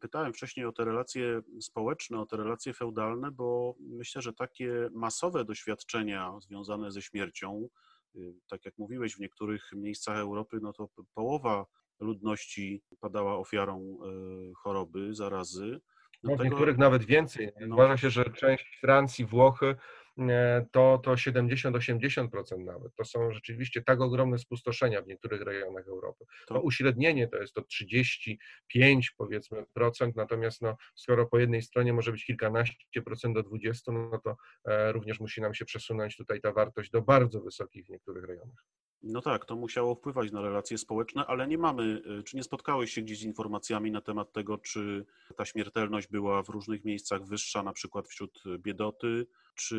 pytałem 0.00 0.32
wcześniej 0.32 0.66
o 0.66 0.72
te 0.72 0.84
relacje 0.84 1.42
społeczne, 1.60 2.20
o 2.20 2.26
te 2.26 2.36
relacje 2.36 2.74
feudalne, 2.74 3.30
bo 3.30 3.74
myślę, 3.80 4.22
że 4.22 4.32
takie 4.32 4.90
masowe 4.92 5.44
doświadczenia 5.44 6.34
związane 6.40 6.92
ze 6.92 7.02
śmiercią, 7.02 7.68
y, 8.16 8.34
tak 8.48 8.64
jak 8.64 8.78
mówiłeś, 8.78 9.16
w 9.16 9.20
niektórych 9.20 9.70
miejscach 9.72 10.16
Europy, 10.16 10.58
no 10.62 10.72
to 10.72 10.88
połowa 11.14 11.66
ludności 12.00 12.82
padała 13.00 13.36
ofiarą 13.36 13.80
e, 13.80 14.08
choroby, 14.54 15.14
zarazy. 15.14 15.80
No, 16.22 16.36
w 16.36 16.44
niektórych 16.44 16.78
nawet 16.78 17.04
więcej. 17.04 17.52
No. 17.60 17.74
Uważa 17.74 17.96
się, 17.96 18.10
że 18.10 18.24
część 18.24 18.78
Francji, 18.80 19.24
Włochy 19.24 19.76
E, 20.18 20.66
to, 20.72 21.00
to 21.04 21.12
70-80% 21.12 22.64
nawet. 22.64 22.94
To 22.94 23.04
są 23.04 23.32
rzeczywiście 23.32 23.82
tak 23.82 24.00
ogromne 24.00 24.38
spustoszenia 24.38 25.02
w 25.02 25.06
niektórych 25.06 25.42
rejonach 25.42 25.88
Europy. 25.88 26.24
To 26.46 26.54
no, 26.54 26.60
uśrednienie 26.60 27.28
to 27.28 27.36
jest 27.36 27.54
to 27.54 27.62
35 27.62 29.10
powiedzmy 29.10 29.64
procent, 29.74 30.16
natomiast 30.16 30.62
no, 30.62 30.76
skoro 30.94 31.26
po 31.26 31.38
jednej 31.38 31.62
stronie 31.62 31.92
może 31.92 32.12
być 32.12 32.24
kilkanaście 32.24 33.02
procent 33.04 33.34
do 33.34 33.42
20, 33.42 33.92
no 33.92 34.18
to 34.18 34.36
e, 34.64 34.92
również 34.92 35.20
musi 35.20 35.40
nam 35.40 35.54
się 35.54 35.64
przesunąć 35.64 36.16
tutaj 36.16 36.40
ta 36.40 36.52
wartość 36.52 36.90
do 36.90 37.02
bardzo 37.02 37.40
wysokich 37.40 37.86
w 37.86 37.88
niektórych 37.88 38.24
rejonach. 38.24 38.64
No 39.02 39.22
tak, 39.22 39.44
to 39.44 39.56
musiało 39.56 39.94
wpływać 39.94 40.32
na 40.32 40.40
relacje 40.40 40.78
społeczne, 40.78 41.26
ale 41.26 41.48
nie 41.48 41.58
mamy, 41.58 42.02
e, 42.20 42.22
czy 42.22 42.36
nie 42.36 42.42
spotkałeś 42.42 42.92
się 42.92 43.02
gdzieś 43.02 43.18
z 43.18 43.24
informacjami 43.24 43.90
na 43.90 44.00
temat 44.00 44.32
tego, 44.32 44.58
czy 44.58 45.06
ta 45.36 45.44
śmiertelność 45.44 46.08
była 46.08 46.42
w 46.42 46.48
różnych 46.48 46.84
miejscach 46.84 47.24
wyższa, 47.24 47.62
na 47.62 47.72
przykład 47.72 48.08
wśród 48.08 48.42
biedoty, 48.58 49.26
czy, 49.58 49.76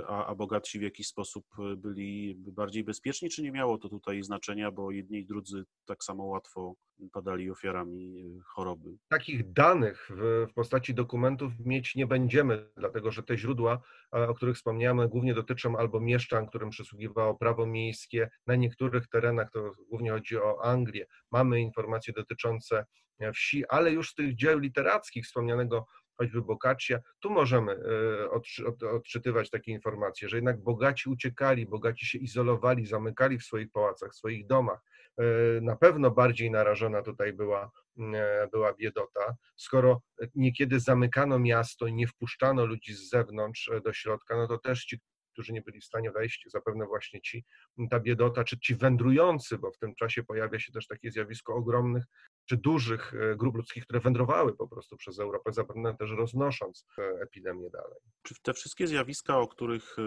y, 0.00 0.06
a, 0.06 0.26
a 0.26 0.34
bogatsi 0.34 0.78
w 0.78 0.82
jakiś 0.82 1.06
sposób 1.06 1.44
byli 1.76 2.34
bardziej 2.38 2.84
bezpieczni, 2.84 3.30
czy 3.30 3.42
nie 3.42 3.52
miało 3.52 3.78
to 3.78 3.88
tutaj 3.88 4.22
znaczenia, 4.22 4.70
bo 4.70 4.90
jedni 4.90 5.18
i 5.18 5.26
drudzy 5.26 5.64
tak 5.86 6.04
samo 6.04 6.24
łatwo 6.24 6.74
padali 7.12 7.50
ofiarami 7.50 8.18
y, 8.18 8.40
choroby? 8.46 8.96
Takich 9.08 9.52
danych 9.52 10.10
w, 10.10 10.46
w 10.50 10.54
postaci 10.54 10.94
dokumentów 10.94 11.52
mieć 11.64 11.94
nie 11.94 12.06
będziemy, 12.06 12.70
dlatego 12.76 13.10
że 13.10 13.22
te 13.22 13.38
źródła, 13.38 13.80
o 14.10 14.34
których 14.34 14.56
wspomniałem, 14.56 15.08
głównie 15.08 15.34
dotyczą 15.34 15.76
albo 15.76 16.00
mieszczan, 16.00 16.46
którym 16.46 16.70
przysługiwało 16.70 17.34
prawo 17.34 17.66
miejskie. 17.66 18.30
Na 18.46 18.56
niektórych 18.56 19.08
terenach, 19.08 19.50
to 19.50 19.72
głównie 19.88 20.10
chodzi 20.10 20.36
o 20.36 20.64
Anglię, 20.64 21.06
mamy 21.30 21.60
informacje 21.60 22.12
dotyczące 22.12 22.84
e, 23.20 23.32
wsi, 23.32 23.64
ale 23.68 23.92
już 23.92 24.10
z 24.10 24.14
tych 24.14 24.36
dzieł 24.36 24.58
literackich 24.58 25.24
wspomnianego 25.24 25.86
choćby 26.18 26.42
Boccaccia, 26.42 27.00
tu 27.20 27.30
możemy 27.30 27.72
e, 27.72 28.90
odczytywać 28.90 29.50
takie 29.50 29.72
informacje, 29.72 30.28
że 30.28 30.36
jednak 30.36 30.62
bogaci 30.62 31.10
uciekali, 31.10 31.66
bogaci 31.66 32.06
się 32.06 32.18
izolowali, 32.18 32.86
zamykali 32.86 33.38
w 33.38 33.44
swoich 33.44 33.70
pałacach, 33.72 34.12
w 34.12 34.16
swoich 34.16 34.46
domach. 34.46 34.80
E, 35.18 35.24
na 35.60 35.76
pewno 35.76 36.10
bardziej 36.10 36.50
narażona 36.50 37.02
tutaj 37.02 37.32
była, 37.32 37.70
e, 38.14 38.48
była 38.52 38.74
biedota. 38.74 39.36
Skoro 39.56 40.02
niekiedy 40.34 40.80
zamykano 40.80 41.38
miasto 41.38 41.86
i 41.86 41.94
nie 41.94 42.06
wpuszczano 42.06 42.66
ludzi 42.66 42.94
z 42.94 43.10
zewnątrz 43.10 43.70
do 43.84 43.92
środka, 43.92 44.36
no 44.36 44.46
to 44.46 44.58
też 44.58 44.84
ci, 44.84 45.00
którzy 45.32 45.52
nie 45.52 45.62
byli 45.62 45.80
w 45.80 45.84
stanie 45.84 46.10
wejść, 46.10 46.44
zapewne 46.50 46.86
właśnie 46.86 47.20
ci, 47.20 47.44
ta 47.90 48.00
biedota, 48.00 48.44
czy 48.44 48.58
ci 48.58 48.74
wędrujący, 48.74 49.58
bo 49.58 49.70
w 49.70 49.78
tym 49.78 49.94
czasie 49.94 50.22
pojawia 50.22 50.58
się 50.58 50.72
też 50.72 50.86
takie 50.86 51.10
zjawisko 51.10 51.54
ogromnych 51.54 52.04
czy 52.48 52.56
dużych 52.56 53.14
e, 53.14 53.36
grup 53.36 53.56
ludzkich, 53.56 53.84
które 53.84 54.00
wędrowały 54.00 54.56
po 54.56 54.68
prostu 54.68 54.96
przez 54.96 55.18
Europę, 55.18 55.52
zapewne 55.52 55.96
też 55.96 56.10
roznosząc 56.10 56.86
e, 56.98 57.02
epidemię 57.02 57.70
dalej. 57.70 57.98
Czy 58.22 58.34
te 58.42 58.54
wszystkie 58.54 58.86
zjawiska, 58.86 59.38
o 59.38 59.48
których 59.48 59.96
e, 59.98 60.02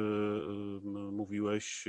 mówiłeś, 1.12 1.86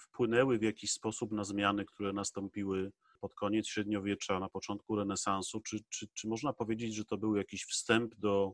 wpłynęły 0.00 0.58
w 0.58 0.62
jakiś 0.62 0.92
sposób 0.92 1.32
na 1.32 1.44
zmiany, 1.44 1.84
które 1.84 2.12
nastąpiły 2.12 2.92
pod 3.20 3.34
koniec 3.34 3.66
średniowiecza, 3.66 4.40
na 4.40 4.48
początku 4.48 4.96
renesansu? 4.96 5.60
Czy, 5.60 5.78
czy, 5.88 6.06
czy 6.14 6.28
można 6.28 6.52
powiedzieć, 6.52 6.94
że 6.94 7.04
to 7.04 7.18
był 7.18 7.36
jakiś 7.36 7.64
wstęp 7.64 8.14
do 8.14 8.52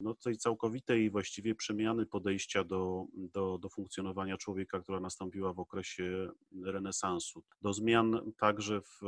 no, 0.00 0.14
tej 0.14 0.36
całkowitej 0.36 1.10
właściwie 1.10 1.54
przemiany 1.54 2.06
podejścia 2.06 2.64
do, 2.64 3.06
do, 3.14 3.58
do 3.58 3.68
funkcjonowania 3.68 4.36
człowieka, 4.36 4.80
która 4.80 5.00
nastąpiła 5.00 5.52
w 5.52 5.60
okresie 5.60 6.30
renesansu, 6.64 7.42
do 7.62 7.72
zmian 7.72 8.32
także 8.38 8.80
w 8.80 9.00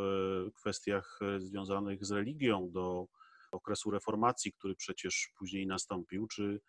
kwestiach 0.54 1.20
związanych 1.38 2.04
z 2.04 2.10
religią, 2.10 2.70
do 2.70 3.06
okresu 3.52 3.90
reformacji, 3.90 4.52
który 4.52 4.74
przecież 4.74 5.32
później 5.38 5.66
nastąpił, 5.66 6.26
czy 6.26 6.60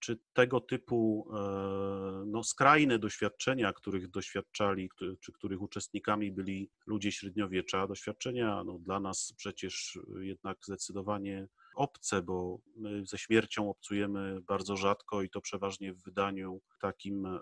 czy 0.00 0.18
tego 0.32 0.60
typu 0.60 1.28
e, 1.34 2.24
no, 2.26 2.44
skrajne 2.44 2.98
doświadczenia, 2.98 3.72
których 3.72 4.10
doświadczali, 4.10 4.90
czy 5.20 5.32
których 5.32 5.62
uczestnikami 5.62 6.32
byli 6.32 6.70
ludzie 6.86 7.12
średniowiecza, 7.12 7.86
doświadczenia 7.86 8.64
no, 8.64 8.78
dla 8.78 9.00
nas 9.00 9.34
przecież 9.36 9.98
jednak 10.20 10.58
zdecydowanie 10.62 11.48
obce, 11.74 12.22
bo 12.22 12.58
my 12.76 13.06
ze 13.06 13.18
śmiercią 13.18 13.70
obcujemy 13.70 14.40
bardzo 14.40 14.76
rzadko 14.76 15.22
i 15.22 15.30
to 15.30 15.40
przeważnie 15.40 15.94
w 15.94 16.02
wydaniu 16.02 16.60
takim 16.80 17.26
e, 17.26 17.40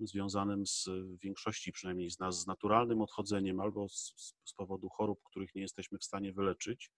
związanym 0.00 0.66
z 0.66 0.88
większości 1.22 1.72
przynajmniej 1.72 2.10
z 2.10 2.18
nas 2.18 2.40
z 2.40 2.46
naturalnym 2.46 3.00
odchodzeniem 3.00 3.60
albo 3.60 3.88
z, 3.88 4.14
z 4.44 4.52
powodu 4.54 4.88
chorób, 4.88 5.20
których 5.24 5.54
nie 5.54 5.62
jesteśmy 5.62 5.98
w 5.98 6.04
stanie 6.04 6.32
wyleczyć 6.32 6.92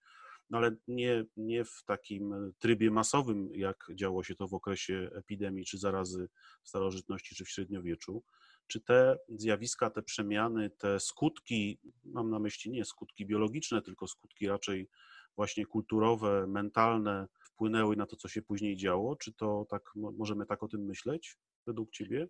no 0.49 0.57
ale 0.57 0.75
nie, 0.87 1.25
nie 1.37 1.65
w 1.65 1.83
takim 1.85 2.53
trybie 2.59 2.91
masowym, 2.91 3.49
jak 3.55 3.87
działo 3.95 4.23
się 4.23 4.35
to 4.35 4.47
w 4.47 4.53
okresie 4.53 5.09
epidemii 5.13 5.65
czy 5.65 5.77
zarazy 5.77 6.29
w 6.63 6.69
starożytności 6.69 7.35
czy 7.35 7.45
w 7.45 7.49
średniowieczu. 7.49 8.23
Czy 8.67 8.81
te 8.81 9.17
zjawiska, 9.29 9.89
te 9.89 10.03
przemiany, 10.03 10.69
te 10.69 10.99
skutki, 10.99 11.79
mam 12.03 12.29
na 12.29 12.39
myśli 12.39 12.71
nie 12.71 12.85
skutki 12.85 13.25
biologiczne, 13.25 13.81
tylko 13.81 14.07
skutki 14.07 14.47
raczej 14.47 14.89
właśnie 15.35 15.65
kulturowe, 15.65 16.47
mentalne, 16.47 17.27
wpłynęły 17.43 17.95
na 17.95 18.05
to, 18.05 18.15
co 18.15 18.27
się 18.27 18.41
później 18.41 18.77
działo? 18.77 19.15
Czy 19.15 19.33
to 19.33 19.65
tak 19.69 19.81
możemy 19.95 20.45
tak 20.45 20.63
o 20.63 20.67
tym 20.67 20.81
myśleć 20.85 21.37
według 21.67 21.91
Ciebie? 21.91 22.27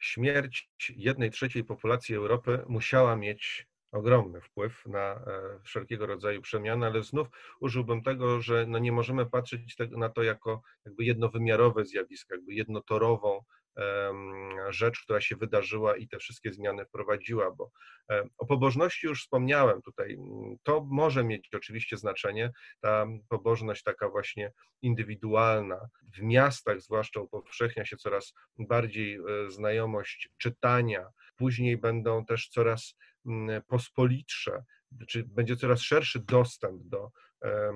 Śmierć 0.00 0.70
jednej 0.96 1.30
trzeciej 1.30 1.64
populacji 1.64 2.14
Europy 2.14 2.64
musiała 2.68 3.16
mieć 3.16 3.66
ogromny 3.92 4.40
wpływ 4.40 4.86
na 4.86 5.14
e, 5.14 5.60
wszelkiego 5.64 6.06
rodzaju 6.06 6.42
przemiany, 6.42 6.86
ale 6.86 7.02
znów 7.02 7.28
użyłbym 7.60 8.02
tego, 8.02 8.40
że 8.40 8.66
no 8.68 8.78
nie 8.78 8.92
możemy 8.92 9.26
patrzeć 9.26 9.76
na 9.90 10.08
to 10.08 10.22
jako 10.22 10.62
jakby 10.84 11.04
jednowymiarowe 11.04 11.84
zjawisko, 11.84 12.34
jakby 12.34 12.54
jednotorową 12.54 13.44
rzecz, 14.68 15.00
która 15.04 15.20
się 15.20 15.36
wydarzyła 15.36 15.96
i 15.96 16.08
te 16.08 16.18
wszystkie 16.18 16.52
zmiany 16.52 16.84
wprowadziła, 16.84 17.50
bo 17.50 17.70
o 18.38 18.46
pobożności 18.46 19.06
już 19.06 19.22
wspomniałem 19.22 19.82
tutaj. 19.82 20.16
To 20.62 20.86
może 20.90 21.24
mieć 21.24 21.48
oczywiście 21.54 21.96
znaczenie, 21.96 22.52
ta 22.80 23.06
pobożność 23.28 23.82
taka 23.82 24.08
właśnie 24.08 24.52
indywidualna. 24.82 25.88
W 26.16 26.22
miastach 26.22 26.80
zwłaszcza 26.80 27.20
upowszechnia 27.20 27.84
się 27.84 27.96
coraz 27.96 28.34
bardziej 28.58 29.14
e, 29.14 29.50
znajomość 29.50 30.28
czytania, 30.38 31.06
później 31.36 31.76
będą 31.76 32.24
też 32.24 32.48
coraz 32.48 32.96
pospolitsze, 33.68 34.64
czy 35.08 35.24
będzie 35.24 35.56
coraz 35.56 35.80
szerszy 35.80 36.20
dostęp 36.20 36.82
do 36.82 37.10
e, 37.44 37.72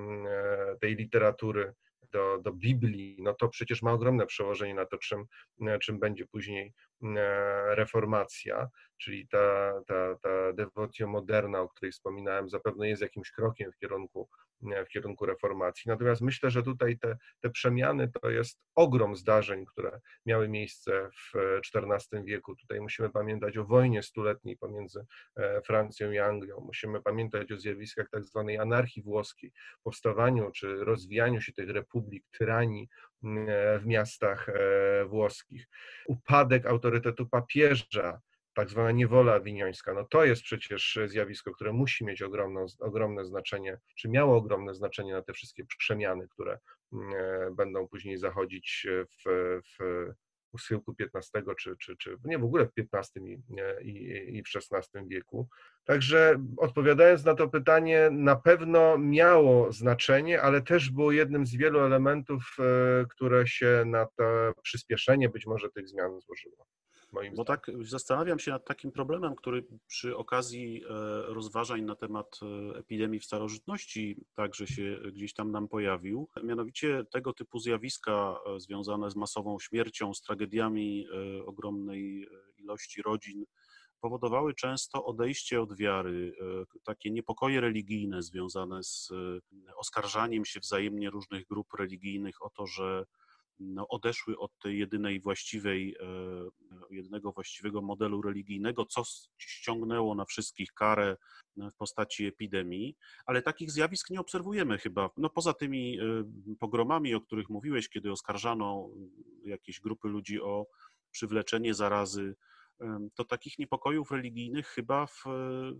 tej 0.81 0.97
literatury, 0.97 1.75
do, 2.13 2.39
do 2.39 2.53
Biblii, 2.53 3.17
no 3.21 3.35
to 3.35 3.49
przecież 3.49 3.83
ma 3.83 3.93
ogromne 3.93 4.27
przełożenie 4.27 4.75
na 4.75 4.87
to, 4.87 4.99
czym, 4.99 5.25
czym 5.81 5.99
będzie 5.99 6.27
później 6.27 6.75
reformacja, 7.69 8.69
czyli 8.99 9.29
ta, 9.29 9.73
ta, 9.87 10.17
ta 10.23 10.53
devotion 10.53 11.11
moderna, 11.11 11.61
o 11.61 11.69
której 11.69 11.93
wspominałem, 11.93 12.49
zapewne 12.49 12.89
jest 12.89 13.03
jakimś 13.03 13.31
krokiem 13.31 13.73
w 13.73 13.79
kierunku 13.79 14.29
w 14.63 14.89
kierunku 14.89 15.27
reformacji. 15.27 15.83
Natomiast 15.87 16.21
myślę, 16.21 16.51
że 16.51 16.63
tutaj 16.63 16.99
te, 16.99 17.17
te 17.41 17.51
przemiany 17.51 18.11
to 18.21 18.31
jest 18.31 18.61
ogrom 18.75 19.17
zdarzeń, 19.17 19.65
które 19.67 20.01
miały 20.27 20.49
miejsce 20.49 21.11
w 21.15 21.39
XIV 21.75 22.25
wieku. 22.25 22.57
Tutaj 22.57 22.81
musimy 22.81 23.11
pamiętać 23.11 23.57
o 23.59 23.65
wojnie 23.65 24.03
stuletniej 24.03 24.57
pomiędzy 24.57 25.07
e, 25.37 25.63
Francją 25.63 26.11
i 26.11 26.19
Anglią. 26.19 26.61
Musimy 26.61 27.03
pamiętać 27.03 27.53
o 27.53 27.59
zjawiskach 27.59 28.11
tak 28.11 28.25
zwanej 28.25 28.59
anarchii 28.59 29.03
włoskiej, 29.03 29.53
powstawaniu 29.83 30.51
czy 30.51 30.85
rozwijaniu 30.85 31.41
się 31.41 31.53
tych 31.53 31.71
republik, 31.71 32.25
tyranii 32.39 32.89
e, 33.25 33.79
w 33.79 33.87
miastach 33.87 34.49
e, 34.49 35.05
włoskich. 35.05 35.69
Upadek 36.07 36.67
autorytetu 36.67 37.27
papieża, 37.27 38.21
tak 38.57 38.71
zwana 38.71 38.93
niewola 38.93 39.35
awiniońska, 39.35 39.95
no 39.95 40.05
to 40.05 40.25
jest 40.25 40.43
przecież 40.43 40.99
zjawisko, 41.07 41.53
które 41.53 41.73
musi 41.73 42.05
mieć 42.05 42.23
ogromną, 42.23 42.67
ogromne 42.81 43.25
znaczenie, 43.25 43.79
czy 43.97 44.09
miało 44.09 44.37
ogromne 44.37 44.75
znaczenie 44.75 45.13
na 45.13 45.23
te 45.23 45.33
wszystkie 45.33 45.65
przemiany, 45.79 46.29
które 46.29 46.59
mm, 46.93 47.15
e, 47.15 47.51
będą 47.51 47.89
później 47.89 48.19
zachodzić 48.19 48.87
w, 49.25 49.61
w 49.69 50.61
schyłku 50.61 50.95
XV, 51.15 51.55
czy, 51.59 51.77
czy, 51.81 51.97
czy 51.97 52.17
nie 52.25 52.39
w 52.39 52.45
ogóle 52.45 52.67
w 52.67 52.73
XV 52.95 53.21
i, 53.21 53.39
i, 53.83 54.37
i 54.37 54.43
w 54.43 54.47
XVI 54.73 55.09
wieku. 55.09 55.49
Także 55.85 56.45
odpowiadając 56.57 57.25
na 57.25 57.35
to 57.35 57.49
pytanie, 57.49 58.09
na 58.13 58.37
pewno 58.37 58.99
miało 58.99 59.73
znaczenie, 59.73 60.43
ale 60.43 60.63
też 60.63 60.91
było 60.91 61.13
jednym 61.13 61.47
z 61.47 61.57
wielu 61.57 61.81
elementów, 61.81 62.57
e, 62.59 63.07
które 63.07 63.47
się 63.47 63.83
na 63.87 64.07
to 64.07 64.53
przyspieszenie 64.63 65.29
być 65.29 65.47
może 65.47 65.71
tych 65.71 65.89
zmian 65.89 66.21
złożyło 66.21 66.67
moim 67.17 67.35
Bo 67.35 67.45
tak 67.45 67.71
zastanawiam 67.83 68.39
się 68.39 68.51
nad 68.51 68.65
takim 68.65 68.93
problemem, 68.93 69.37
który 69.37 69.67
przy 69.87 70.17
okazji 70.17 70.83
e, 70.85 70.89
rozważań 71.35 71.83
na 71.83 71.97
temat 71.97 72.41
e, 72.43 72.79
epidemii 72.79 73.21
w 73.21 73.25
starożytności 73.25 74.17
także 74.35 74.67
się 74.67 74.99
gdzieś 75.13 75.35
tam 75.35 75.51
nam 75.51 75.69
pojawił. 75.69 76.29
Mianowicie 76.43 77.05
tego 77.11 77.33
typu 77.33 77.59
zjawiska 77.59 78.37
e, 78.47 78.61
związane 78.61 79.11
z 79.11 79.17
masową 79.17 79.59
śmiercią, 79.59 80.15
z 80.15 80.23
tragediami 80.23 81.07
ogromnej 81.47 82.29
ilości 82.57 83.03
rodzin, 83.03 83.45
powodowały 84.01 84.55
często 84.55 85.05
odejście 85.05 85.61
od 85.63 85.77
wiary, 85.77 86.33
takie 86.85 87.11
niepokoje 87.11 87.61
religijne 87.61 88.23
związane 88.23 88.83
z 88.83 89.09
oskarżaniem 89.77 90.45
się 90.45 90.61
wzajemnie 90.61 91.11
różnych 91.11 91.47
grup 91.47 91.67
religijnych 91.79 92.43
o 92.43 92.51
to, 92.51 92.67
że 92.67 93.05
no, 93.59 93.89
odeszły 93.89 94.39
od 94.39 94.59
tej 94.59 94.79
jedynej 94.79 95.21
właściwej, 95.21 95.97
e, 96.01 96.07
jedynego 96.91 97.33
właściwego 97.33 97.83
modelu 97.83 98.23
religijnego, 98.23 98.87
co 98.87 99.03
ściągnęło 99.39 100.15
na 100.15 100.25
wszystkich 100.25 100.73
karę 100.73 101.17
w 101.57 101.77
postaci 101.77 102.27
epidemii, 102.27 102.97
ale 103.27 103.43
takich 103.43 103.71
zjawisk 103.71 104.11
nie 104.11 104.21
obserwujemy 104.21 104.79
chyba. 104.79 105.11
No, 105.17 105.31
poza 105.31 105.55
tymi 105.55 106.01
e, 106.01 106.05
pogromami, 106.59 107.15
o 107.15 107.21
których 107.21 107.49
mówiłeś, 107.51 107.89
kiedy 107.89 108.13
oskarżano 108.13 108.89
jakieś 109.45 109.81
grupy 109.81 110.09
ludzi 110.09 110.41
o 110.41 110.67
przywleczenie 111.11 111.75
zarazy, 111.75 112.35
to 113.15 113.25
takich 113.25 113.59
niepokojów 113.59 114.11
religijnych 114.11 114.67
chyba 114.67 115.07
w, 115.07 115.25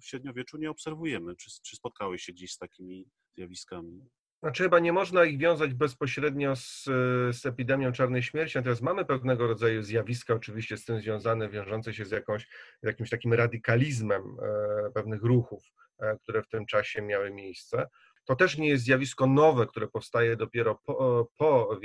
w 0.01 0.05
średniowieczu 0.05 0.59
nie 0.59 0.71
obserwujemy. 0.71 1.37
Czy, 1.37 1.51
czy 1.63 1.77
spotkałeś 1.77 2.23
się 2.23 2.33
gdzieś 2.33 2.53
z 2.53 2.59
takimi 2.59 3.09
zjawiskami? 3.35 4.09
Znaczy 4.43 4.63
chyba 4.63 4.79
nie 4.79 4.93
można 4.93 5.25
ich 5.25 5.39
wiązać 5.39 5.75
bezpośrednio 5.75 6.57
z, 6.57 6.85
z 7.33 7.47
epidemią 7.47 7.93
czarnej 7.93 8.23
śmierci, 8.23 8.59
natomiast 8.59 8.83
mamy 8.83 9.05
pewnego 9.05 9.47
rodzaju 9.47 9.83
zjawiska 9.83 10.35
oczywiście 10.35 10.77
z 10.77 10.85
tym 10.85 11.01
związane, 11.01 11.49
wiążące 11.49 11.95
się 11.95 12.05
z, 12.05 12.11
jakąś, 12.11 12.49
z 12.83 12.87
jakimś 12.87 13.11
takim 13.11 13.33
radykalizmem 13.33 14.23
e, 14.23 14.91
pewnych 14.91 15.23
ruchów, 15.23 15.65
e, 15.99 16.19
które 16.19 16.43
w 16.43 16.49
tym 16.49 16.67
czasie 16.67 17.03
miały 17.03 17.31
miejsce. 17.31 17.87
To 18.27 18.37
też 18.37 18.59
nie 18.59 18.69
jest 18.69 18.85
zjawisko 18.85 19.27
nowe, 19.27 19.67
które 19.67 19.89
powstaje 19.89 20.37
dopiero 20.37 20.75
po, 20.75 21.29
po 21.39 21.79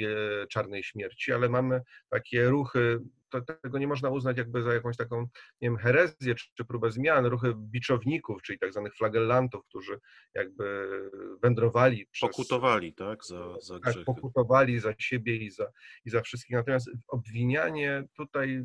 czarnej 0.50 0.84
śmierci, 0.84 1.34
ale 1.34 1.50
mamy 1.50 1.82
takie 2.10 2.50
ruchy 2.50 3.00
to, 3.32 3.42
tego 3.42 3.78
nie 3.78 3.88
można 3.88 4.10
uznać 4.10 4.38
jakby 4.38 4.62
za 4.62 4.74
jakąś 4.74 4.98
taką, 4.98 5.22
nie 5.22 5.30
wiem, 5.70 5.78
herezję 5.78 6.36
czy, 6.36 6.50
czy 6.54 6.66
próbę 6.66 6.92
zmian, 6.92 7.26
ruchy 7.26 7.54
biczowników, 7.56 8.42
czyli 8.42 8.60
tak 8.60 8.72
zwanych 8.72 8.96
flagellantów, 8.96 9.66
którzy 9.66 10.00
jakby 10.34 10.90
wędrowali 11.42 12.08
przez... 12.12 12.30
Pokutowali, 12.30 12.94
tak, 12.94 13.26
za, 13.26 13.60
za 13.62 13.80
tak, 13.80 13.96
pokutowali 14.06 14.80
za 14.80 14.94
siebie 14.98 15.36
i 15.36 15.52
za, 15.52 15.72
i 16.06 16.10
za 16.10 16.22
wszystkich, 16.22 16.56
natomiast 16.56 16.90
obwinianie 17.08 18.04
tutaj 18.14 18.64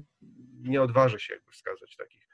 nie 0.62 0.82
odważy 0.82 1.20
się 1.20 1.34
jakby 1.34 1.52
wskazać 1.52 1.96
takich 1.96 2.25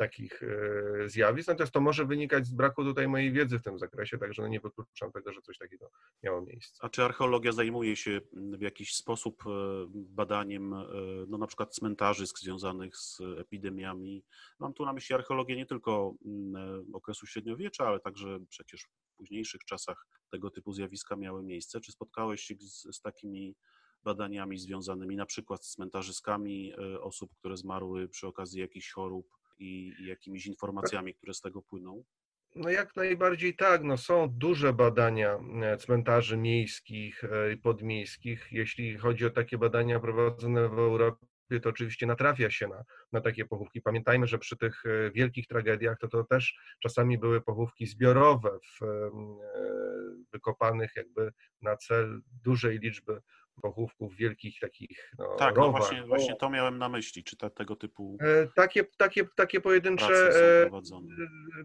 takich 0.00 0.42
e, 0.42 1.08
zjawisk, 1.08 1.48
natomiast 1.48 1.72
to 1.72 1.80
może 1.80 2.06
wynikać 2.06 2.46
z 2.46 2.52
braku 2.52 2.84
tutaj 2.84 3.08
mojej 3.08 3.32
wiedzy 3.32 3.58
w 3.58 3.62
tym 3.62 3.78
zakresie, 3.78 4.18
także 4.18 4.42
no 4.42 4.48
nie 4.48 4.60
wykluczam 4.60 5.12
tego, 5.12 5.32
że 5.32 5.42
coś 5.42 5.58
takiego 5.58 5.90
miało 6.22 6.42
miejsce. 6.42 6.78
A 6.84 6.88
czy 6.88 7.04
archeologia 7.04 7.52
zajmuje 7.52 7.96
się 7.96 8.20
w 8.32 8.60
jakiś 8.60 8.94
sposób 8.94 9.42
e, 9.46 9.50
badaniem 9.94 10.74
e, 10.74 10.86
no 11.28 11.38
na 11.38 11.46
przykład 11.46 11.74
cmentarzysk 11.74 12.38
związanych 12.38 12.96
z 12.96 13.20
epidemiami? 13.38 14.24
Mam 14.58 14.74
tu 14.74 14.84
na 14.84 14.92
myśli 14.92 15.14
archeologię 15.14 15.56
nie 15.56 15.66
tylko 15.66 16.14
okresu 16.92 17.26
średniowiecza, 17.26 17.86
ale 17.86 18.00
także 18.00 18.38
przecież 18.48 18.82
w 18.82 19.16
późniejszych 19.16 19.64
czasach 19.64 20.06
tego 20.30 20.50
typu 20.50 20.72
zjawiska 20.72 21.16
miały 21.16 21.42
miejsce. 21.42 21.80
Czy 21.80 21.92
spotkałeś 21.92 22.40
się 22.40 22.54
z, 22.58 22.96
z 22.96 23.00
takimi 23.00 23.56
badaniami 24.04 24.58
związanymi 24.58 25.16
na 25.16 25.26
przykład 25.26 25.64
z 25.64 25.70
cmentarzyskami 25.70 26.72
osób, 27.00 27.34
które 27.38 27.56
zmarły 27.56 28.08
przy 28.08 28.26
okazji 28.26 28.60
jakichś 28.60 28.92
chorób, 28.92 29.39
i, 29.60 29.94
i 29.98 30.06
jakimiś 30.06 30.46
informacjami, 30.46 31.14
które 31.14 31.34
z 31.34 31.40
tego 31.40 31.62
płyną? 31.62 32.04
No 32.54 32.70
jak 32.70 32.96
najbardziej 32.96 33.56
tak. 33.56 33.82
No 33.84 33.96
są 33.96 34.28
duże 34.30 34.72
badania 34.72 35.38
e, 35.62 35.76
cmentarzy 35.76 36.36
miejskich 36.36 37.22
i 37.54 37.56
podmiejskich. 37.56 38.48
Jeśli 38.50 38.98
chodzi 38.98 39.26
o 39.26 39.30
takie 39.30 39.58
badania 39.58 40.00
prowadzone 40.00 40.68
w 40.68 40.78
Europie, 40.78 41.26
to 41.62 41.68
oczywiście 41.68 42.06
natrafia 42.06 42.50
się 42.50 42.68
na, 42.68 42.84
na 43.12 43.20
takie 43.20 43.44
pochówki. 43.44 43.82
Pamiętajmy, 43.82 44.26
że 44.26 44.38
przy 44.38 44.56
tych 44.56 44.82
e, 44.86 45.10
wielkich 45.10 45.46
tragediach 45.46 45.98
to, 45.98 46.08
to 46.08 46.24
też 46.24 46.54
czasami 46.82 47.18
były 47.18 47.40
pochówki 47.40 47.86
zbiorowe, 47.86 48.50
w, 48.50 48.82
e, 48.82 49.10
wykopanych 50.32 50.92
jakby 50.96 51.32
na 51.62 51.76
cel 51.76 52.20
dużej 52.44 52.78
liczby 52.78 53.20
pochówków 53.60 54.16
wielkich 54.16 54.60
takich 54.60 55.12
no, 55.18 55.36
Tak, 55.38 55.56
no 55.56 55.70
właśnie, 55.70 56.02
właśnie 56.02 56.36
to 56.36 56.50
miałem 56.50 56.78
na 56.78 56.88
myśli, 56.88 57.24
czy 57.24 57.36
ta, 57.36 57.50
tego 57.50 57.76
typu 57.76 58.18
e, 58.20 58.46
takie, 58.54 58.84
takie, 58.84 59.24
takie 59.36 59.60
pojedyncze 59.60 60.30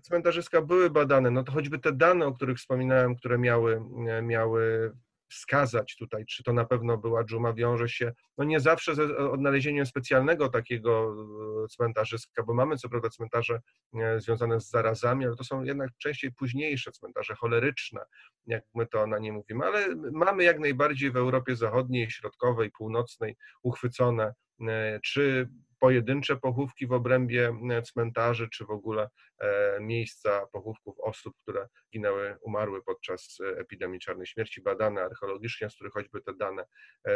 cmentarzyska 0.01 0.61
były 0.61 0.89
badane, 0.89 1.31
no 1.31 1.43
to 1.43 1.51
choćby 1.51 1.79
te 1.79 1.91
dane, 1.91 2.25
o 2.25 2.33
których 2.33 2.57
wspominałem, 2.57 3.15
które 3.15 3.37
miały, 3.37 3.81
miały 4.21 4.91
wskazać 5.29 5.95
tutaj, 5.95 6.25
czy 6.25 6.43
to 6.43 6.53
na 6.53 6.65
pewno 6.65 6.97
była 6.97 7.23
dżuma, 7.23 7.53
wiąże 7.53 7.89
się 7.89 8.13
no 8.37 8.43
nie 8.43 8.59
zawsze 8.59 8.95
z 8.95 8.99
odnalezieniem 9.17 9.85
specjalnego 9.85 10.49
takiego 10.49 11.15
e, 11.63 11.67
cmentarzyska, 11.67 12.43
bo 12.43 12.53
mamy 12.53 12.77
co 12.77 12.89
prawda 12.89 13.09
cmentarze 13.09 13.61
e, 13.95 14.19
związane 14.19 14.59
z 14.59 14.69
zarazami, 14.69 15.25
ale 15.25 15.35
to 15.35 15.43
są 15.43 15.63
jednak 15.63 15.89
częściej 15.97 16.31
późniejsze 16.31 16.91
cmentarze 16.91 17.35
choleryczne, 17.35 18.01
jak 18.47 18.63
my 18.75 18.87
to 18.87 19.07
na 19.07 19.19
nie 19.19 19.33
mówimy, 19.33 19.65
ale 19.65 19.87
mamy 20.11 20.43
jak 20.43 20.59
najbardziej 20.59 21.11
w 21.11 21.17
Europie 21.17 21.55
Zachodniej, 21.55 22.11
Środkowej, 22.11 22.71
Północnej 22.71 23.35
uchwycone 23.63 24.33
e, 24.67 24.99
czy 25.03 25.49
pojedyncze 25.85 26.37
pochówki 26.37 26.87
w 26.87 26.91
obrębie 26.91 27.57
e, 27.71 27.81
cmentarzy, 27.81 28.49
czy 28.49 28.65
w 28.65 28.69
ogóle 28.69 29.09
e, 29.39 29.79
miejsca 29.79 30.47
pochówków 30.51 30.99
osób, 30.99 31.33
które 31.41 31.67
ginęły, 31.93 32.37
umarły 32.41 32.83
podczas 32.83 33.37
e, 33.39 33.57
epidemii 33.59 33.99
czarnej 33.99 34.27
śmierci, 34.27 34.61
badane 34.61 35.01
archeologicznie, 35.01 35.69
z 35.69 35.75
których 35.75 35.93
choćby 35.93 36.21
te 36.21 36.33
dane 36.33 36.65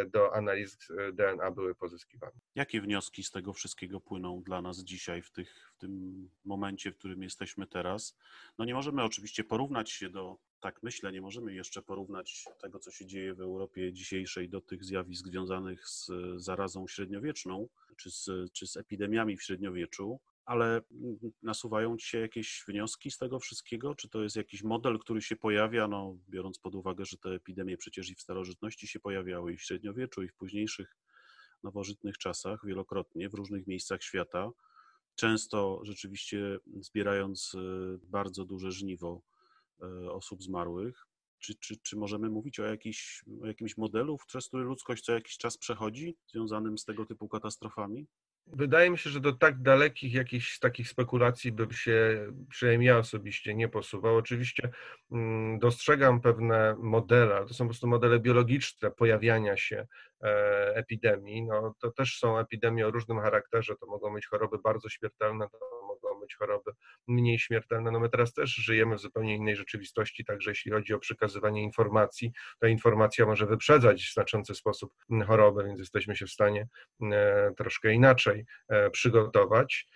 do 0.08 0.36
analiz 0.36 0.78
DNA 1.14 1.52
były 1.52 1.76
pozyskiwane. 1.76 2.40
Jakie 2.56 2.82
wnioski 2.82 3.24
z 3.24 3.32
tego 3.32 3.54
wszystkiego 3.54 4.00
płyną 4.00 4.44
dla 4.44 4.62
nas 4.62 4.78
dzisiaj, 4.84 5.22
w, 5.22 5.32
tych, 5.32 5.72
w 5.76 5.78
tym 5.78 6.30
momencie, 6.46 6.92
w 6.92 6.98
którym 6.98 7.24
jesteśmy 7.24 7.68
teraz? 7.68 8.18
No 8.58 8.66
nie 8.66 8.74
możemy 8.74 9.04
oczywiście 9.04 9.44
porównać 9.44 9.92
się 9.92 10.10
do 10.10 10.38
tak 10.60 10.84
myślę, 10.84 11.12
nie 11.12 11.22
możemy 11.22 11.54
jeszcze 11.54 11.82
porównać 11.82 12.46
tego, 12.62 12.80
co 12.80 12.92
się 12.92 13.06
dzieje 13.06 13.34
w 13.34 13.42
Europie 13.42 13.94
dzisiejszej 13.94 14.50
do 14.50 14.62
tych 14.62 14.84
zjawisk 14.84 15.28
związanych 15.28 15.88
z 15.88 16.12
zarazą 16.36 16.88
średniowieczną 16.88 17.68
czy 17.98 18.12
z, 18.12 18.30
czy 18.54 18.68
z 18.68 18.78
epidemiami 18.78 19.38
w 19.38 19.44
średniowieczu, 19.44 20.20
ale 20.46 20.82
nasuwają 21.44 21.98
ci 21.98 22.08
się 22.08 22.20
jakieś 22.20 22.64
wnioski 22.68 23.12
z 23.12 23.18
tego 23.18 23.40
wszystkiego? 23.40 23.96
Czy 23.96 24.10
to 24.10 24.24
jest 24.24 24.36
jakiś 24.36 24.64
model, 24.64 25.00
który 25.00 25.22
się 25.22 25.36
pojawia, 25.36 25.88
no, 25.88 26.18
biorąc 26.30 26.60
pod 26.60 26.76
uwagę, 26.76 27.06
że 27.06 27.18
te 27.18 27.30
epidemie 27.30 27.78
przecież 27.78 28.10
i 28.10 28.16
w 28.16 28.22
starożytności 28.22 28.88
się 28.88 29.00
pojawiały, 29.00 29.54
i 29.54 29.58
w 29.58 29.64
średniowieczu, 29.64 30.24
i 30.24 30.28
w 30.28 30.36
późniejszych 30.36 30.98
nowożytnych 31.64 32.18
czasach, 32.18 32.66
wielokrotnie 32.66 33.30
w 33.30 33.34
różnych 33.34 33.68
miejscach 33.68 34.04
świata, 34.04 34.50
często 35.16 35.82
rzeczywiście 35.84 36.60
zbierając 36.80 37.56
e, 37.56 37.60
bardzo 38.04 38.46
duże 38.46 38.72
żniwo 38.72 39.22
osób 40.12 40.44
zmarłych. 40.44 41.06
Czy, 41.40 41.56
czy, 41.56 41.78
czy 41.84 41.98
możemy 41.98 42.30
mówić 42.30 42.60
o, 42.60 42.66
jakiś, 42.66 43.24
o 43.42 43.48
jakimś 43.48 43.78
modelu, 43.78 44.18
przez 44.28 44.48
który 44.48 44.64
ludzkość 44.64 45.04
co 45.04 45.14
jakiś 45.14 45.38
czas 45.38 45.58
przechodzi, 45.58 46.18
związanym 46.28 46.78
z 46.78 46.86
tego 46.86 47.06
typu 47.06 47.28
katastrofami? 47.28 48.08
Wydaje 48.54 48.90
mi 48.90 48.98
się, 48.98 49.10
że 49.10 49.20
do 49.20 49.34
tak 49.34 49.62
dalekich 49.62 50.14
jakichś 50.14 50.60
takich 50.60 50.90
spekulacji 50.90 51.52
bym 51.52 51.72
się, 51.72 52.28
przynajmniej 52.50 52.88
ja 52.88 52.98
osobiście, 52.98 53.56
nie 53.56 53.68
posuwał. 53.68 54.16
Oczywiście 54.16 54.70
mm, 55.12 55.60
dostrzegam 55.60 56.22
pewne 56.22 56.76
modele, 56.80 57.36
ale 57.36 57.46
to 57.46 57.54
są 57.54 57.66
po 57.66 57.70
prostu 57.70 57.88
modele 57.88 58.20
biologiczne 58.20 58.92
pojawiania 58.92 59.58
się 59.58 59.88
e, 60.24 60.76
epidemii. 60.76 61.44
No, 61.44 61.76
to 61.82 61.92
też 61.92 62.18
są 62.20 62.40
epidemie 62.40 62.88
o 62.88 62.92
różnym 62.92 63.20
charakterze, 63.20 63.76
to 63.76 63.88
mogą 63.88 64.14
być 64.14 64.28
choroby 64.28 64.58
bardzo 64.64 64.90
śmiertelne, 64.90 65.50
to 65.50 65.79
być 66.20 66.36
choroby 66.36 66.72
mniej 67.08 67.40
śmiertelne. 67.40 67.92
No 67.92 68.00
my 68.00 68.10
teraz 68.10 68.34
też 68.34 68.50
żyjemy 68.50 68.96
w 68.96 69.00
zupełnie 69.00 69.36
innej 69.36 69.56
rzeczywistości, 69.56 70.26
także 70.26 70.52
jeśli 70.52 70.72
chodzi 70.72 70.94
o 70.94 71.00
przekazywanie 71.00 71.64
informacji, 71.64 72.32
ta 72.60 72.68
informacja 72.68 73.26
może 73.26 73.46
wyprzedzać 73.46 74.04
w 74.04 74.14
znaczący 74.14 74.56
sposób 74.56 74.94
chorobę, 75.28 75.64
więc 75.64 75.80
jesteśmy 75.80 76.16
się 76.16 76.26
w 76.26 76.32
stanie 76.32 76.68
e, 77.12 77.52
troszkę 77.58 77.94
inaczej 77.94 78.46
e, 78.70 78.90
przygotować. 78.90 79.88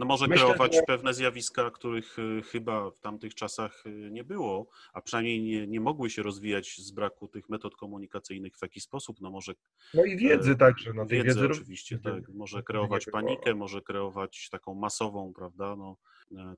No 0.00 0.06
może 0.06 0.26
Myślę, 0.26 0.44
kreować 0.44 0.74
że... 0.74 0.82
pewne 0.82 1.14
zjawiska, 1.14 1.70
których 1.70 2.18
y, 2.18 2.42
chyba 2.42 2.90
w 2.90 3.00
tamtych 3.00 3.34
czasach 3.34 3.86
y, 3.86 4.10
nie 4.10 4.24
było, 4.24 4.66
a 4.92 5.02
przynajmniej 5.02 5.42
nie, 5.42 5.66
nie 5.66 5.80
mogły 5.80 6.10
się 6.10 6.22
rozwijać 6.22 6.78
z 6.78 6.90
braku 6.90 7.28
tych 7.28 7.48
metod 7.48 7.76
komunikacyjnych 7.76 8.56
w 8.56 8.60
taki 8.60 8.80
sposób. 8.80 9.20
No 9.20 9.30
może. 9.30 9.52
No 9.94 10.04
i 10.04 10.16
wiedzy 10.16 10.50
e, 10.50 10.56
także. 10.56 10.92
No, 10.94 11.06
wiedzy, 11.06 11.24
wiedzy 11.24 11.46
oczywiście, 11.46 11.98
tak. 11.98 12.28
Może 12.28 12.62
kreować 12.62 13.06
panikę, 13.12 13.54
może 13.54 13.82
kreować 13.82 14.48
taką 14.50 14.74
masową, 14.74 15.32
prawda? 15.36 15.76
No, 15.76 15.96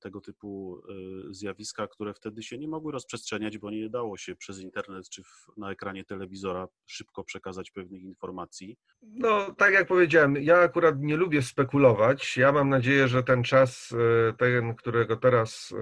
tego 0.00 0.20
typu 0.20 0.82
e, 1.30 1.34
zjawiska, 1.34 1.86
które 1.86 2.14
wtedy 2.14 2.42
się 2.42 2.58
nie 2.58 2.68
mogły 2.68 2.92
rozprzestrzeniać, 2.92 3.58
bo 3.58 3.70
nie 3.70 3.90
dało 3.90 4.16
się 4.16 4.36
przez 4.36 4.60
internet 4.60 5.08
czy 5.08 5.22
na 5.56 5.70
ekranie 5.70 6.04
telewizora 6.04 6.68
szybko 6.86 7.24
przekazać 7.24 7.70
pewnych 7.70 8.02
informacji. 8.02 8.76
No, 9.02 9.54
tak 9.54 9.72
jak 9.72 9.86
powiedziałem, 9.88 10.36
ja 10.36 10.58
akurat 10.58 10.94
nie 10.98 11.16
lubię 11.16 11.42
spekulować. 11.42 12.36
Ja 12.36 12.52
mam 12.52 12.68
nadzieję, 12.68 13.08
że 13.08 13.22
ten 13.22 13.42
czas, 13.42 13.94
e, 14.28 14.32
ten, 14.32 14.74
którego 14.74 15.16
teraz 15.16 15.74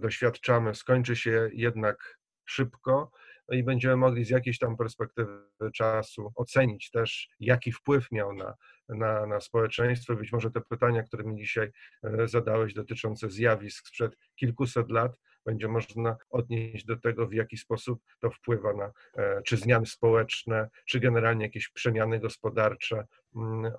doświadczamy, 0.00 0.74
skończy 0.74 1.16
się 1.16 1.50
jednak 1.52 2.18
szybko 2.44 3.10
no 3.48 3.56
i 3.56 3.62
będziemy 3.62 3.96
mogli 3.96 4.24
z 4.24 4.30
jakiejś 4.30 4.58
tam 4.58 4.76
perspektywy 4.76 5.42
czasu 5.74 6.32
ocenić 6.34 6.90
też, 6.90 7.28
jaki 7.40 7.72
wpływ 7.72 8.12
miał 8.12 8.32
na, 8.32 8.54
na, 8.88 9.26
na 9.26 9.40
społeczeństwo. 9.40 10.16
Być 10.16 10.32
może 10.32 10.50
te 10.50 10.60
pytania, 10.60 11.02
które 11.02 11.24
mi 11.24 11.36
dzisiaj 11.36 11.70
e, 12.04 12.28
zadałeś 12.28 12.74
dotyczące 12.74 13.30
zjawisk 13.30 13.88
sprzed 13.88 14.16
kilkuset 14.36 14.90
lat, 14.90 15.12
będzie 15.46 15.68
można 15.68 16.16
odnieść 16.30 16.84
do 16.84 16.96
tego, 16.96 17.26
w 17.26 17.32
jaki 17.32 17.56
sposób 17.56 18.02
to 18.20 18.30
wpływa 18.30 18.72
na 18.72 18.92
e, 19.16 19.42
czy 19.42 19.56
zmiany 19.56 19.86
społeczne, 19.86 20.68
czy 20.86 21.00
generalnie 21.00 21.44
jakieś 21.44 21.68
przemiany 21.68 22.20
gospodarcze 22.20 23.04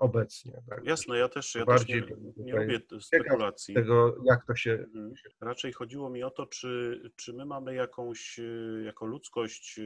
obecnie. 0.00 0.62
Tak? 0.68 0.84
Jasne, 0.84 1.18
ja 1.18 1.28
też, 1.28 1.54
ja 1.54 1.64
Bardziej 1.64 2.02
też 2.02 2.10
nie, 2.36 2.44
nie 2.44 2.56
lubię 2.56 2.80
spekulacji. 3.00 3.74
Tego, 3.74 4.16
jak 4.24 4.46
to 4.46 4.54
się... 4.54 4.72
Mhm. 4.72 5.12
Raczej 5.40 5.72
chodziło 5.72 6.10
mi 6.10 6.22
o 6.22 6.30
to, 6.30 6.46
czy, 6.46 7.00
czy 7.16 7.32
my 7.32 7.44
mamy 7.44 7.74
jakąś, 7.74 8.38
e, 8.38 8.82
jako 8.82 9.06
ludzkość, 9.06 9.78
e, 9.78 9.82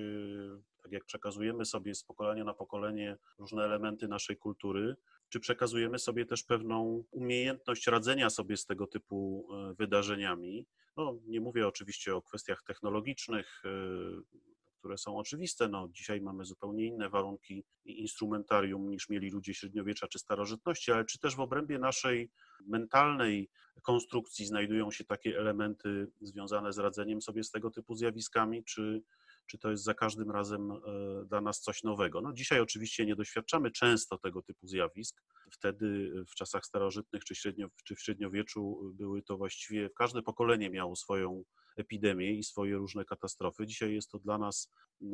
tak 0.82 0.92
jak 0.92 1.04
przekazujemy 1.04 1.64
sobie 1.64 1.94
z 1.94 2.04
pokolenia 2.04 2.44
na 2.44 2.54
pokolenie 2.54 3.16
różne 3.38 3.64
elementy 3.64 4.08
naszej 4.08 4.36
kultury, 4.36 4.96
czy 5.28 5.40
przekazujemy 5.40 5.98
sobie 5.98 6.26
też 6.26 6.42
pewną 6.42 7.04
umiejętność 7.10 7.86
radzenia 7.86 8.30
sobie 8.30 8.56
z 8.56 8.66
tego 8.66 8.86
typu 8.86 9.48
wydarzeniami, 9.78 10.66
no, 10.96 11.18
nie 11.26 11.40
mówię 11.40 11.66
oczywiście 11.66 12.16
o 12.16 12.22
kwestiach 12.22 12.62
technologicznych, 12.62 13.62
y, 13.64 14.51
które 14.83 14.99
są 14.99 15.16
oczywiste. 15.16 15.68
No, 15.68 15.89
dzisiaj 15.93 16.20
mamy 16.20 16.45
zupełnie 16.45 16.87
inne 16.87 17.11
warunki 17.11 17.64
i 17.85 18.01
instrumentarium 18.01 18.91
niż 18.91 19.09
mieli 19.09 19.30
ludzie 19.30 19.55
średniowiecza 19.55 20.09
czy 20.09 20.18
starożytności, 20.18 20.93
ale 20.93 21.05
czy 21.05 21.18
też 21.18 21.37
w 21.37 21.41
obrębie 21.41 21.78
naszej 21.78 22.30
mentalnej 22.66 23.51
konstrukcji 23.83 24.47
znajdują 24.47 24.91
się 24.91 25.05
takie 25.05 25.39
elementy 25.39 26.07
związane 26.20 26.72
z 26.72 26.78
radzeniem 26.78 27.22
sobie 27.22 27.45
z 27.45 27.51
tego 27.51 27.70
typu 27.70 27.95
zjawiskami, 27.95 28.64
czy, 28.64 29.03
czy 29.47 29.59
to 29.59 29.70
jest 29.70 29.84
za 29.84 29.95
każdym 29.95 30.30
razem 30.30 30.72
e, 30.72 30.78
dla 31.26 31.40
nas 31.40 31.61
coś 31.61 31.82
nowego. 31.82 32.20
No 32.20 32.32
dzisiaj 32.32 32.61
oczywiście 32.61 33.07
nie 33.07 33.16
doświadczamy 33.16 33.70
często 33.70 34.18
tego 34.18 34.43
typu 34.43 34.66
zjawisk. 34.66 35.22
Wtedy 35.51 36.12
w 36.28 36.34
czasach 36.34 36.66
starożytnych 36.66 37.24
czy, 37.24 37.34
średnio, 37.34 37.68
czy 37.84 37.95
w 37.95 38.01
średniowieczu 38.01 38.93
były 38.95 39.22
to 39.22 39.36
właściwie, 39.36 39.90
każde 39.90 40.22
pokolenie 40.22 40.70
miało 40.70 40.97
swoją 40.97 41.45
epidemię 41.76 42.32
i 42.32 42.45
swoje 42.45 42.76
różne 42.76 43.05
katastrofy. 43.05 43.66
Dzisiaj 43.66 43.95
jest 43.95 44.11
to 44.11 44.18
dla 44.18 44.38
nas 44.38 44.70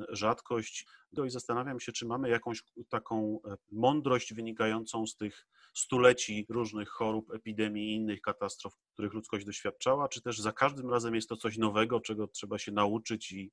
rzadkość. 0.09 0.87
No 1.13 1.25
i 1.25 1.31
zastanawiam 1.31 1.81
się, 1.81 1.93
czy 1.93 2.07
mamy 2.07 2.29
jakąś 2.29 2.63
taką 2.89 3.41
e, 3.45 3.57
mądrość 3.73 4.35
wynikającą 4.35 5.07
z 5.07 5.17
tych 5.17 5.47
stuleci 5.75 6.47
różnych 6.49 6.89
chorób, 6.89 7.35
epidemii 7.35 7.91
i 7.91 7.95
innych 7.95 8.21
katastrof, 8.21 8.77
których 8.93 9.13
ludzkość 9.13 9.47
doświadczała, 9.47 10.09
czy 10.09 10.23
też 10.23 10.39
za 10.39 10.53
każdym 10.53 10.91
razem 10.91 11.15
jest 11.15 11.29
to 11.29 11.37
coś 11.37 11.59
nowego, 11.59 12.01
czego 12.01 12.29
trzeba 12.29 12.59
się 12.59 12.73
nauczyć 12.73 13.33
i, 13.33 13.51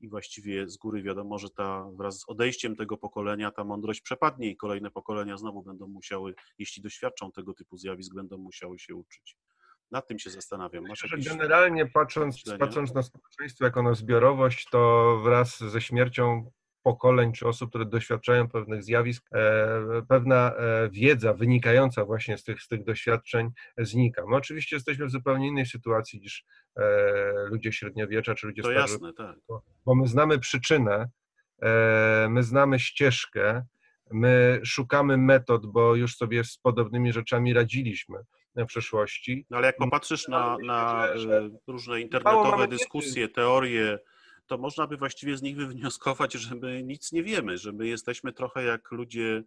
i 0.00 0.08
właściwie 0.08 0.68
z 0.68 0.76
góry 0.76 1.02
wiadomo, 1.02 1.38
że 1.38 1.50
ta 1.50 1.90
wraz 1.92 2.18
z 2.18 2.28
odejściem 2.28 2.76
tego 2.76 2.96
pokolenia 2.96 3.50
ta 3.50 3.64
mądrość 3.64 4.00
przepadnie 4.00 4.50
i 4.50 4.56
kolejne 4.56 4.90
pokolenia 4.90 5.36
znowu 5.36 5.62
będą 5.62 5.88
musiały, 5.88 6.34
jeśli 6.58 6.82
doświadczą 6.82 7.32
tego 7.32 7.54
typu 7.54 7.76
zjawisk, 7.76 8.14
będą 8.14 8.38
musiały 8.38 8.78
się 8.78 8.94
uczyć. 8.94 9.36
Nad 9.90 10.06
tym 10.08 10.18
się 10.18 10.30
zastanawiam. 10.30 10.84
Masz 10.88 11.02
jakieś 11.02 11.28
generalnie 11.28 11.86
patrząc, 11.86 12.42
patrząc 12.58 12.94
na 12.94 13.02
społeczeństwo 13.02 13.64
jako 13.64 13.82
na 13.82 13.94
zbiorowość, 13.94 14.68
to 14.70 15.20
wraz 15.24 15.58
ze 15.58 15.80
śmiercią 15.80 16.50
pokoleń 16.82 17.32
czy 17.32 17.48
osób, 17.48 17.68
które 17.68 17.86
doświadczają 17.86 18.48
pewnych 18.48 18.82
zjawisk, 18.82 19.30
pewna 20.08 20.52
wiedza 20.90 21.34
wynikająca 21.34 22.04
właśnie 22.04 22.38
z 22.38 22.44
tych, 22.44 22.62
z 22.62 22.68
tych 22.68 22.84
doświadczeń 22.84 23.50
znika. 23.78 24.22
My 24.26 24.36
oczywiście 24.36 24.76
jesteśmy 24.76 25.06
w 25.06 25.10
zupełnie 25.10 25.48
innej 25.48 25.66
sytuacji 25.66 26.20
niż 26.20 26.44
ludzie 27.50 27.72
średniowiecza 27.72 28.34
czy 28.34 28.46
ludzie 28.46 28.62
to 28.62 28.70
starzy, 28.70 28.92
jasne, 28.92 29.12
tak. 29.12 29.36
bo 29.84 29.94
my 29.94 30.06
znamy 30.06 30.38
przyczynę, 30.38 31.08
my 32.28 32.42
znamy 32.42 32.78
ścieżkę, 32.78 33.64
my 34.12 34.60
szukamy 34.64 35.16
metod, 35.16 35.66
bo 35.66 35.94
już 35.94 36.16
sobie 36.16 36.44
z 36.44 36.58
podobnymi 36.58 37.12
rzeczami 37.12 37.54
radziliśmy 37.54 38.18
w 38.56 38.66
przeszłości. 38.66 39.46
No 39.50 39.56
ale 39.56 39.66
jak 39.66 39.76
popatrzysz 39.76 40.28
na, 40.28 40.56
na 40.64 41.08
e, 41.08 41.50
różne 41.66 42.00
internetowe 42.00 42.68
dyskusje, 42.68 43.28
teorie, 43.28 43.98
to 44.50 44.58
można 44.58 44.86
by 44.86 44.96
właściwie 44.96 45.36
z 45.36 45.42
nich 45.42 45.56
wywnioskować, 45.56 46.32
że 46.44 46.54
my 46.54 46.82
nic 46.82 47.12
nie 47.12 47.22
wiemy, 47.22 47.58
że 47.58 47.72
my 47.72 47.86
jesteśmy 47.86 48.32
trochę 48.32 48.64
jak 48.64 48.90
ludzie 48.90 49.42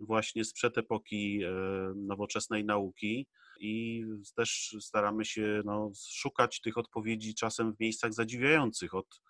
właśnie 0.00 0.44
sprzed 0.44 0.78
epoki 0.78 1.42
e, 1.44 1.50
nowoczesnej 1.96 2.64
nauki 2.64 3.26
i 3.60 4.04
też 4.36 4.76
staramy 4.80 5.24
się 5.24 5.62
no, 5.64 5.90
szukać 6.10 6.60
tych 6.60 6.78
odpowiedzi 6.78 7.34
czasem 7.34 7.74
w 7.74 7.80
miejscach 7.80 8.12
zadziwiających 8.12 8.94
od 8.94 9.20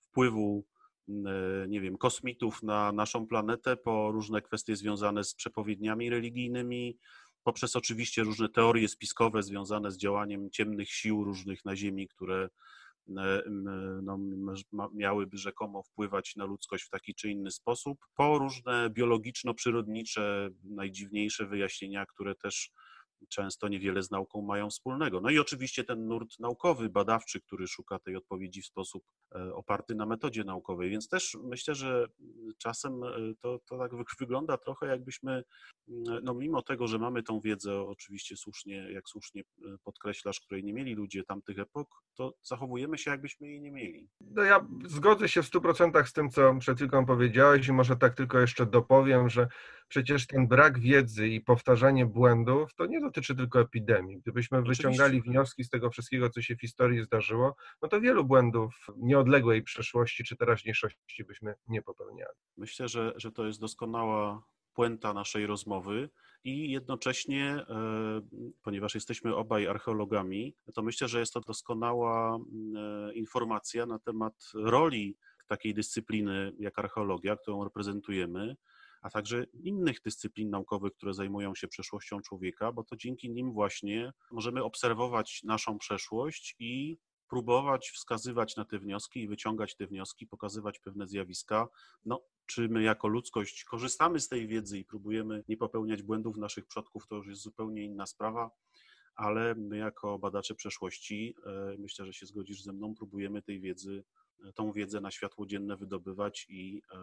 wpływu 0.00 0.64
E, 1.08 1.68
nie 1.68 1.80
wiem, 1.80 1.98
kosmitów 1.98 2.62
na 2.62 2.92
naszą 2.92 3.26
planetę, 3.26 3.76
po 3.76 4.10
różne 4.12 4.42
kwestie 4.42 4.76
związane 4.76 5.24
z 5.24 5.34
przepowiedniami 5.34 6.10
religijnymi, 6.10 6.98
poprzez 7.42 7.76
oczywiście 7.76 8.22
różne 8.22 8.48
teorie 8.48 8.88
spiskowe 8.88 9.42
związane 9.42 9.90
z 9.90 9.96
działaniem 9.96 10.50
ciemnych 10.50 10.90
sił 10.90 11.24
różnych 11.24 11.64
na 11.64 11.76
Ziemi, 11.76 12.08
które 12.08 12.48
no, 14.02 14.18
miałyby 14.94 15.36
rzekomo 15.38 15.82
wpływać 15.82 16.36
na 16.36 16.44
ludzkość 16.44 16.84
w 16.84 16.90
taki 16.90 17.14
czy 17.14 17.30
inny 17.30 17.50
sposób, 17.50 17.98
po 18.16 18.38
różne 18.38 18.90
biologiczno-przyrodnicze, 18.90 20.50
najdziwniejsze 20.64 21.46
wyjaśnienia, 21.46 22.06
które 22.06 22.34
też 22.34 22.70
często 23.28 23.68
niewiele 23.68 24.02
z 24.02 24.10
nauką 24.10 24.42
mają 24.42 24.70
wspólnego. 24.70 25.20
No 25.20 25.30
i 25.30 25.38
oczywiście 25.38 25.84
ten 25.84 26.06
nurt 26.06 26.38
naukowy, 26.38 26.88
badawczy, 26.88 27.40
który 27.40 27.66
szuka 27.66 27.98
tej 27.98 28.16
odpowiedzi 28.16 28.62
w 28.62 28.66
sposób 28.66 29.04
e, 29.34 29.54
oparty 29.54 29.94
na 29.94 30.06
metodzie 30.06 30.44
naukowej, 30.44 30.90
więc 30.90 31.08
też 31.08 31.36
myślę, 31.42 31.74
że 31.74 32.06
czasem 32.58 33.04
e, 33.04 33.08
to, 33.40 33.58
to 33.66 33.78
tak 33.78 33.90
wygląda 34.20 34.56
trochę 34.56 34.86
jakbyśmy, 34.86 35.42
mm, 35.88 36.24
no 36.24 36.34
mimo 36.34 36.62
tego, 36.62 36.86
że 36.86 36.98
mamy 36.98 37.22
tą 37.22 37.40
wiedzę, 37.40 37.80
oczywiście 37.80 38.36
słusznie, 38.36 38.92
jak 38.92 39.08
słusznie 39.08 39.42
e, 39.42 39.76
podkreślasz, 39.84 40.40
której 40.40 40.64
nie 40.64 40.72
mieli 40.72 40.94
ludzie 40.94 41.24
tamtych 41.24 41.58
epok, 41.58 41.88
to 42.14 42.34
zachowujemy 42.42 42.98
się 42.98 43.10
jakbyśmy 43.10 43.48
jej 43.48 43.60
nie 43.60 43.70
mieli. 43.70 44.08
No 44.20 44.42
ja 44.42 44.66
zgodzę 44.86 45.28
się 45.28 45.42
w 45.42 45.50
100% 45.50 46.04
z 46.04 46.12
tym, 46.12 46.30
co 46.30 46.54
przed 46.60 46.78
chwilą 46.78 47.06
powiedziałeś 47.06 47.68
i 47.68 47.72
może 47.72 47.96
tak 47.96 48.14
tylko 48.14 48.38
jeszcze 48.38 48.66
dopowiem, 48.66 49.28
że 49.28 49.48
przecież 49.88 50.26
ten 50.26 50.48
brak 50.48 50.78
wiedzy 50.78 51.28
i 51.28 51.40
powtarzanie 51.40 52.06
błędów 52.06 52.74
to 52.74 52.86
nie 52.86 53.00
dotyczy 53.00 53.36
tylko 53.36 53.60
epidemii. 53.60 54.20
Gdybyśmy 54.20 54.62
wyciągali 54.62 55.22
wnioski 55.22 55.64
z 55.64 55.70
tego 55.70 55.90
wszystkiego, 55.90 56.30
co 56.30 56.42
się 56.42 56.56
w 56.56 56.60
historii 56.60 57.02
zdarzyło, 57.02 57.56
no 57.82 57.88
to 57.88 58.00
wielu 58.00 58.24
błędów 58.24 58.86
nieodległej 58.96 59.62
przeszłości 59.62 60.24
czy 60.24 60.36
teraźniejszości 60.36 61.24
byśmy 61.24 61.54
nie 61.68 61.82
popełniali. 61.82 62.36
Myślę, 62.56 62.88
że, 62.88 63.12
że 63.16 63.32
to 63.32 63.46
jest 63.46 63.60
doskonała 63.60 64.42
puenta 64.74 65.14
naszej 65.14 65.46
rozmowy 65.46 66.10
i 66.44 66.70
jednocześnie, 66.70 67.44
e, 67.44 68.20
ponieważ 68.62 68.94
jesteśmy 68.94 69.36
obaj 69.36 69.66
archeologami, 69.66 70.54
to 70.74 70.82
myślę, 70.82 71.08
że 71.08 71.20
jest 71.20 71.32
to 71.32 71.40
doskonała 71.40 72.36
e, 72.36 73.12
informacja 73.14 73.86
na 73.86 73.98
temat 73.98 74.34
roli 74.54 75.16
takiej 75.46 75.74
dyscypliny 75.74 76.52
jak 76.58 76.78
archeologia, 76.78 77.36
którą 77.36 77.64
reprezentujemy, 77.64 78.56
a 79.02 79.10
także 79.10 79.44
innych 79.62 80.02
dyscyplin 80.02 80.50
naukowych, 80.50 80.92
które 80.94 81.14
zajmują 81.14 81.54
się 81.54 81.68
przeszłością 81.68 82.20
człowieka, 82.20 82.72
bo 82.72 82.84
to 82.84 82.96
dzięki 82.96 83.30
nim 83.30 83.52
właśnie 83.52 84.12
możemy 84.30 84.64
obserwować 84.64 85.42
naszą 85.44 85.78
przeszłość 85.78 86.56
i 86.58 86.98
próbować 87.28 87.90
wskazywać 87.90 88.56
na 88.56 88.64
te 88.64 88.78
wnioski 88.78 89.22
i 89.22 89.28
wyciągać 89.28 89.76
te 89.76 89.86
wnioski, 89.86 90.26
pokazywać 90.26 90.78
pewne 90.78 91.06
zjawiska. 91.06 91.68
No, 92.04 92.22
czy 92.46 92.68
my 92.68 92.82
jako 92.82 93.08
ludzkość 93.08 93.64
korzystamy 93.64 94.20
z 94.20 94.28
tej 94.28 94.46
wiedzy 94.46 94.78
i 94.78 94.84
próbujemy 94.84 95.44
nie 95.48 95.56
popełniać 95.56 96.02
błędów 96.02 96.36
naszych 96.36 96.66
przodków, 96.66 97.06
to 97.06 97.16
już 97.16 97.26
jest 97.26 97.42
zupełnie 97.42 97.84
inna 97.84 98.06
sprawa, 98.06 98.50
ale 99.14 99.54
my 99.54 99.76
jako 99.76 100.18
badacze 100.18 100.54
przeszłości, 100.54 101.34
e, 101.46 101.76
myślę, 101.78 102.06
że 102.06 102.12
się 102.12 102.26
zgodzisz 102.26 102.62
ze 102.62 102.72
mną, 102.72 102.94
próbujemy 102.94 103.42
tej 103.42 103.60
wiedzy, 103.60 104.04
e, 104.44 104.52
tą 104.52 104.72
wiedzę 104.72 105.00
na 105.00 105.10
światło 105.10 105.46
dzienne 105.46 105.76
wydobywać 105.76 106.46
i 106.48 106.82
e, 106.92 106.98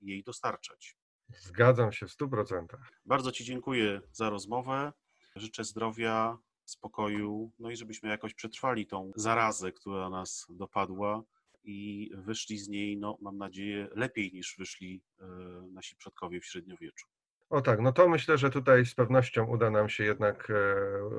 jej 0.00 0.22
dostarczać. 0.22 0.96
Zgadzam 1.36 1.92
się 1.92 2.06
w 2.06 2.10
100%. 2.10 2.66
Bardzo 3.06 3.32
Ci 3.32 3.44
dziękuję 3.44 4.00
za 4.12 4.30
rozmowę. 4.30 4.92
Życzę 5.36 5.64
zdrowia, 5.64 6.38
spokoju, 6.64 7.50
no 7.58 7.70
i 7.70 7.76
żebyśmy 7.76 8.08
jakoś 8.08 8.34
przetrwali 8.34 8.86
tą 8.86 9.12
zarazę, 9.16 9.72
która 9.72 10.10
nas 10.10 10.46
dopadła 10.50 11.22
i 11.64 12.10
wyszli 12.14 12.58
z 12.58 12.68
niej, 12.68 12.96
no 12.98 13.18
mam 13.20 13.36
nadzieję, 13.38 13.88
lepiej 13.94 14.32
niż 14.32 14.56
wyszli 14.58 15.02
e, 15.20 15.24
nasi 15.72 15.96
przodkowie 15.96 16.40
w 16.40 16.46
średniowieczu. 16.46 17.06
O 17.50 17.60
tak, 17.60 17.80
no 17.80 17.92
to 17.92 18.08
myślę, 18.08 18.38
że 18.38 18.50
tutaj 18.50 18.86
z 18.86 18.94
pewnością 18.94 19.46
uda 19.46 19.70
nam 19.70 19.88
się 19.88 20.04
jednak 20.04 20.50
e, 20.50 20.54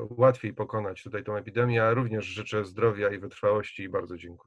łatwiej 0.10 0.54
pokonać 0.54 1.04
tutaj 1.04 1.24
tą 1.24 1.36
epidemię. 1.36 1.76
Ja 1.76 1.94
również 1.94 2.26
życzę 2.26 2.66
zdrowia 2.66 3.10
i 3.10 3.20
wytrwałości 3.20 3.84
i 3.84 3.90
bardzo 3.90 4.18
dziękuję. 4.18 4.38